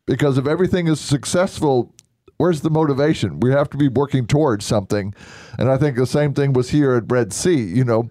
Because 0.05 0.37
if 0.37 0.47
everything 0.47 0.87
is 0.87 1.01
successful, 1.01 1.94
where's 2.37 2.61
the 2.61 2.71
motivation? 2.71 3.41
We 3.41 3.51
have 3.51 3.71
to 3.71 3.77
be 3.77 3.89
working 3.89 4.27
towards 4.27 4.65
something. 4.65 5.15
And 5.59 5.71
I 5.71 5.77
think 5.77 5.97
the 5.97 6.07
same 6.07 6.35
thing 6.35 6.53
was 6.53 6.71
here 6.71 6.95
at 6.95 7.11
Red 7.11 7.33
C. 7.33 7.55
You 7.55 7.85
know, 7.85 8.11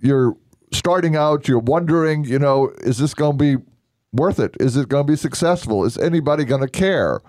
you're 0.00 0.36
starting 0.72 1.16
out, 1.16 1.48
you're 1.48 1.58
wondering, 1.58 2.24
you 2.24 2.38
know, 2.38 2.72
is 2.80 2.98
this 2.98 3.14
going 3.14 3.38
to 3.38 3.56
be 3.56 3.62
worth 4.12 4.38
it? 4.38 4.56
Is 4.60 4.76
it 4.76 4.88
going 4.88 5.06
to 5.06 5.12
be 5.12 5.16
successful? 5.16 5.84
Is 5.84 5.98
anybody 5.98 6.44
going 6.44 6.62
to 6.62 6.68
care? 6.68 7.20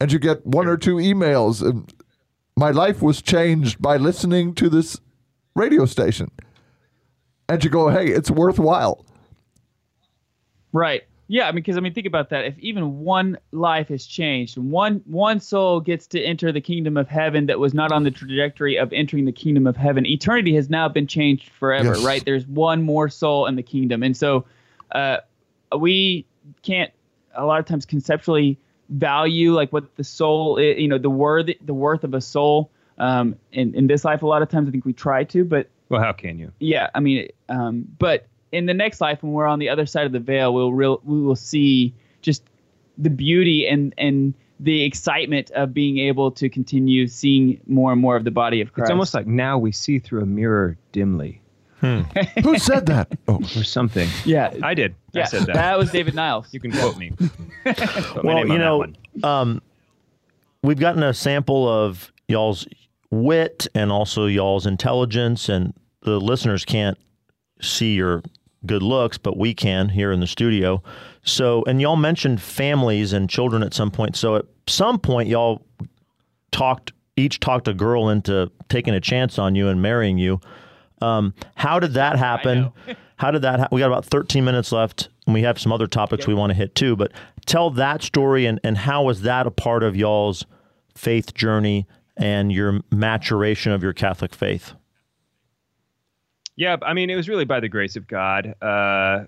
And 0.00 0.10
you 0.10 0.18
get 0.18 0.44
one 0.46 0.66
or 0.66 0.76
two 0.76 0.96
emails. 0.96 1.62
And 1.62 1.92
my 2.56 2.70
life 2.70 3.02
was 3.02 3.20
changed 3.20 3.80
by 3.80 3.96
listening 3.96 4.54
to 4.54 4.68
this 4.68 4.98
radio 5.54 5.84
station. 5.84 6.30
And 7.48 7.62
you 7.62 7.70
go, 7.70 7.88
hey, 7.88 8.08
it's 8.08 8.30
worthwhile. 8.30 9.04
Right. 10.72 11.02
Yeah, 11.32 11.44
I 11.46 11.52
mean, 11.52 11.56
because 11.62 11.76
I 11.76 11.80
mean, 11.80 11.94
think 11.94 12.08
about 12.08 12.30
that. 12.30 12.44
If 12.44 12.58
even 12.58 12.98
one 12.98 13.38
life 13.52 13.86
has 13.90 14.04
changed, 14.04 14.58
one 14.58 15.00
one 15.06 15.38
soul 15.38 15.78
gets 15.80 16.08
to 16.08 16.20
enter 16.20 16.50
the 16.50 16.60
kingdom 16.60 16.96
of 16.96 17.06
heaven 17.08 17.46
that 17.46 17.60
was 17.60 17.72
not 17.72 17.92
on 17.92 18.02
the 18.02 18.10
trajectory 18.10 18.76
of 18.76 18.92
entering 18.92 19.26
the 19.26 19.32
kingdom 19.32 19.68
of 19.68 19.76
heaven, 19.76 20.04
eternity 20.06 20.56
has 20.56 20.68
now 20.68 20.88
been 20.88 21.06
changed 21.06 21.48
forever. 21.50 21.90
Yes. 21.90 22.04
Right? 22.04 22.24
There's 22.24 22.48
one 22.48 22.82
more 22.82 23.08
soul 23.08 23.46
in 23.46 23.54
the 23.54 23.62
kingdom, 23.62 24.02
and 24.02 24.16
so 24.16 24.44
uh, 24.90 25.18
we 25.78 26.26
can't 26.62 26.90
a 27.36 27.46
lot 27.46 27.60
of 27.60 27.66
times 27.66 27.86
conceptually 27.86 28.58
value 28.88 29.54
like 29.54 29.72
what 29.72 29.94
the 29.94 30.02
soul, 30.02 30.58
i- 30.58 30.62
you 30.62 30.88
know, 30.88 30.98
the 30.98 31.10
worth 31.10 31.48
the 31.64 31.74
worth 31.74 32.02
of 32.02 32.12
a 32.12 32.20
soul. 32.20 32.72
Um, 32.98 33.36
in 33.52 33.72
in 33.76 33.86
this 33.86 34.04
life, 34.04 34.22
a 34.22 34.26
lot 34.26 34.42
of 34.42 34.48
times 34.48 34.66
I 34.68 34.72
think 34.72 34.84
we 34.84 34.92
try 34.94 35.22
to, 35.24 35.44
but 35.44 35.70
Well, 35.90 36.00
how 36.02 36.10
can 36.12 36.40
you? 36.40 36.50
yeah, 36.58 36.90
I 36.92 36.98
mean, 36.98 37.28
um, 37.48 37.84
but 38.00 38.26
in 38.52 38.66
the 38.66 38.74
next 38.74 39.00
life, 39.00 39.22
when 39.22 39.32
we're 39.32 39.46
on 39.46 39.58
the 39.58 39.68
other 39.68 39.86
side 39.86 40.06
of 40.06 40.12
the 40.12 40.20
veil, 40.20 40.52
we'll 40.52 40.72
real 40.72 41.00
we 41.04 41.20
will 41.20 41.36
see 41.36 41.94
just 42.22 42.42
the 42.98 43.10
beauty 43.10 43.66
and 43.66 43.94
and 43.98 44.34
the 44.58 44.82
excitement 44.82 45.50
of 45.52 45.72
being 45.72 45.98
able 45.98 46.30
to 46.30 46.48
continue 46.48 47.06
seeing 47.06 47.60
more 47.66 47.92
and 47.92 48.00
more 48.00 48.16
of 48.16 48.24
the 48.24 48.30
body 48.30 48.60
of 48.60 48.72
Christ. 48.72 48.86
It's 48.86 48.90
almost 48.90 49.14
like 49.14 49.26
now 49.26 49.56
we 49.56 49.72
see 49.72 49.98
through 49.98 50.22
a 50.22 50.26
mirror 50.26 50.76
dimly, 50.92 51.40
Who 51.80 52.58
said 52.58 52.84
that? 52.86 53.08
Oh, 53.26 53.36
or 53.56 53.64
something. 53.64 54.06
yeah, 54.26 54.54
I 54.62 54.74
did. 54.74 54.94
yeah. 55.12 55.22
I 55.22 55.24
said 55.24 55.46
that. 55.46 55.54
That 55.54 55.78
was 55.78 55.90
David 55.90 56.14
Niles. 56.14 56.48
You 56.52 56.60
can 56.60 56.72
quote 56.72 56.98
me. 56.98 57.12
Put 57.64 58.22
well, 58.22 58.46
you 58.46 58.58
know, 58.58 58.84
um, 59.22 59.62
we've 60.62 60.78
gotten 60.78 61.02
a 61.02 61.14
sample 61.14 61.66
of 61.66 62.12
y'all's 62.28 62.66
wit 63.10 63.66
and 63.74 63.90
also 63.90 64.26
y'all's 64.26 64.66
intelligence, 64.66 65.48
and 65.48 65.72
the 66.02 66.20
listeners 66.20 66.66
can't 66.66 66.98
see 67.62 67.94
your 67.94 68.22
good 68.66 68.82
looks, 68.82 69.18
but 69.18 69.36
we 69.36 69.54
can 69.54 69.88
here 69.88 70.12
in 70.12 70.20
the 70.20 70.26
studio. 70.26 70.82
So, 71.22 71.64
and 71.64 71.80
y'all 71.80 71.96
mentioned 71.96 72.40
families 72.40 73.12
and 73.12 73.28
children 73.28 73.62
at 73.62 73.74
some 73.74 73.90
point. 73.90 74.16
So, 74.16 74.36
at 74.36 74.44
some 74.66 74.98
point, 74.98 75.28
y'all 75.28 75.64
talked 76.50 76.92
each 77.16 77.40
talked 77.40 77.68
a 77.68 77.74
girl 77.74 78.08
into 78.08 78.50
taking 78.68 78.94
a 78.94 79.00
chance 79.00 79.38
on 79.38 79.54
you 79.54 79.68
and 79.68 79.82
marrying 79.82 80.18
you. 80.18 80.40
Um, 81.02 81.34
how 81.54 81.78
did 81.80 81.94
that 81.94 82.16
happen? 82.16 82.72
how 83.16 83.30
did 83.30 83.42
that? 83.42 83.60
Ha- 83.60 83.68
we 83.72 83.80
got 83.80 83.88
about 83.88 84.04
13 84.04 84.44
minutes 84.44 84.72
left, 84.72 85.08
and 85.26 85.34
we 85.34 85.42
have 85.42 85.58
some 85.58 85.72
other 85.72 85.86
topics 85.86 86.26
we 86.26 86.34
want 86.34 86.50
to 86.50 86.54
hit 86.54 86.74
too. 86.74 86.96
But 86.96 87.12
tell 87.46 87.70
that 87.70 88.02
story 88.02 88.46
and 88.46 88.60
and 88.64 88.78
how 88.78 89.04
was 89.04 89.22
that 89.22 89.46
a 89.46 89.50
part 89.50 89.82
of 89.82 89.96
y'all's 89.96 90.46
faith 90.94 91.34
journey 91.34 91.86
and 92.16 92.52
your 92.52 92.80
maturation 92.90 93.72
of 93.72 93.82
your 93.82 93.92
Catholic 93.92 94.34
faith? 94.34 94.74
Yeah, 96.60 96.76
I 96.82 96.92
mean, 96.92 97.08
it 97.08 97.16
was 97.16 97.26
really 97.26 97.46
by 97.46 97.58
the 97.60 97.68
grace 97.70 97.96
of 97.96 98.06
God. 98.06 98.54
Uh, 98.60 99.24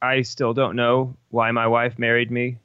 I 0.00 0.22
still 0.22 0.54
don't 0.54 0.74
know 0.74 1.14
why 1.28 1.50
my 1.50 1.66
wife 1.66 1.98
married 1.98 2.30
me. 2.30 2.56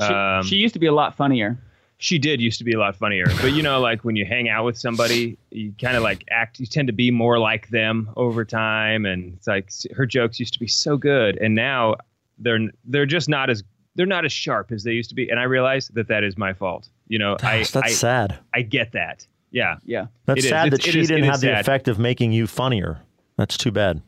She, 0.00 0.06
Um, 0.06 0.42
she 0.44 0.56
used 0.56 0.74
to 0.74 0.80
be 0.80 0.86
a 0.86 0.92
lot 0.92 1.16
funnier. 1.16 1.56
she 1.98 2.18
did 2.18 2.40
used 2.40 2.58
to 2.58 2.64
be 2.64 2.72
a 2.72 2.78
lot 2.78 2.96
funnier 2.96 3.26
but 3.42 3.52
you 3.52 3.62
know 3.62 3.78
like 3.78 4.02
when 4.06 4.16
you 4.16 4.24
hang 4.24 4.48
out 4.48 4.64
with 4.64 4.78
somebody 4.78 5.36
you 5.50 5.70
kind 5.78 5.94
of 5.98 6.02
like 6.02 6.24
act 6.30 6.58
you 6.58 6.64
tend 6.64 6.86
to 6.88 6.94
be 6.94 7.10
more 7.10 7.38
like 7.38 7.68
them 7.68 8.08
over 8.16 8.42
time 8.42 9.04
and 9.04 9.34
it's 9.36 9.46
like 9.46 9.70
her 9.94 10.06
jokes 10.06 10.40
used 10.40 10.54
to 10.54 10.58
be 10.58 10.66
so 10.66 10.96
good 10.96 11.36
and 11.42 11.54
now 11.54 11.94
they're 12.38 12.58
they're 12.86 13.04
just 13.04 13.28
not 13.28 13.50
as 13.50 13.62
they're 13.96 14.06
not 14.16 14.24
as 14.24 14.32
sharp 14.32 14.72
as 14.72 14.82
they 14.82 14.92
used 14.92 15.10
to 15.10 15.14
be 15.14 15.28
and 15.28 15.38
i 15.38 15.42
realize 15.42 15.88
that 15.88 16.08
that 16.08 16.24
is 16.24 16.38
my 16.38 16.54
fault 16.54 16.88
you 17.08 17.18
know 17.18 17.36
i 17.42 17.58
That's, 17.58 17.70
that's 17.72 17.88
I, 17.88 17.90
sad. 17.92 18.38
I 18.54 18.62
get 18.62 18.92
that 18.92 19.26
yeah 19.50 19.76
Yeah. 19.84 20.06
That's 20.24 20.38
It 20.38 20.44
is. 20.44 20.48
sad 20.48 20.66
It's- 20.68 20.80
that 20.80 20.88
it 20.88 20.92
she 20.92 21.00
is- 21.00 21.08
didn't 21.08 21.24
is 21.24 21.30
have 21.32 21.40
the 21.42 21.48
sad. 21.48 21.60
effect 21.60 21.86
of 21.88 21.98
making 21.98 22.32
you 22.32 22.46
funnier. 22.46 23.00
That's 23.40 23.56
too 23.56 23.70
bad. 23.70 24.02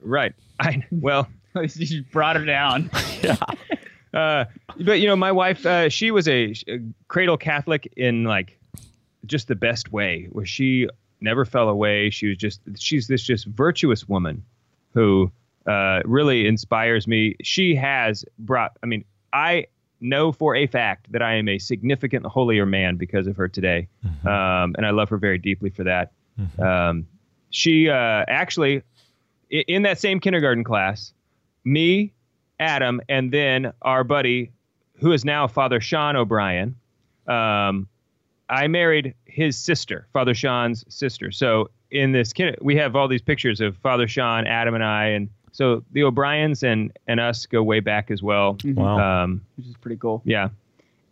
right 0.00 0.32
i 0.60 0.82
well 0.90 1.28
you 1.74 2.04
brought 2.12 2.36
her 2.36 2.44
down. 2.44 2.90
uh, 4.14 4.44
but 4.78 5.00
you 5.00 5.06
know, 5.06 5.16
my 5.16 5.32
wife, 5.32 5.66
uh, 5.66 5.88
she 5.88 6.10
was 6.10 6.28
a, 6.28 6.54
a 6.68 6.78
cradle 7.08 7.36
Catholic 7.36 7.92
in 7.96 8.24
like 8.24 8.58
just 9.26 9.48
the 9.48 9.54
best 9.54 9.92
way, 9.92 10.28
where 10.30 10.46
she 10.46 10.88
never 11.20 11.44
fell 11.44 11.68
away. 11.68 12.10
She 12.10 12.28
was 12.28 12.36
just, 12.36 12.60
she's 12.76 13.08
this 13.08 13.22
just 13.22 13.46
virtuous 13.46 14.08
woman 14.08 14.44
who 14.94 15.30
uh, 15.66 16.00
really 16.04 16.46
inspires 16.46 17.06
me. 17.06 17.36
She 17.42 17.74
has 17.74 18.24
brought, 18.38 18.72
I 18.82 18.86
mean, 18.86 19.04
I 19.32 19.66
know 20.00 20.32
for 20.32 20.56
a 20.56 20.66
fact 20.66 21.12
that 21.12 21.20
I 21.20 21.34
am 21.34 21.48
a 21.48 21.58
significant 21.58 22.24
holier 22.26 22.64
man 22.64 22.96
because 22.96 23.26
of 23.26 23.36
her 23.36 23.48
today, 23.48 23.88
um, 24.24 24.74
and 24.76 24.86
I 24.86 24.90
love 24.90 25.10
her 25.10 25.18
very 25.18 25.38
deeply 25.38 25.70
for 25.70 25.84
that. 25.84 26.12
Um, 26.58 27.06
she 27.50 27.88
uh, 27.88 28.24
actually, 28.28 28.82
in 29.50 29.82
that 29.82 29.98
same 29.98 30.20
kindergarten 30.20 30.64
class, 30.64 31.12
me, 31.64 32.12
Adam, 32.58 33.00
and 33.08 33.32
then 33.32 33.72
our 33.82 34.04
buddy, 34.04 34.52
who 34.96 35.12
is 35.12 35.24
now 35.24 35.46
Father 35.46 35.80
Sean 35.80 36.16
O'Brien. 36.16 36.74
Um, 37.26 37.88
I 38.48 38.66
married 38.66 39.14
his 39.24 39.56
sister, 39.56 40.06
Father 40.12 40.34
Sean's 40.34 40.84
sister. 40.88 41.30
So 41.30 41.70
in 41.90 42.12
this 42.12 42.32
kid, 42.32 42.58
we 42.60 42.76
have 42.76 42.96
all 42.96 43.08
these 43.08 43.22
pictures 43.22 43.60
of 43.60 43.76
Father 43.78 44.08
Sean, 44.08 44.46
Adam, 44.46 44.74
and 44.74 44.84
I, 44.84 45.06
and 45.06 45.28
so 45.52 45.82
the 45.92 46.02
O'Briens 46.02 46.62
and 46.62 46.92
and 47.06 47.20
us 47.20 47.46
go 47.46 47.62
way 47.62 47.80
back 47.80 48.10
as 48.10 48.22
well. 48.22 48.56
Wow. 48.64 49.22
Um, 49.22 49.40
which 49.56 49.66
is 49.66 49.76
pretty 49.76 49.96
cool. 49.96 50.22
yeah, 50.24 50.48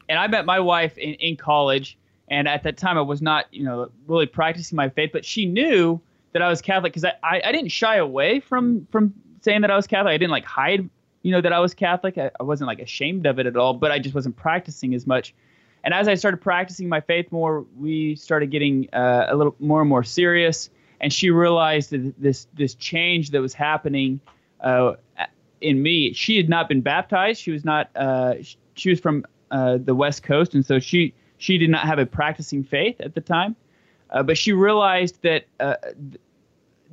And 0.08 0.18
I 0.18 0.26
met 0.26 0.46
my 0.46 0.60
wife 0.60 0.96
in, 0.98 1.14
in 1.14 1.36
college, 1.36 1.96
and 2.28 2.46
at 2.46 2.62
that 2.64 2.76
time 2.76 2.98
I 2.98 3.02
was 3.02 3.22
not, 3.22 3.46
you 3.52 3.64
know, 3.64 3.90
really 4.06 4.26
practicing 4.26 4.76
my 4.76 4.88
faith, 4.88 5.10
but 5.12 5.24
she 5.24 5.46
knew 5.46 6.00
that 6.38 6.44
I 6.44 6.48
was 6.48 6.62
Catholic 6.62 6.92
because 6.92 7.04
I, 7.04 7.14
I, 7.22 7.42
I 7.46 7.52
didn't 7.52 7.70
shy 7.70 7.96
away 7.96 8.40
from 8.40 8.86
from 8.92 9.14
saying 9.40 9.62
that 9.62 9.70
I 9.70 9.76
was 9.76 9.86
Catholic. 9.86 10.12
I 10.12 10.18
didn't 10.18 10.30
like 10.30 10.44
hide, 10.44 10.88
you 11.22 11.32
know, 11.32 11.40
that 11.40 11.52
I 11.52 11.58
was 11.58 11.74
Catholic. 11.74 12.16
I, 12.16 12.30
I 12.38 12.44
wasn't 12.44 12.68
like 12.68 12.78
ashamed 12.80 13.26
of 13.26 13.38
it 13.38 13.46
at 13.46 13.56
all, 13.56 13.74
but 13.74 13.90
I 13.90 13.98
just 13.98 14.14
wasn't 14.14 14.36
practicing 14.36 14.94
as 14.94 15.06
much. 15.06 15.34
And 15.82 15.92
as 15.92 16.06
I 16.08 16.14
started 16.14 16.38
practicing 16.38 16.88
my 16.88 17.00
faith 17.00 17.30
more, 17.32 17.66
we 17.76 18.14
started 18.16 18.50
getting 18.50 18.88
uh, 18.92 19.26
a 19.28 19.36
little 19.36 19.56
more 19.58 19.80
and 19.80 19.88
more 19.88 20.04
serious. 20.04 20.70
And 21.00 21.12
she 21.12 21.30
realized 21.30 21.90
that 21.90 22.14
this 22.20 22.46
this 22.54 22.74
change 22.74 23.30
that 23.30 23.40
was 23.40 23.54
happening 23.54 24.20
uh, 24.60 24.94
in 25.60 25.82
me. 25.82 26.12
She 26.12 26.36
had 26.36 26.48
not 26.48 26.68
been 26.68 26.80
baptized. 26.80 27.40
She 27.40 27.50
was 27.50 27.64
not. 27.64 27.90
Uh, 27.96 28.34
she 28.74 28.90
was 28.90 29.00
from 29.00 29.24
uh, 29.50 29.78
the 29.78 29.94
West 29.94 30.22
Coast, 30.22 30.54
and 30.54 30.64
so 30.64 30.78
she 30.78 31.14
she 31.36 31.58
did 31.58 31.70
not 31.70 31.86
have 31.86 31.98
a 31.98 32.06
practicing 32.06 32.62
faith 32.62 33.00
at 33.00 33.14
the 33.14 33.20
time. 33.20 33.56
Uh, 34.10 34.22
but 34.22 34.38
she 34.38 34.52
realized 34.52 35.20
that 35.22 35.46
uh, 35.60 35.74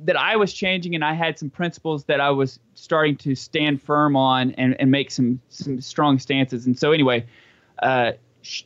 that 0.04 0.16
I 0.16 0.36
was 0.36 0.52
changing, 0.52 0.94
and 0.94 1.04
I 1.04 1.14
had 1.14 1.38
some 1.38 1.50
principles 1.50 2.04
that 2.04 2.20
I 2.20 2.30
was 2.30 2.58
starting 2.74 3.16
to 3.18 3.34
stand 3.34 3.82
firm 3.82 4.16
on 4.16 4.52
and, 4.52 4.76
and 4.80 4.90
make 4.90 5.10
some 5.10 5.40
some 5.48 5.80
strong 5.80 6.18
stances. 6.18 6.66
And 6.66 6.78
so 6.78 6.92
anyway, 6.92 7.26
uh, 7.82 8.12
sh- 8.42 8.64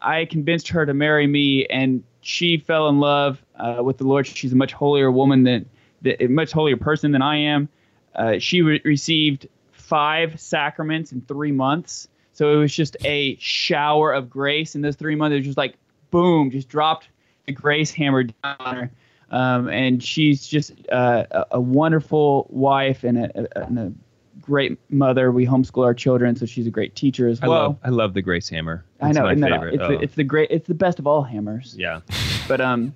I 0.00 0.24
convinced 0.24 0.68
her 0.68 0.86
to 0.86 0.94
marry 0.94 1.26
me, 1.26 1.66
and 1.66 2.02
she 2.20 2.58
fell 2.58 2.88
in 2.88 3.00
love 3.00 3.42
uh, 3.56 3.82
with 3.82 3.98
the 3.98 4.04
Lord. 4.04 4.26
She's 4.26 4.52
a 4.52 4.56
much 4.56 4.72
holier 4.72 5.10
woman 5.10 5.42
than, 5.44 5.68
a 6.04 6.26
much 6.28 6.52
holier 6.52 6.76
person 6.76 7.12
than 7.12 7.22
I 7.22 7.36
am. 7.36 7.68
Uh, 8.14 8.38
she 8.38 8.62
re- 8.62 8.80
received 8.84 9.48
five 9.72 10.40
sacraments 10.40 11.12
in 11.12 11.20
three 11.22 11.52
months, 11.52 12.08
so 12.32 12.52
it 12.52 12.56
was 12.56 12.74
just 12.74 12.96
a 13.04 13.36
shower 13.36 14.12
of 14.12 14.30
grace 14.30 14.74
in 14.74 14.80
those 14.80 14.96
three 14.96 15.14
months. 15.14 15.34
It 15.34 15.38
was 15.38 15.46
just 15.46 15.58
like 15.58 15.76
boom, 16.10 16.50
just 16.50 16.68
dropped 16.68 17.08
the 17.46 17.52
grace 17.52 17.90
hammer 17.90 18.22
down 18.22 18.56
on 18.60 18.76
her. 18.76 18.90
Um, 19.34 19.68
and 19.68 20.00
she's 20.02 20.46
just 20.46 20.70
uh, 20.92 21.24
a, 21.32 21.44
a 21.52 21.60
wonderful 21.60 22.46
wife 22.50 23.02
and 23.02 23.18
a, 23.18 23.40
a, 23.40 23.64
and 23.66 23.78
a 23.78 23.92
great 24.40 24.78
mother. 24.92 25.32
We 25.32 25.44
homeschool 25.44 25.84
our 25.84 25.94
children, 25.94 26.36
so 26.36 26.46
she's 26.46 26.66
a 26.68 26.70
great 26.70 26.94
teacher 26.94 27.26
as 27.26 27.40
I 27.42 27.48
well. 27.48 27.62
love 27.62 27.78
I 27.82 27.88
love 27.88 28.14
the 28.14 28.22
Grace 28.22 28.48
Hammer. 28.48 28.84
I 29.00 29.08
It's 29.08 29.16
know, 29.18 29.24
my 29.24 29.32
isn't 29.32 29.40
that- 29.40 29.50
favorite. 29.50 29.74
it's, 29.74 29.82
Oh, 29.82 29.88
the, 29.88 30.00
it's 30.00 30.14
the 30.14 30.24
great, 30.24 30.50
it's 30.52 30.68
the 30.68 30.74
best 30.74 30.98
of 31.00 31.06
all 31.08 31.22
hammers. 31.22 31.74
yeah. 31.76 32.00
But 32.48 32.60
um, 32.60 32.94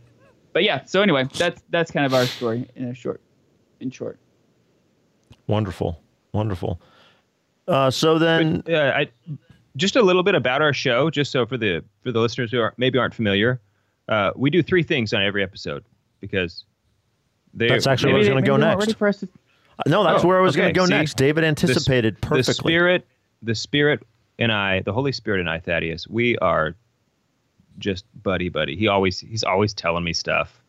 but 0.52 0.62
yeah. 0.62 0.84
So 0.84 1.02
anyway, 1.02 1.26
that's 1.36 1.62
that's 1.70 1.90
kind 1.90 2.04
of 2.06 2.12
our 2.14 2.26
story 2.26 2.68
in 2.76 2.84
a 2.84 2.94
short, 2.94 3.20
in 3.80 3.90
short. 3.90 4.18
Wonderful. 5.46 6.00
Wonderful. 6.32 6.80
Uh, 7.66 7.90
so 7.90 8.18
then, 8.18 8.62
uh, 8.68 8.76
I, 8.94 9.08
just 9.76 9.96
a 9.96 10.02
little 10.02 10.22
bit 10.22 10.34
about 10.34 10.62
our 10.62 10.72
show, 10.72 11.10
just 11.10 11.30
so 11.32 11.46
for 11.46 11.56
the 11.56 11.82
for 12.02 12.12
the 12.12 12.20
listeners 12.20 12.50
who 12.50 12.60
are, 12.60 12.74
maybe 12.76 12.98
aren't 12.98 13.14
familiar, 13.14 13.60
uh, 14.08 14.30
we 14.36 14.50
do 14.50 14.62
three 14.62 14.82
things 14.82 15.12
on 15.12 15.22
every 15.22 15.42
episode 15.42 15.84
because 16.20 16.64
they 17.54 17.68
That's 17.68 17.86
actually 17.86 18.12
where 18.12 18.16
I 18.16 18.18
was 18.20 18.28
going 18.28 18.44
to 18.44 18.46
go 18.46 18.56
maybe 18.56 18.64
they 18.70 18.76
weren't 18.76 18.78
next. 19.00 19.00
Ready 19.00 19.18
to, 19.18 19.28
No, 19.90 20.04
that's 20.04 20.24
Oh, 20.24 20.28
where 20.28 20.38
I 20.38 20.42
was 20.42 20.56
going 20.56 20.68
to 20.68 20.78
go 20.78 20.86
See? 20.86 20.90
next. 20.92 21.16
David 21.16 21.44
the- 21.44 21.48
anticipated 21.48 22.20
perfectly. 22.20 22.42
The 22.42 22.54
spirit, 22.54 23.06
the 23.42 23.54
spirit, 23.54 24.06
and 24.38 24.52
I, 24.52 24.80
the 24.80 24.92
Holy 24.92 25.12
Spirit 25.12 25.40
and 25.40 25.48
I, 25.50 25.58
Thaddeus, 25.58 26.06
we 26.08 26.36
are 26.38 26.74
just 27.78 28.04
buddy 28.22 28.48
buddy. 28.48 28.76
He 28.76 28.88
always 28.88 29.18
he's 29.20 29.44
always 29.44 29.72
telling 29.74 30.04
me 30.04 30.12
stuff 30.12 30.60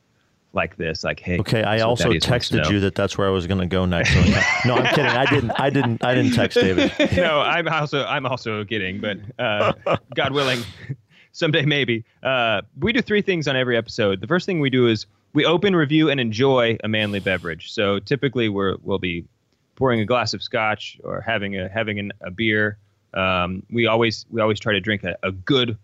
like 0.53 0.77
this, 0.77 1.03
like 1.03 1.19
hey. 1.19 1.39
Okay, 1.39 1.63
I 1.63 1.79
also 1.81 2.05
Thaddeus 2.05 2.27
wants 2.27 2.49
to 2.49 2.55
texted 2.57 2.71
you 2.71 2.79
that 2.81 2.95
that's 2.95 3.17
where 3.17 3.27
I 3.27 3.31
was 3.31 3.45
going 3.47 3.59
to 3.59 3.65
go 3.67 3.85
next. 3.85 4.13
So, 4.13 4.21
no, 4.65 4.75
I'm 4.75 4.85
kidding. 4.95 5.05
I 5.05 5.25
didn't. 5.25 5.51
I 5.59 5.69
didn't. 5.69 6.03
I 6.03 6.15
didn't 6.15 6.33
text 6.33 6.55
David. 6.61 6.91
no, 7.17 7.41
I'm 7.41 7.67
also 7.67 8.03
I'm 8.05 8.25
also 8.25 8.63
kidding, 8.63 8.99
but 9.01 9.17
uh, 9.37 9.73
God 10.15 10.31
willing, 10.33 10.61
someday 11.31 11.65
maybe. 11.65 12.03
Uh, 12.23 12.61
we 12.79 12.91
do 12.93 13.01
three 13.01 13.21
things 13.21 13.47
on 13.47 13.55
every 13.55 13.77
episode. 13.77 14.21
The 14.21 14.27
first 14.27 14.45
thing 14.45 14.59
we 14.59 14.69
do 14.71 14.87
is 14.87 15.05
we 15.33 15.45
open, 15.45 15.75
review, 15.75 16.09
and 16.09 16.19
enjoy 16.19 16.77
a 16.83 16.87
manly 16.87 17.19
beverage. 17.19 17.71
So 17.71 17.99
typically 17.99 18.49
we're 18.49 18.77
we'll 18.81 18.99
be 18.99 19.25
pouring 19.75 19.99
a 19.99 20.05
glass 20.05 20.33
of 20.33 20.43
scotch 20.43 20.99
or 21.03 21.21
having 21.21 21.57
a 21.57 21.69
having 21.69 21.99
an, 21.99 22.11
a 22.21 22.31
beer. 22.31 22.77
Um, 23.13 23.63
we 23.71 23.87
always 23.87 24.25
we 24.29 24.41
always 24.41 24.59
try 24.59 24.73
to 24.73 24.79
drink 24.79 25.03
a, 25.03 25.17
a 25.23 25.31
good 25.31 25.77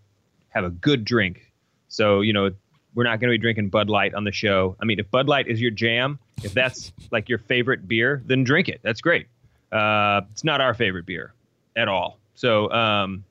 have 0.49 0.63
a 0.63 0.69
good 0.69 1.05
drink. 1.05 1.51
So 1.87 2.21
you 2.21 2.33
know 2.33 2.51
we're 2.93 3.03
not 3.03 3.19
going 3.19 3.29
to 3.29 3.33
be 3.33 3.41
drinking 3.41 3.69
Bud 3.69 3.89
Light 3.89 4.13
on 4.13 4.23
the 4.23 4.31
show. 4.31 4.75
I 4.81 4.85
mean, 4.85 4.99
if 4.99 5.11
Bud 5.11 5.27
Light 5.27 5.47
is 5.47 5.59
your 5.59 5.71
jam, 5.71 6.17
if 6.43 6.53
that's 6.53 6.93
like 7.11 7.27
your 7.27 7.39
favorite 7.39 7.87
beer, 7.87 8.23
then 8.25 8.43
drink 8.43 8.69
it. 8.69 8.79
That's 8.83 9.01
great. 9.01 9.27
Uh, 9.71 10.21
it's 10.31 10.45
not 10.45 10.61
our 10.61 10.73
favorite 10.73 11.05
beer 11.05 11.33
at 11.75 11.89
all. 11.89 12.17
So 12.35 12.71
um, 12.71 13.25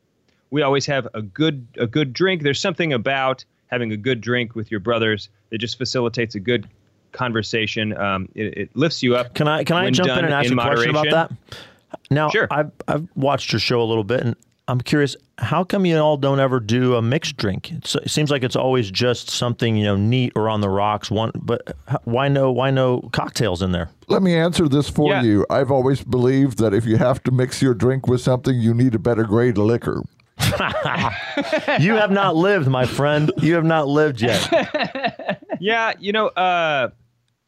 we 0.50 0.62
always 0.62 0.86
have 0.86 1.08
a 1.14 1.22
good 1.22 1.66
a 1.76 1.86
good 1.86 2.12
drink. 2.12 2.42
There's 2.42 2.60
something 2.60 2.92
about 2.92 3.44
having 3.74 3.92
a 3.92 3.96
good 3.96 4.20
drink 4.20 4.54
with 4.54 4.70
your 4.70 4.80
brothers 4.80 5.28
that 5.50 5.58
just 5.58 5.76
facilitates 5.76 6.34
a 6.34 6.40
good 6.40 6.68
conversation. 7.12 7.96
Um, 7.96 8.28
it, 8.34 8.56
it 8.58 8.76
lifts 8.76 9.02
you 9.02 9.16
up. 9.16 9.34
Can 9.34 9.48
I 9.48 9.64
can 9.64 9.76
I 9.76 9.90
jump 9.90 10.08
in 10.10 10.24
and 10.24 10.34
ask 10.34 10.50
in 10.50 10.58
a 10.58 10.62
question 10.62 10.90
about 10.90 11.10
that? 11.10 11.30
Now, 12.10 12.28
Sure. 12.30 12.48
I've 12.50 12.70
I've 12.88 13.08
watched 13.14 13.52
your 13.52 13.60
show 13.60 13.80
a 13.80 13.84
little 13.84 14.04
bit, 14.04 14.20
and 14.20 14.36
I'm 14.68 14.80
curious. 14.80 15.16
How 15.38 15.64
come 15.64 15.84
you 15.84 15.98
all 15.98 16.16
don't 16.16 16.38
ever 16.38 16.60
do 16.60 16.94
a 16.94 17.02
mixed 17.02 17.36
drink? 17.36 17.72
It's, 17.72 17.96
it 17.96 18.08
seems 18.08 18.30
like 18.30 18.44
it's 18.44 18.54
always 18.54 18.88
just 18.88 19.30
something 19.30 19.76
you 19.76 19.84
know 19.84 19.96
neat 19.96 20.32
or 20.36 20.48
on 20.48 20.60
the 20.60 20.68
rocks. 20.68 21.10
One, 21.10 21.32
but 21.34 21.76
why 22.04 22.28
no 22.28 22.52
why 22.52 22.70
no 22.70 23.00
cocktails 23.12 23.62
in 23.62 23.72
there? 23.72 23.90
Let 24.08 24.22
me 24.22 24.34
answer 24.34 24.68
this 24.68 24.88
for 24.88 25.10
Yeah. 25.10 25.22
you. 25.22 25.46
I've 25.50 25.70
always 25.72 26.02
believed 26.04 26.58
that 26.58 26.72
if 26.72 26.84
you 26.86 26.98
have 26.98 27.22
to 27.24 27.32
mix 27.32 27.60
your 27.62 27.74
drink 27.74 28.06
with 28.06 28.20
something, 28.20 28.56
you 28.56 28.74
need 28.74 28.94
a 28.94 28.98
better 28.98 29.24
grade 29.24 29.58
of 29.58 29.64
liquor. 29.64 30.02
You 31.80 31.94
have 31.94 32.10
not 32.10 32.36
lived, 32.36 32.68
my 32.68 32.86
friend. 32.86 33.30
You 33.38 33.54
have 33.54 33.64
not 33.64 33.88
lived 33.88 34.20
yet. 34.20 35.42
yeah, 35.60 35.92
you 35.98 36.12
know, 36.12 36.28
uh, 36.28 36.90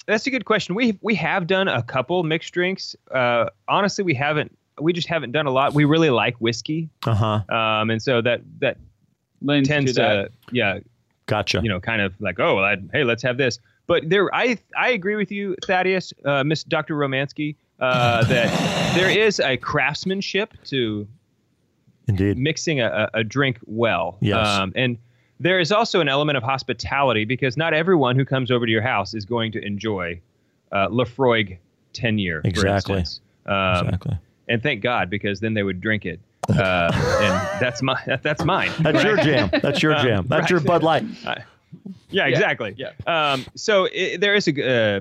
that's 0.06 0.26
a 0.26 0.30
good 0.30 0.44
question. 0.44 0.74
We 0.74 0.98
we 1.02 1.14
have 1.16 1.46
done 1.46 1.68
a 1.68 1.82
couple 1.82 2.22
mixed 2.22 2.52
drinks. 2.54 2.96
Uh, 3.10 3.46
honestly, 3.68 4.04
we 4.04 4.14
haven't. 4.14 4.56
We 4.80 4.92
just 4.92 5.08
haven't 5.08 5.32
done 5.32 5.46
a 5.46 5.50
lot. 5.50 5.74
We 5.74 5.84
really 5.84 6.10
like 6.10 6.36
whiskey, 6.36 6.88
Uh 7.06 7.14
huh. 7.14 7.54
um, 7.56 7.90
and 7.90 8.00
so 8.02 8.20
that 8.22 8.40
that 8.60 8.76
lends 9.42 9.68
tends 9.68 9.92
to 9.94 10.00
that. 10.00 10.30
to 10.48 10.54
yeah, 10.54 10.78
Gotcha. 11.26 11.60
you 11.62 11.68
know, 11.68 11.80
kind 11.80 12.02
of 12.02 12.14
like 12.20 12.38
oh, 12.40 12.58
I, 12.58 12.76
hey, 12.92 13.04
let's 13.04 13.22
have 13.22 13.36
this. 13.36 13.58
But 13.86 14.08
there, 14.08 14.32
I 14.34 14.58
I 14.76 14.90
agree 14.90 15.16
with 15.16 15.30
you, 15.30 15.56
Thaddeus, 15.64 16.12
uh, 16.24 16.42
Miss 16.44 16.64
Dr. 16.64 16.94
Romansky, 16.96 17.54
uh, 17.80 18.24
that 18.24 18.94
there 18.94 19.10
is 19.10 19.38
a 19.40 19.56
craftsmanship 19.56 20.54
to 20.64 21.06
Indeed. 22.08 22.38
mixing 22.38 22.80
a, 22.80 23.10
a 23.14 23.24
drink 23.24 23.58
well. 23.66 24.16
Yes. 24.20 24.46
Um, 24.46 24.72
and 24.76 24.98
there 25.40 25.60
is 25.60 25.72
also 25.72 26.00
an 26.00 26.08
element 26.08 26.36
of 26.36 26.42
hospitality 26.42 27.24
because 27.24 27.56
not 27.56 27.74
everyone 27.74 28.16
who 28.16 28.24
comes 28.24 28.50
over 28.50 28.64
to 28.64 28.72
your 28.72 28.82
house 28.82 29.14
is 29.14 29.24
going 29.24 29.52
to 29.52 29.64
enjoy 29.64 30.20
uh, 30.72 30.88
Laphroaig 30.88 31.58
10 31.92 32.18
year. 32.18 32.40
Exactly. 32.44 33.04
Um, 33.46 33.86
Exactly. 33.86 34.18
and 34.48 34.62
thank 34.62 34.82
God 34.82 35.10
because 35.10 35.40
then 35.40 35.54
they 35.54 35.62
would 35.62 35.80
drink 35.80 36.06
it. 36.06 36.20
Uh, 36.48 36.92
and 36.94 37.60
that's 37.60 37.82
my 37.82 38.00
that's 38.22 38.44
mine. 38.44 38.70
That's 38.78 39.02
your 39.02 39.16
jam. 39.24 39.50
That's 39.60 39.82
your 39.82 39.94
jam. 39.96 40.26
That's 40.28 40.48
your 40.48 40.60
Bud 40.60 40.84
Light. 40.84 41.02
Yeah, 42.08 42.26
exactly. 42.26 42.76
yeah. 42.76 42.92
Um, 43.04 43.44
so 43.56 43.88
i 43.88 44.16
there 44.20 44.32
is 44.36 44.46
a 44.46 44.52
uh, 44.96 45.00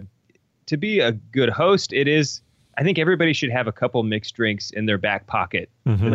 to 0.65 0.77
be 0.77 1.01
a 1.01 1.11
good 1.11 1.49
host. 1.49 1.93
It 1.93 2.07
is. 2.07 2.41
I 2.77 2.83
think 2.83 2.99
everybody 2.99 3.31
should 3.33 3.51
have 3.51 3.67
a 3.67 3.71
couple 3.71 4.03
mixed 4.03 4.35
drinks 4.35 4.71
in 4.71 4.85
their 4.85 4.97
back 4.97 5.27
pocket. 5.27 5.69
Mm-hmm. 5.87 6.09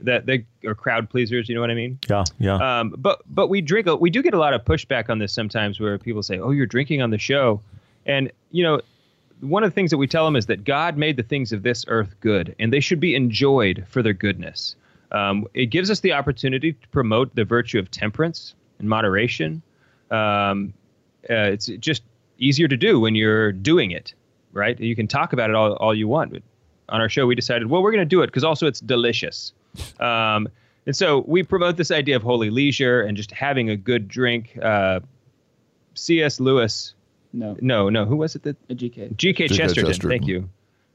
That 0.00 0.26
they 0.26 0.44
are 0.66 0.74
crowd 0.74 1.08
pleasers. 1.08 1.48
You 1.48 1.54
know 1.54 1.60
what 1.60 1.70
I 1.70 1.74
mean? 1.74 1.98
Yeah, 2.08 2.24
yeah. 2.38 2.80
Um, 2.80 2.94
but 2.98 3.22
but 3.26 3.48
we 3.48 3.60
drink. 3.60 3.88
We 4.00 4.10
do 4.10 4.22
get 4.22 4.34
a 4.34 4.38
lot 4.38 4.52
of 4.52 4.64
pushback 4.64 5.08
on 5.08 5.18
this 5.18 5.32
sometimes, 5.32 5.80
where 5.80 5.98
people 5.98 6.22
say, 6.22 6.38
"Oh, 6.38 6.50
you're 6.50 6.66
drinking 6.66 7.00
on 7.00 7.10
the 7.10 7.18
show," 7.18 7.60
and 8.04 8.30
you 8.50 8.62
know, 8.62 8.80
one 9.40 9.64
of 9.64 9.70
the 9.70 9.74
things 9.74 9.90
that 9.90 9.98
we 9.98 10.06
tell 10.06 10.24
them 10.24 10.36
is 10.36 10.46
that 10.46 10.64
God 10.64 10.96
made 10.96 11.16
the 11.16 11.22
things 11.22 11.52
of 11.52 11.62
this 11.62 11.84
earth 11.88 12.14
good, 12.20 12.54
and 12.58 12.72
they 12.72 12.80
should 12.80 13.00
be 13.00 13.14
enjoyed 13.14 13.84
for 13.88 14.02
their 14.02 14.12
goodness. 14.12 14.76
Um, 15.10 15.46
it 15.54 15.66
gives 15.66 15.90
us 15.90 16.00
the 16.00 16.12
opportunity 16.12 16.72
to 16.72 16.88
promote 16.88 17.34
the 17.34 17.44
virtue 17.44 17.78
of 17.78 17.90
temperance 17.90 18.54
and 18.78 18.88
moderation. 18.88 19.62
Um, 20.10 20.72
uh, 21.28 21.50
it's 21.52 21.66
just 21.66 22.02
easier 22.38 22.68
to 22.68 22.76
do 22.76 23.00
when 23.00 23.14
you're 23.14 23.52
doing 23.52 23.90
it, 23.90 24.14
right? 24.52 24.78
You 24.78 24.94
can 24.96 25.06
talk 25.08 25.32
about 25.32 25.50
it 25.50 25.56
all, 25.56 25.72
all 25.74 25.94
you 25.94 26.08
want. 26.08 26.32
But 26.32 26.42
on 26.88 27.00
our 27.00 27.08
show, 27.08 27.26
we 27.26 27.34
decided, 27.34 27.68
well, 27.68 27.82
we're 27.82 27.92
going 27.92 28.02
to 28.02 28.06
do 28.08 28.22
it 28.22 28.26
because 28.26 28.44
also 28.44 28.66
it's 28.66 28.80
delicious. 28.80 29.52
Um, 30.00 30.48
and 30.84 30.94
so 30.96 31.24
we 31.26 31.44
promote 31.44 31.76
this 31.76 31.90
idea 31.90 32.16
of 32.16 32.22
holy 32.22 32.50
leisure 32.50 33.00
and 33.02 33.16
just 33.16 33.30
having 33.30 33.70
a 33.70 33.76
good 33.76 34.08
drink. 34.08 34.58
Uh, 34.60 35.00
C.S. 35.94 36.40
Lewis, 36.40 36.94
No, 37.32 37.56
no, 37.60 37.88
no, 37.88 38.04
who 38.04 38.16
was 38.16 38.34
it 38.34 38.42
that 38.42 38.56
a 38.68 38.74
GK. 38.74 39.16
G.K. 39.16 39.48
G.K. 39.48 39.48
Chesterton, 39.48 39.86
Chesterton. 39.86 40.10
thank 40.10 40.26
you. 40.26 40.48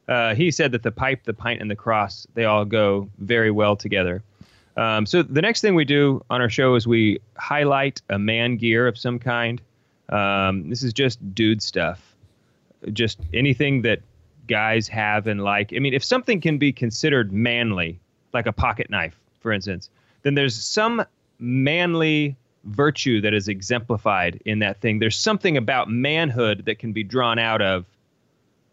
Uh, 0.07 0.35
he 0.35 0.51
said 0.51 0.73
that 0.73 0.83
the 0.83 0.91
pipe, 0.91 1.23
the 1.23 1.33
pint, 1.33 1.61
and 1.61 1.69
the 1.71 1.75
cross, 1.75 2.27
they 2.33 2.45
all 2.45 2.65
go 2.65 3.09
very 3.17 3.49
well 3.51 3.75
together. 3.75 4.23
Um, 4.75 5.05
so 5.05 5.23
the 5.23 5.41
next 5.41 5.61
thing 5.61 5.73
we 5.73 5.85
do 5.85 6.23
on 6.29 6.41
our 6.41 6.49
show 6.49 6.75
is 6.75 6.85
we 6.85 7.19
highlight 7.37 8.01
a 8.09 8.19
man 8.19 8.57
gear 8.57 8.87
of 8.87 8.97
some 8.97 9.19
kind. 9.19 9.61
Um, 10.09 10.69
this 10.69 10.83
is 10.83 10.93
just 10.93 11.33
dude 11.33 11.61
stuff, 11.63 12.15
just 12.93 13.19
anything 13.33 13.81
that 13.83 13.99
guys 14.47 14.87
have 14.87 15.27
and 15.27 15.43
like. 15.43 15.73
I 15.75 15.79
mean, 15.79 15.93
if 15.93 16.03
something 16.03 16.41
can 16.41 16.57
be 16.57 16.71
considered 16.71 17.31
manly, 17.31 17.99
like 18.33 18.45
a 18.45 18.53
pocket 18.53 18.89
knife, 18.89 19.19
for 19.39 19.51
instance, 19.51 19.89
then 20.23 20.35
there's 20.35 20.55
some 20.55 21.03
manly 21.39 22.35
virtue 22.63 23.21
that 23.21 23.33
is 23.33 23.47
exemplified 23.47 24.41
in 24.45 24.59
that 24.59 24.81
thing. 24.81 24.99
There's 24.99 25.17
something 25.17 25.57
about 25.57 25.89
manhood 25.89 26.65
that 26.65 26.79
can 26.79 26.91
be 26.91 27.03
drawn 27.03 27.39
out 27.39 27.61
of 27.61 27.85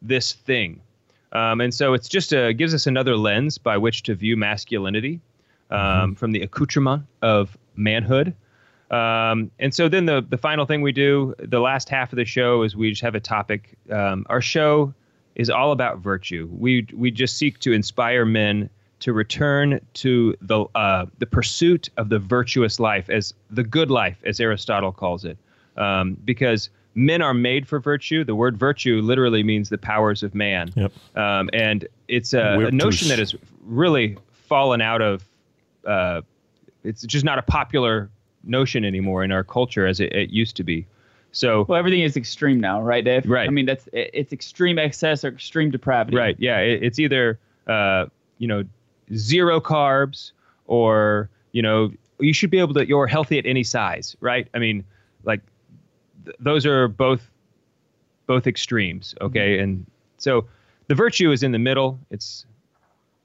this 0.03 0.33
thing. 0.33 0.81
Um, 1.33 1.61
and 1.61 1.75
so 1.75 1.95
it's 1.95 2.09
just 2.09 2.33
a, 2.33 2.53
gives 2.53 2.75
us 2.75 2.87
another 2.87 3.17
lens 3.17 3.59
by 3.59 3.77
which 3.77 4.03
to 4.05 4.15
view 4.15 4.37
masculinity 4.37 5.21
um, 5.71 6.15
from 6.15 6.33
the 6.33 6.43
accoutrement 6.43 7.05
of 7.23 7.57
manhood. 7.77 8.35
Um, 8.95 9.51
and 9.59 9.75
so 9.75 9.89
then 9.89 10.07
the, 10.07 10.25
the 10.29 10.39
final 10.39 10.67
thing 10.67 10.81
we 10.81 10.93
do, 10.93 11.35
the 11.39 11.59
last 11.59 11.89
half 11.89 12.13
of 12.13 12.17
the 12.17 12.25
show, 12.25 12.63
is 12.63 12.77
we 12.77 12.91
just 12.91 13.03
have 13.03 13.15
a 13.17 13.21
topic. 13.21 13.77
Um, 13.91 14.25
our 14.29 14.41
show 14.41 14.95
is 15.35 15.51
all 15.51 15.73
about 15.73 15.99
virtue. 15.99 16.49
We, 16.53 16.87
we 16.95 17.11
just 17.11 17.37
seek 17.37 17.59
to 17.61 17.73
inspire 17.73 18.25
men 18.25 18.71
to 19.01 19.13
return 19.13 19.81
to 19.95 20.37
the, 20.41 20.65
uh, 20.75 21.07
the 21.19 21.27
pursuit 21.27 21.89
of 21.97 22.09
the 22.09 22.21
virtuous 22.21 22.79
life, 22.79 23.11
as 23.11 23.35
the 23.51 23.65
good 23.65 23.91
life, 23.91 24.19
as 24.25 24.39
Aristotle 24.39 24.93
calls 24.93 25.25
it. 25.25 25.39
Um, 25.77 26.17
because 26.25 26.71
men 26.95 27.21
are 27.21 27.35
made 27.35 27.67
for 27.67 27.81
virtue. 27.81 28.23
The 28.23 28.37
word 28.37 28.57
virtue 28.57 29.01
literally 29.01 29.43
means 29.43 29.71
the 29.71 29.79
powers 29.79 30.23
of 30.23 30.37
man. 30.37 30.71
Yep. 30.77 30.93
Um, 31.17 31.51
and 31.53 31.89
it's 32.07 32.33
a, 32.33 32.69
a 32.69 32.71
notion 32.71 33.09
that 33.09 33.19
has 33.19 33.35
really 33.65 34.17
fallen 34.31 34.81
out 34.81 35.03
of. 35.03 35.25
Uh, 35.85 36.23
it's 36.85 37.03
just 37.03 37.25
not 37.25 37.39
a 37.39 37.43
popular 37.43 38.09
notion 38.47 38.85
anymore 38.85 39.25
in 39.25 39.33
our 39.33 39.45
culture 39.45 39.87
as 39.87 40.01
it, 40.01 40.13
it 40.13 40.31
used 40.31 40.57
to 40.57 40.65
be. 40.65 40.87
So 41.33 41.65
Well, 41.69 41.79
everything 41.79 42.03
is 42.03 42.17
extreme 42.17 42.61
now, 42.61 42.81
right, 42.81 43.05
Dave? 43.05 43.29
Right. 43.29 43.49
I 43.49 43.51
mean, 43.51 43.67
that's 43.67 43.89
it's 43.93 44.33
extreme 44.33 44.79
excess 44.79 45.25
or 45.25 45.29
extreme 45.29 45.71
depravity. 45.71 46.17
right, 46.17 46.37
yeah, 46.39 46.59
it, 46.59 46.83
it's 46.83 46.99
either 46.99 47.39
uh, 47.67 48.07
you 48.39 48.47
know 48.47 48.65
zero 49.15 49.61
carbs 49.61 50.33
or 50.67 51.29
you 51.53 51.61
know 51.63 51.91
you 52.21 52.33
should 52.33 52.51
be 52.51 52.59
able 52.61 52.75
to 52.75 52.87
you're 52.87 53.07
healthy 53.09 53.39
at 53.39 53.47
any 53.47 53.65
size, 53.65 54.17
right? 54.21 54.49
I 54.55 54.59
mean, 54.61 54.85
like 55.25 55.41
th- 56.25 56.37
those 56.39 56.65
are 56.67 56.87
both 56.87 57.29
both 58.27 58.47
extremes, 58.47 59.15
okay? 59.21 59.59
And 59.59 59.85
so 60.19 60.47
the 60.87 60.95
virtue 60.95 61.33
is 61.33 61.43
in 61.43 61.51
the 61.53 61.59
middle. 61.59 61.99
It's 62.11 62.47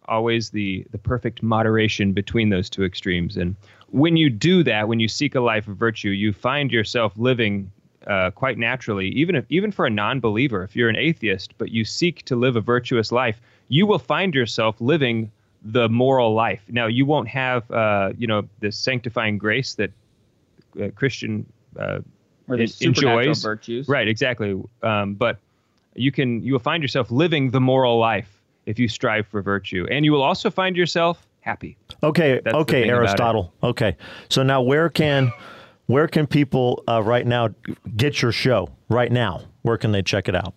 always 0.09 0.49
the 0.49 0.85
the 0.91 0.97
perfect 0.97 1.41
moderation 1.43 2.13
between 2.13 2.49
those 2.49 2.69
two 2.69 2.83
extremes. 2.83 3.37
And 3.37 3.55
when 3.89 4.17
you 4.17 4.29
do 4.29 4.63
that, 4.63 4.87
when 4.87 4.99
you 4.99 5.07
seek 5.07 5.35
a 5.35 5.41
life 5.41 5.67
of 5.67 5.77
virtue, 5.77 6.09
you 6.09 6.33
find 6.33 6.71
yourself 6.71 7.13
living 7.17 7.71
uh, 8.07 8.31
quite 8.31 8.57
naturally. 8.57 9.09
Even 9.09 9.35
if 9.35 9.45
even 9.49 9.71
for 9.71 9.85
a 9.85 9.89
non-believer, 9.89 10.63
if 10.63 10.75
you're 10.75 10.89
an 10.89 10.95
atheist, 10.95 11.57
but 11.57 11.69
you 11.71 11.85
seek 11.85 12.23
to 12.25 12.35
live 12.35 12.55
a 12.55 12.61
virtuous 12.61 13.11
life, 13.11 13.39
you 13.67 13.85
will 13.85 13.99
find 13.99 14.33
yourself 14.33 14.79
living 14.81 15.31
the 15.63 15.89
moral 15.89 16.33
life. 16.33 16.63
Now, 16.69 16.87
you 16.87 17.05
won't 17.05 17.27
have 17.27 17.69
uh, 17.71 18.13
you 18.17 18.27
know 18.27 18.47
the 18.59 18.71
sanctifying 18.71 19.37
grace 19.37 19.75
that 19.75 19.91
uh, 20.81 20.89
Christian 20.95 21.45
uh, 21.77 21.99
Or 22.47 22.57
the 22.57 22.63
en- 22.63 22.87
enjoys. 22.87 23.43
virtues. 23.43 23.87
Right, 23.87 24.07
exactly. 24.07 24.59
Um, 24.81 25.15
but 25.15 25.37
you 25.95 26.11
can 26.11 26.41
you 26.43 26.53
will 26.53 26.59
find 26.59 26.81
yourself 26.83 27.11
living 27.11 27.51
the 27.51 27.59
moral 27.59 27.97
life 27.99 28.38
if 28.69 28.79
you 28.79 28.87
strive 28.87 29.27
for 29.27 29.41
virtue, 29.41 29.85
and 29.91 30.05
you 30.05 30.11
will 30.11 30.21
also 30.23 30.49
find 30.49 30.77
yourself 30.77 31.25
happy. 31.41 31.75
Okay, 32.03 32.39
That's 32.43 32.55
okay, 32.55 32.81
thing 32.83 32.91
about 32.91 33.01
it. 33.03 33.07
Aristotle. 33.07 33.53
Okay, 33.63 33.97
so 34.29 34.43
now 34.43 34.61
where 34.61 34.89
can 34.89 35.31
where 35.87 36.07
can 36.07 36.27
people 36.27 36.83
uh, 36.87 37.01
right 37.03 37.25
now 37.25 37.49
get 37.97 38.21
your 38.21 38.31
show? 38.31 38.69
Right 38.89 39.11
now, 39.11 39.41
where 39.63 39.77
can 39.77 39.91
they 39.91 40.01
check 40.03 40.29
it 40.29 40.35
out? 40.35 40.53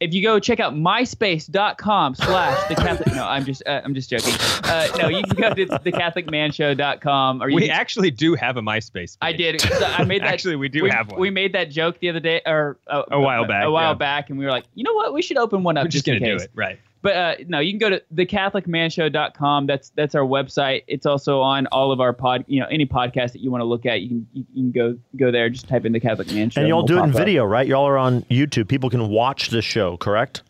if 0.00 0.14
you 0.14 0.22
go 0.22 0.40
check 0.40 0.58
out 0.60 0.72
myspace.com 0.74 2.14
slash 2.14 2.68
the 2.70 2.74
catholic 2.74 3.14
no 3.14 3.22
i'm 3.26 3.44
just 3.44 3.62
uh, 3.66 3.82
i'm 3.84 3.94
just 3.94 4.08
joking 4.08 4.32
uh, 4.64 4.88
no 4.96 5.08
you 5.08 5.22
can 5.24 5.36
go 5.36 5.52
to 5.52 5.66
thecatholicmanshow.com 5.66 7.42
or 7.42 7.50
you 7.50 7.56
We 7.56 7.62
can, 7.68 7.70
actually 7.72 8.10
do 8.10 8.34
have 8.34 8.56
a 8.56 8.62
MySpace. 8.62 9.18
i 9.20 9.30
did 9.32 9.60
so 9.60 9.84
i 9.84 10.04
made 10.04 10.22
that 10.22 10.28
Actually, 10.32 10.56
we 10.56 10.70
do 10.70 10.86
have 10.86 11.10
one. 11.10 11.20
we 11.20 11.28
made 11.28 11.52
that 11.52 11.70
joke 11.70 11.98
the 12.00 12.08
other 12.08 12.18
day 12.20 12.40
or 12.46 12.78
uh, 12.86 13.02
A 13.10 13.20
while 13.20 13.46
back, 13.46 13.64
a 13.66 13.70
while 13.70 13.90
yeah. 13.90 13.94
back 13.94 14.30
and 14.30 14.38
we 14.38 14.44
were 14.46 14.50
like 14.50 14.64
you 14.74 14.84
know 14.84 14.94
what 14.94 15.12
we 15.12 15.20
should 15.20 15.36
open 15.36 15.62
one 15.62 15.76
up 15.76 15.84
We're 15.84 15.88
just 15.88 16.08
in 16.08 16.14
gonna 16.18 16.32
do 16.32 16.38
case. 16.38 16.44
it, 16.44 16.50
right? 16.54 16.78
But 17.02 17.16
uh, 17.16 17.34
no 17.48 17.58
you 17.60 17.72
can 17.72 17.78
go 17.78 17.90
to 17.90 18.02
thecatholicmanshow.com 18.14 19.66
that's 19.66 19.90
that's 19.90 20.14
our 20.14 20.22
website 20.22 20.82
it's 20.86 21.06
also 21.06 21.40
on 21.40 21.66
all 21.68 21.92
of 21.92 22.00
our 22.00 22.12
pod 22.12 22.44
you 22.46 22.60
know 22.60 22.66
any 22.66 22.86
podcast 22.86 23.32
that 23.32 23.40
you 23.40 23.50
want 23.50 23.60
to 23.60 23.64
look 23.66 23.86
at 23.86 24.00
you 24.02 24.08
can 24.08 24.26
you 24.32 24.44
can 24.54 24.70
go 24.70 24.98
go 25.16 25.30
there 25.30 25.48
just 25.50 25.68
type 25.68 25.84
in 25.84 25.92
the 25.92 26.00
catholic 26.00 26.30
man 26.32 26.50
show 26.50 26.60
And 26.60 26.68
y'all 26.68 26.78
we'll 26.78 26.86
do 26.86 26.98
it 26.98 27.04
in 27.04 27.10
pop 27.12 27.20
up. 27.20 27.26
video, 27.26 27.44
right? 27.44 27.66
Y'all 27.66 27.86
are 27.86 27.98
on 27.98 28.22
YouTube. 28.22 28.68
People 28.68 28.90
can 28.90 29.08
watch 29.08 29.48
the 29.50 29.62
show, 29.62 29.96
correct? 29.96 30.42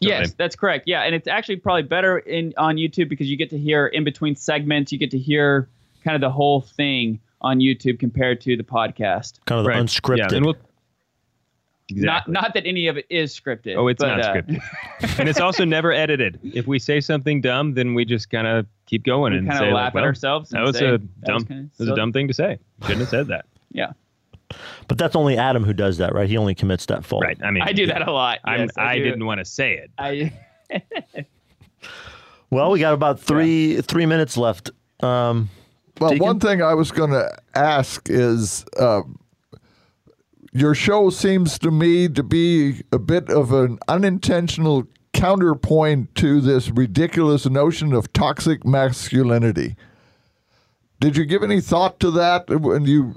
Yes, 0.00 0.18
Totally. 0.18 0.34
that's 0.38 0.56
correct. 0.56 0.84
Yeah, 0.88 1.02
and 1.02 1.14
it's 1.14 1.28
actually 1.28 1.56
probably 1.56 1.82
better 1.82 2.18
in 2.18 2.54
on 2.56 2.76
YouTube 2.76 3.08
because 3.10 3.28
you 3.28 3.36
get 3.36 3.50
to 3.50 3.58
hear 3.58 3.86
in 3.86 4.02
between 4.02 4.34
segments. 4.34 4.92
You 4.92 4.98
get 4.98 5.10
to 5.10 5.18
hear 5.18 5.68
kind 6.02 6.14
of 6.14 6.22
the 6.22 6.30
whole 6.30 6.62
thing 6.62 7.20
on 7.42 7.58
YouTube 7.58 7.98
compared 7.98 8.40
to 8.42 8.56
the 8.56 8.62
podcast. 8.62 9.40
Kind 9.44 9.58
of 9.58 9.64
the 9.64 9.70
right. 9.70 9.82
unscripted. 9.82 10.30
Yeah, 10.30 10.36
and 10.36 10.46
we'll, 10.46 10.56
exactly. 11.90 12.32
Not 12.32 12.42
not 12.42 12.54
that 12.54 12.66
any 12.66 12.86
of 12.88 12.96
it 12.96 13.06
is 13.10 13.34
scripted. 13.38 13.76
oh, 13.76 13.88
it's 13.88 13.98
but, 14.02 14.16
not 14.16 14.20
uh, 14.20 14.34
scripted, 14.34 15.18
and 15.18 15.28
it's 15.28 15.40
also 15.40 15.64
never 15.64 15.92
edited. 15.92 16.38
If 16.42 16.66
we 16.66 16.78
say 16.78 17.00
something 17.00 17.40
dumb, 17.40 17.74
then 17.74 17.94
we 17.94 18.04
just 18.04 18.30
kind 18.30 18.46
of 18.46 18.66
keep 18.86 19.04
going 19.04 19.32
We 19.32 19.38
and 19.40 19.48
kind 19.48 19.58
say 19.58 19.66
of 19.68 19.72
like, 19.74 19.84
laugh 19.84 19.94
well, 19.94 20.04
at 20.04 20.06
ourselves. 20.06 20.50
That 20.50 20.62
was 20.62 20.78
say, 20.78 20.86
a 20.86 20.98
"That 20.98 21.24
dumb. 21.24 21.34
was 21.36 21.44
That 21.46 21.68
was 21.78 21.88
a 21.88 21.94
dumb 21.96 22.12
thing 22.12 22.28
to 22.28 22.34
say. 22.34 22.58
Shouldn't 22.82 23.00
have 23.00 23.08
said 23.08 23.26
that. 23.28 23.46
Yeah, 23.72 23.92
but 24.88 24.98
that's 24.98 25.14
only 25.14 25.36
Adam 25.38 25.62
who 25.64 25.72
does 25.72 25.98
that, 25.98 26.12
right? 26.14 26.28
He 26.28 26.36
only 26.36 26.54
commits 26.54 26.86
that 26.86 27.04
fault. 27.04 27.22
Right. 27.22 27.38
I 27.42 27.50
mean, 27.50 27.62
I 27.62 27.72
do 27.72 27.86
that 27.86 28.06
a 28.06 28.10
lot. 28.12 28.38
I'm, 28.44 28.60
Yes, 28.62 28.70
I, 28.76 28.96
do. 28.96 29.04
didn't 29.04 29.24
want 29.26 29.38
to 29.38 29.44
say 29.44 29.74
it. 29.74 29.90
I 29.98 30.32
Well, 32.50 32.70
we 32.72 32.80
got 32.80 32.94
about 32.94 33.20
three 33.20 33.80
three 33.82 34.06
minutes 34.06 34.36
left. 34.36 34.70
Um, 35.02 35.48
Well, 36.00 36.10
Deacon? 36.10 36.26
one 36.26 36.40
thing 36.40 36.62
I 36.62 36.74
was 36.74 36.90
going 36.90 37.10
to 37.12 37.30
ask 37.54 38.08
is 38.10 38.64
uh, 38.78 39.02
your 40.52 40.74
show 40.74 41.10
seems 41.10 41.58
to 41.60 41.70
me 41.70 42.08
to 42.08 42.22
be 42.22 42.82
a 42.92 42.98
bit 42.98 43.30
of 43.30 43.52
an 43.52 43.78
unintentional 43.88 44.86
counterpoint 45.12 46.14
to 46.16 46.40
this 46.40 46.70
ridiculous 46.70 47.46
notion 47.46 47.92
of 47.92 48.12
toxic 48.12 48.64
masculinity. 48.64 49.76
Did 50.98 51.16
you 51.16 51.24
give 51.24 51.42
any 51.42 51.60
thought 51.60 52.00
to 52.00 52.10
that 52.12 52.48
when 52.48 52.84
you 52.84 53.14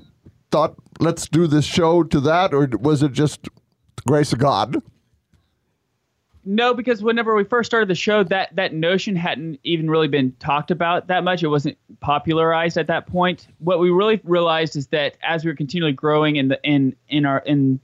thought, 0.52 0.76
let's 1.00 1.28
do 1.28 1.48
this 1.48 1.66
show 1.66 2.04
to 2.04 2.20
that, 2.22 2.54
or 2.54 2.70
was 2.80 3.04
it 3.04 3.12
just 3.12 3.44
the 3.44 4.02
grace 4.06 4.32
of 4.32 4.40
God? 4.40 4.78
No, 6.46 6.74
because 6.74 7.02
whenever 7.02 7.36
we 7.36 7.46
first 7.46 7.70
started 7.70 7.90
the 7.90 7.96
show, 7.96 8.24
that 8.26 8.54
that 8.56 8.74
notion 8.74 9.16
hadn't 9.16 9.60
even 9.64 9.90
really 9.90 10.10
been 10.10 10.34
talked 10.40 10.72
about 10.72 11.08
that 11.08 11.24
much. 11.24 11.42
It 11.42 11.48
wasn't 11.48 11.78
popularized 12.02 12.78
at 12.78 12.88
that 12.88 13.08
point. 13.08 13.48
What 13.60 13.80
we 13.80 13.90
really 13.92 14.20
realized 14.26 14.76
is 14.76 14.88
that 14.88 15.16
as 15.24 15.46
we 15.46 15.52
were 15.52 15.56
continually 15.56 15.94
growing 15.94 16.36
in 16.36 16.50
the 16.50 16.60
in 16.64 16.96
in 17.08 17.26
our 17.26 17.40
in 17.40 17.80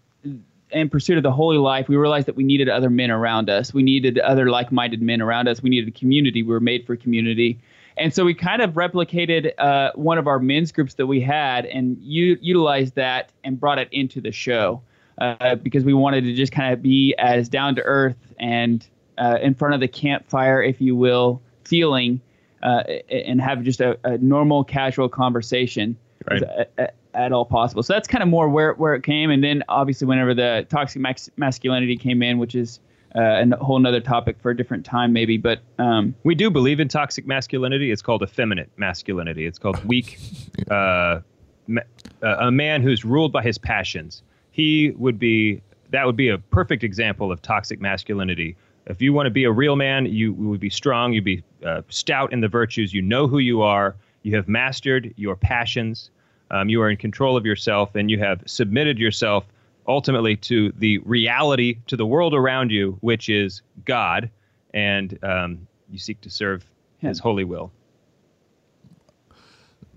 in 0.71 0.89
pursuit 0.89 1.17
of 1.17 1.23
the 1.23 1.31
holy 1.31 1.57
life, 1.57 1.87
we 1.87 1.95
realized 1.95 2.27
that 2.27 2.35
we 2.35 2.43
needed 2.43 2.67
other 2.69 2.89
men 2.89 3.11
around 3.11 3.49
us. 3.49 3.73
We 3.73 3.81
needed 3.81 4.19
other 4.19 4.49
like-minded 4.49 5.01
men 5.01 5.21
around 5.21 5.47
us. 5.47 5.63
We 5.63 5.69
needed 5.69 5.87
a 5.87 5.97
community. 5.97 6.43
We 6.43 6.53
were 6.53 6.59
made 6.59 6.85
for 6.85 6.95
community. 6.95 7.59
And 7.97 8.13
so 8.13 8.23
we 8.23 8.33
kind 8.33 8.61
of 8.61 8.71
replicated 8.71 9.51
uh, 9.57 9.91
one 9.95 10.17
of 10.17 10.27
our 10.27 10.39
men's 10.39 10.71
groups 10.71 10.93
that 10.95 11.07
we 11.07 11.21
had 11.21 11.65
and 11.65 11.97
u- 12.01 12.37
utilized 12.39 12.95
that 12.95 13.31
and 13.43 13.59
brought 13.59 13.79
it 13.79 13.89
into 13.91 14.21
the 14.21 14.31
show 14.31 14.81
uh, 15.19 15.55
because 15.55 15.83
we 15.83 15.93
wanted 15.93 16.23
to 16.23 16.33
just 16.33 16.51
kind 16.51 16.73
of 16.73 16.81
be 16.81 17.13
as 17.17 17.49
down 17.49 17.75
to 17.75 17.81
earth 17.83 18.15
and 18.39 18.87
uh, 19.17 19.37
in 19.41 19.53
front 19.53 19.73
of 19.73 19.79
the 19.79 19.87
campfire, 19.87 20.61
if 20.63 20.79
you 20.79 20.95
will, 20.95 21.41
feeling 21.65 22.21
uh, 22.63 22.83
and 23.09 23.41
have 23.41 23.63
just 23.63 23.81
a, 23.81 23.97
a 24.03 24.17
normal, 24.19 24.63
casual 24.63 25.09
conversation 25.09 25.97
Right. 26.29 26.43
at, 26.43 26.71
at- 26.77 26.95
at 27.15 27.31
all 27.31 27.43
possible. 27.43 27.81
So 27.81 27.91
that's 27.93 28.07
kind 28.07 28.21
of 28.21 28.29
more 28.29 28.47
where 28.49 28.73
where 28.73 28.93
it 28.93 29.01
came. 29.03 29.31
And 29.31 29.43
then 29.43 29.63
obviously, 29.67 30.05
whenever 30.05 30.35
the 30.35 30.67
toxic 30.69 31.01
max- 31.01 31.29
masculinity 31.37 31.97
came 31.97 32.21
in, 32.21 32.37
which 32.37 32.53
is 32.53 32.79
uh, 33.15 33.43
a 33.51 33.55
whole 33.63 33.79
nother 33.79 33.99
topic 33.99 34.37
for 34.39 34.51
a 34.51 34.55
different 34.55 34.85
time, 34.85 35.11
maybe. 35.11 35.35
But 35.37 35.59
um, 35.79 36.13
We 36.23 36.35
do 36.35 36.51
believe 36.51 36.79
in 36.79 36.87
toxic 36.87 37.25
masculinity. 37.25 37.89
It's 37.89 38.03
called 38.03 38.21
effeminate 38.21 38.69
masculinity. 38.77 39.47
It's 39.47 39.57
called 39.57 39.83
weak. 39.85 40.19
Uh, 40.69 41.21
ma- 41.67 41.81
uh, 42.21 42.35
a 42.41 42.51
man 42.51 42.83
who's 42.83 43.03
ruled 43.03 43.31
by 43.31 43.41
his 43.41 43.57
passions. 43.57 44.21
He 44.59 44.91
would 44.97 45.17
be. 45.17 45.61
That 45.91 46.05
would 46.05 46.17
be 46.17 46.27
a 46.27 46.37
perfect 46.37 46.83
example 46.83 47.31
of 47.31 47.41
toxic 47.41 47.79
masculinity. 47.79 48.57
If 48.87 49.01
you 49.01 49.13
want 49.13 49.27
to 49.27 49.31
be 49.31 49.45
a 49.45 49.51
real 49.53 49.77
man, 49.77 50.05
you 50.05 50.33
would 50.33 50.59
be 50.59 50.69
strong. 50.69 51.13
You'd 51.13 51.23
be 51.23 51.41
uh, 51.65 51.83
stout 51.87 52.33
in 52.33 52.41
the 52.41 52.49
virtues. 52.49 52.93
You 52.93 53.01
know 53.01 53.25
who 53.25 53.37
you 53.39 53.61
are. 53.61 53.95
You 54.23 54.35
have 54.35 54.49
mastered 54.49 55.13
your 55.15 55.37
passions. 55.37 56.09
Um, 56.51 56.67
you 56.67 56.81
are 56.81 56.89
in 56.89 56.97
control 56.97 57.37
of 57.37 57.45
yourself, 57.45 57.95
and 57.95 58.11
you 58.11 58.19
have 58.19 58.43
submitted 58.47 58.99
yourself 58.99 59.45
ultimately 59.87 60.35
to 60.35 60.73
the 60.73 60.97
reality, 60.99 61.77
to 61.87 61.95
the 61.95 62.05
world 62.05 62.33
around 62.33 62.69
you, 62.69 62.97
which 62.99 63.29
is 63.29 63.61
God, 63.85 64.29
and 64.73 65.17
um, 65.23 65.67
you 65.89 65.97
seek 65.97 66.19
to 66.19 66.29
serve 66.29 66.65
His 66.97 67.17
holy 67.17 67.45
will. 67.45 67.71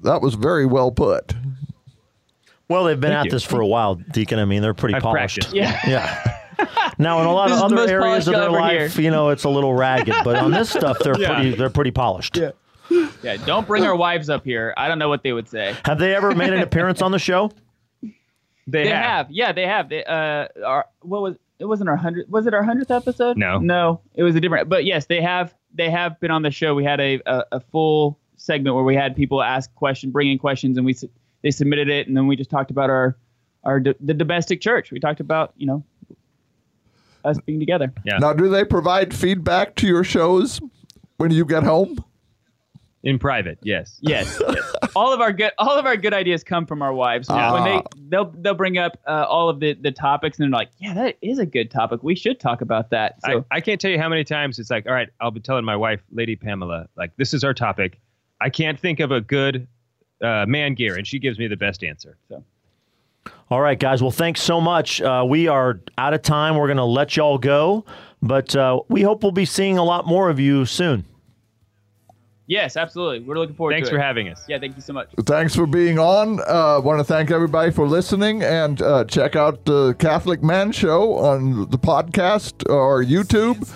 That 0.04 0.22
was 0.22 0.34
very 0.34 0.66
well 0.66 0.92
put. 0.92 1.34
Well, 2.72 2.84
they've 2.84 2.98
been 2.98 3.10
Thank 3.10 3.18
at 3.20 3.24
you. 3.26 3.30
this 3.32 3.42
for 3.44 3.60
a 3.60 3.66
while, 3.66 3.94
Deacon. 3.96 4.38
I 4.38 4.44
mean, 4.44 4.62
they're 4.62 4.74
pretty 4.74 4.94
I've 4.96 5.02
polished. 5.02 5.36
practiced. 5.40 5.54
yeah. 5.54 5.78
Yeah. 5.86 6.38
Now, 6.98 7.20
in 7.20 7.26
a 7.26 7.32
lot 7.32 7.48
This 7.48 7.58
of 7.60 7.64
is 7.64 7.70
the 7.70 7.74
other 7.74 7.74
most 7.76 7.90
areas 7.90 8.04
polished 8.04 8.28
of 8.28 8.34
their 8.34 8.42
you'll 8.44 8.52
life, 8.52 8.94
hear. 8.94 9.04
you 9.04 9.10
know, 9.10 9.30
it's 9.30 9.42
a 9.44 9.48
little 9.48 9.74
ragged. 9.74 10.14
But 10.22 10.36
on 10.36 10.52
this 10.52 10.70
stuff, 10.70 10.98
they're 11.00 11.18
Yeah. 11.18 11.34
pretty. 11.34 11.54
They're 11.56 11.70
pretty 11.70 11.90
polished. 11.90 12.36
Yeah. 12.36 12.50
Yeah, 13.22 13.36
don't 13.46 13.66
bring 13.66 13.84
our 13.84 13.96
wives 13.96 14.28
up 14.28 14.44
here. 14.44 14.74
I 14.76 14.86
don't 14.88 14.98
know 14.98 15.08
what 15.08 15.22
they 15.22 15.32
would 15.32 15.48
say. 15.48 15.74
Have 15.84 15.98
they 15.98 16.14
ever 16.14 16.34
made 16.34 16.52
an 16.52 16.60
appearance 16.68 17.00
on 17.00 17.10
the 17.12 17.18
show? 17.18 17.50
They, 18.02 18.84
They 18.84 18.88
have. 18.90 19.04
have, 19.04 19.26
yeah, 19.30 19.52
they 19.52 19.66
have. 19.66 19.88
They 19.88 20.04
uh, 20.04 20.46
our 20.64 20.86
what 21.00 21.22
was 21.22 21.36
it? 21.58 21.64
Wasn't 21.64 21.88
our 21.88 21.96
hundred? 21.96 22.30
Was 22.30 22.46
it 22.46 22.54
our 22.54 22.62
hundredth 22.62 22.90
episode? 22.90 23.36
No. 23.38 23.58
no, 23.58 24.00
it 24.14 24.22
was 24.22 24.34
a 24.36 24.40
different. 24.40 24.68
But 24.68 24.84
yes, 24.84 25.06
they 25.06 25.20
have. 25.22 25.54
They 25.74 25.88
have 25.90 26.20
been 26.20 26.30
on 26.30 26.42
the 26.42 26.50
show. 26.50 26.74
We 26.74 26.84
had 26.84 27.00
a 27.00 27.20
a, 27.26 27.44
a 27.52 27.60
full 27.60 28.18
segment 28.36 28.74
where 28.76 28.84
we 28.84 28.94
had 28.94 29.16
people 29.16 29.42
ask 29.42 29.72
questions, 29.74 30.12
bring 30.12 30.30
in 30.30 30.38
questions, 30.38 30.76
and 30.76 30.84
we 30.86 30.92
su- 30.92 31.10
they 31.42 31.50
submitted 31.50 31.88
it, 31.88 32.08
and 32.08 32.16
then 32.16 32.26
we 32.26 32.36
just 32.36 32.50
talked 32.50 32.70
about 32.70 32.90
our 32.90 33.16
our 33.64 33.80
the 33.80 34.14
domestic 34.14 34.60
church. 34.60 34.90
We 34.90 35.00
talked 35.00 35.20
about 35.20 35.52
you 35.56 35.66
know 35.66 35.84
us 37.24 37.38
being 37.40 37.60
together. 37.60 37.92
Yeah. 38.04 38.18
Now, 38.18 38.32
do 38.32 38.48
they 38.48 38.64
provide 38.64 39.14
feedback 39.14 39.76
to 39.76 39.86
your 39.86 40.04
shows 40.04 40.60
when 41.16 41.30
you 41.30 41.44
get 41.44 41.62
home? 41.62 42.02
In 43.04 43.18
private, 43.18 43.58
yes. 43.62 43.98
Yes, 44.00 44.40
yes. 44.48 44.74
all 44.94 45.12
of 45.12 45.20
our 45.20 45.32
good 45.32 45.50
all 45.58 45.76
of 45.76 45.86
our 45.86 45.96
good 45.96 46.14
ideas 46.14 46.44
come 46.44 46.66
from 46.66 46.82
our 46.82 46.94
wives. 46.94 47.26
Ah. 47.28 47.52
When 47.52 47.64
they 47.64 47.82
they'll 48.10 48.32
they'll 48.38 48.54
bring 48.54 48.78
up 48.78 48.96
uh, 49.08 49.26
all 49.28 49.48
of 49.48 49.58
the 49.58 49.74
the 49.74 49.90
topics 49.90 50.38
and 50.38 50.44
they're 50.44 50.56
like, 50.56 50.70
yeah, 50.78 50.94
that 50.94 51.16
is 51.20 51.40
a 51.40 51.46
good 51.46 51.68
topic. 51.68 52.04
We 52.04 52.14
should 52.14 52.38
talk 52.38 52.60
about 52.60 52.90
that. 52.90 53.16
So 53.24 53.44
I, 53.50 53.56
I 53.56 53.60
can't 53.60 53.80
tell 53.80 53.90
you 53.90 53.98
how 53.98 54.08
many 54.08 54.22
times 54.22 54.60
it's 54.60 54.70
like, 54.70 54.86
all 54.86 54.94
right, 54.94 55.08
I'll 55.20 55.32
be 55.32 55.40
telling 55.40 55.64
my 55.64 55.74
wife, 55.74 56.00
Lady 56.12 56.36
Pamela, 56.36 56.88
like, 56.96 57.10
this 57.16 57.34
is 57.34 57.42
our 57.42 57.54
topic. 57.54 58.00
I 58.40 58.50
can't 58.50 58.78
think 58.78 59.00
of 59.00 59.10
a 59.10 59.20
good 59.20 59.66
uh, 60.22 60.46
man 60.46 60.74
gear, 60.74 60.96
and 60.96 61.06
she 61.06 61.18
gives 61.18 61.38
me 61.38 61.46
the 61.48 61.56
best 61.56 61.82
answer. 61.84 62.16
so 62.28 62.42
All 63.50 63.60
right, 63.60 63.78
guys. 63.78 64.00
Well, 64.02 64.10
thanks 64.10 64.40
so 64.42 64.60
much. 64.60 65.00
Uh, 65.02 65.24
we 65.28 65.48
are 65.48 65.80
out 65.98 66.14
of 66.14 66.22
time. 66.22 66.56
We're 66.56 66.68
going 66.68 66.76
to 66.78 66.84
let 66.84 67.16
y'all 67.16 67.38
go, 67.38 67.84
but 68.22 68.54
uh, 68.56 68.80
we 68.88 69.02
hope 69.02 69.22
we'll 69.22 69.32
be 69.32 69.44
seeing 69.44 69.78
a 69.78 69.84
lot 69.84 70.06
more 70.06 70.30
of 70.30 70.38
you 70.40 70.64
soon. 70.64 71.04
yes, 72.46 72.76
absolutely. 72.76 73.20
We're 73.20 73.38
looking 73.38 73.54
forward 73.56 73.72
Thanks 73.72 73.88
to 73.88 73.94
for 73.94 74.00
having 74.00 74.28
us. 74.28 74.44
Yeah, 74.48 74.58
thank 74.58 74.76
you 74.76 74.82
so 74.82 74.92
much. 74.92 75.08
Thanks 75.26 75.54
for 75.54 75.66
being 75.66 75.98
on. 75.98 76.40
Uh, 76.46 76.80
Want 76.80 76.98
to 77.00 77.04
thank 77.04 77.30
everybody 77.30 77.70
for 77.70 77.86
listening 77.86 78.42
and 78.42 78.80
uh, 78.82 79.04
check 79.06 79.36
out 79.36 79.64
the 79.64 79.94
Catholic 79.98 80.42
Man 80.42 80.70
Show 80.72 81.14
on 81.14 81.70
the 81.70 81.78
podcast 81.78 82.68
or 82.70 83.02
YouTube. 83.02 83.68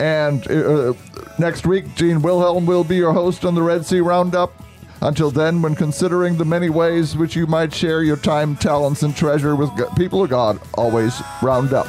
And 0.00 0.46
uh, 0.50 0.92
next 1.38 1.66
week, 1.66 1.92
Gene 1.96 2.20
Wilhelm 2.22 2.66
will 2.66 2.84
be 2.84 2.96
your 2.96 3.12
host 3.12 3.44
on 3.44 3.54
the 3.54 3.62
Red 3.62 3.84
C 3.84 4.00
Roundup. 4.00 4.52
Until 5.00 5.30
then, 5.30 5.62
when 5.62 5.76
considering 5.76 6.36
the 6.36 6.44
many 6.44 6.70
ways 6.70 7.16
which 7.16 7.36
you 7.36 7.46
might 7.46 7.72
share 7.72 8.02
your 8.02 8.16
time, 8.16 8.56
talents, 8.56 9.02
and 9.02 9.14
treasure 9.16 9.54
with 9.54 9.70
people 9.96 10.24
of 10.24 10.30
God, 10.30 10.60
always 10.74 11.22
round 11.40 11.72
up. 11.72 11.86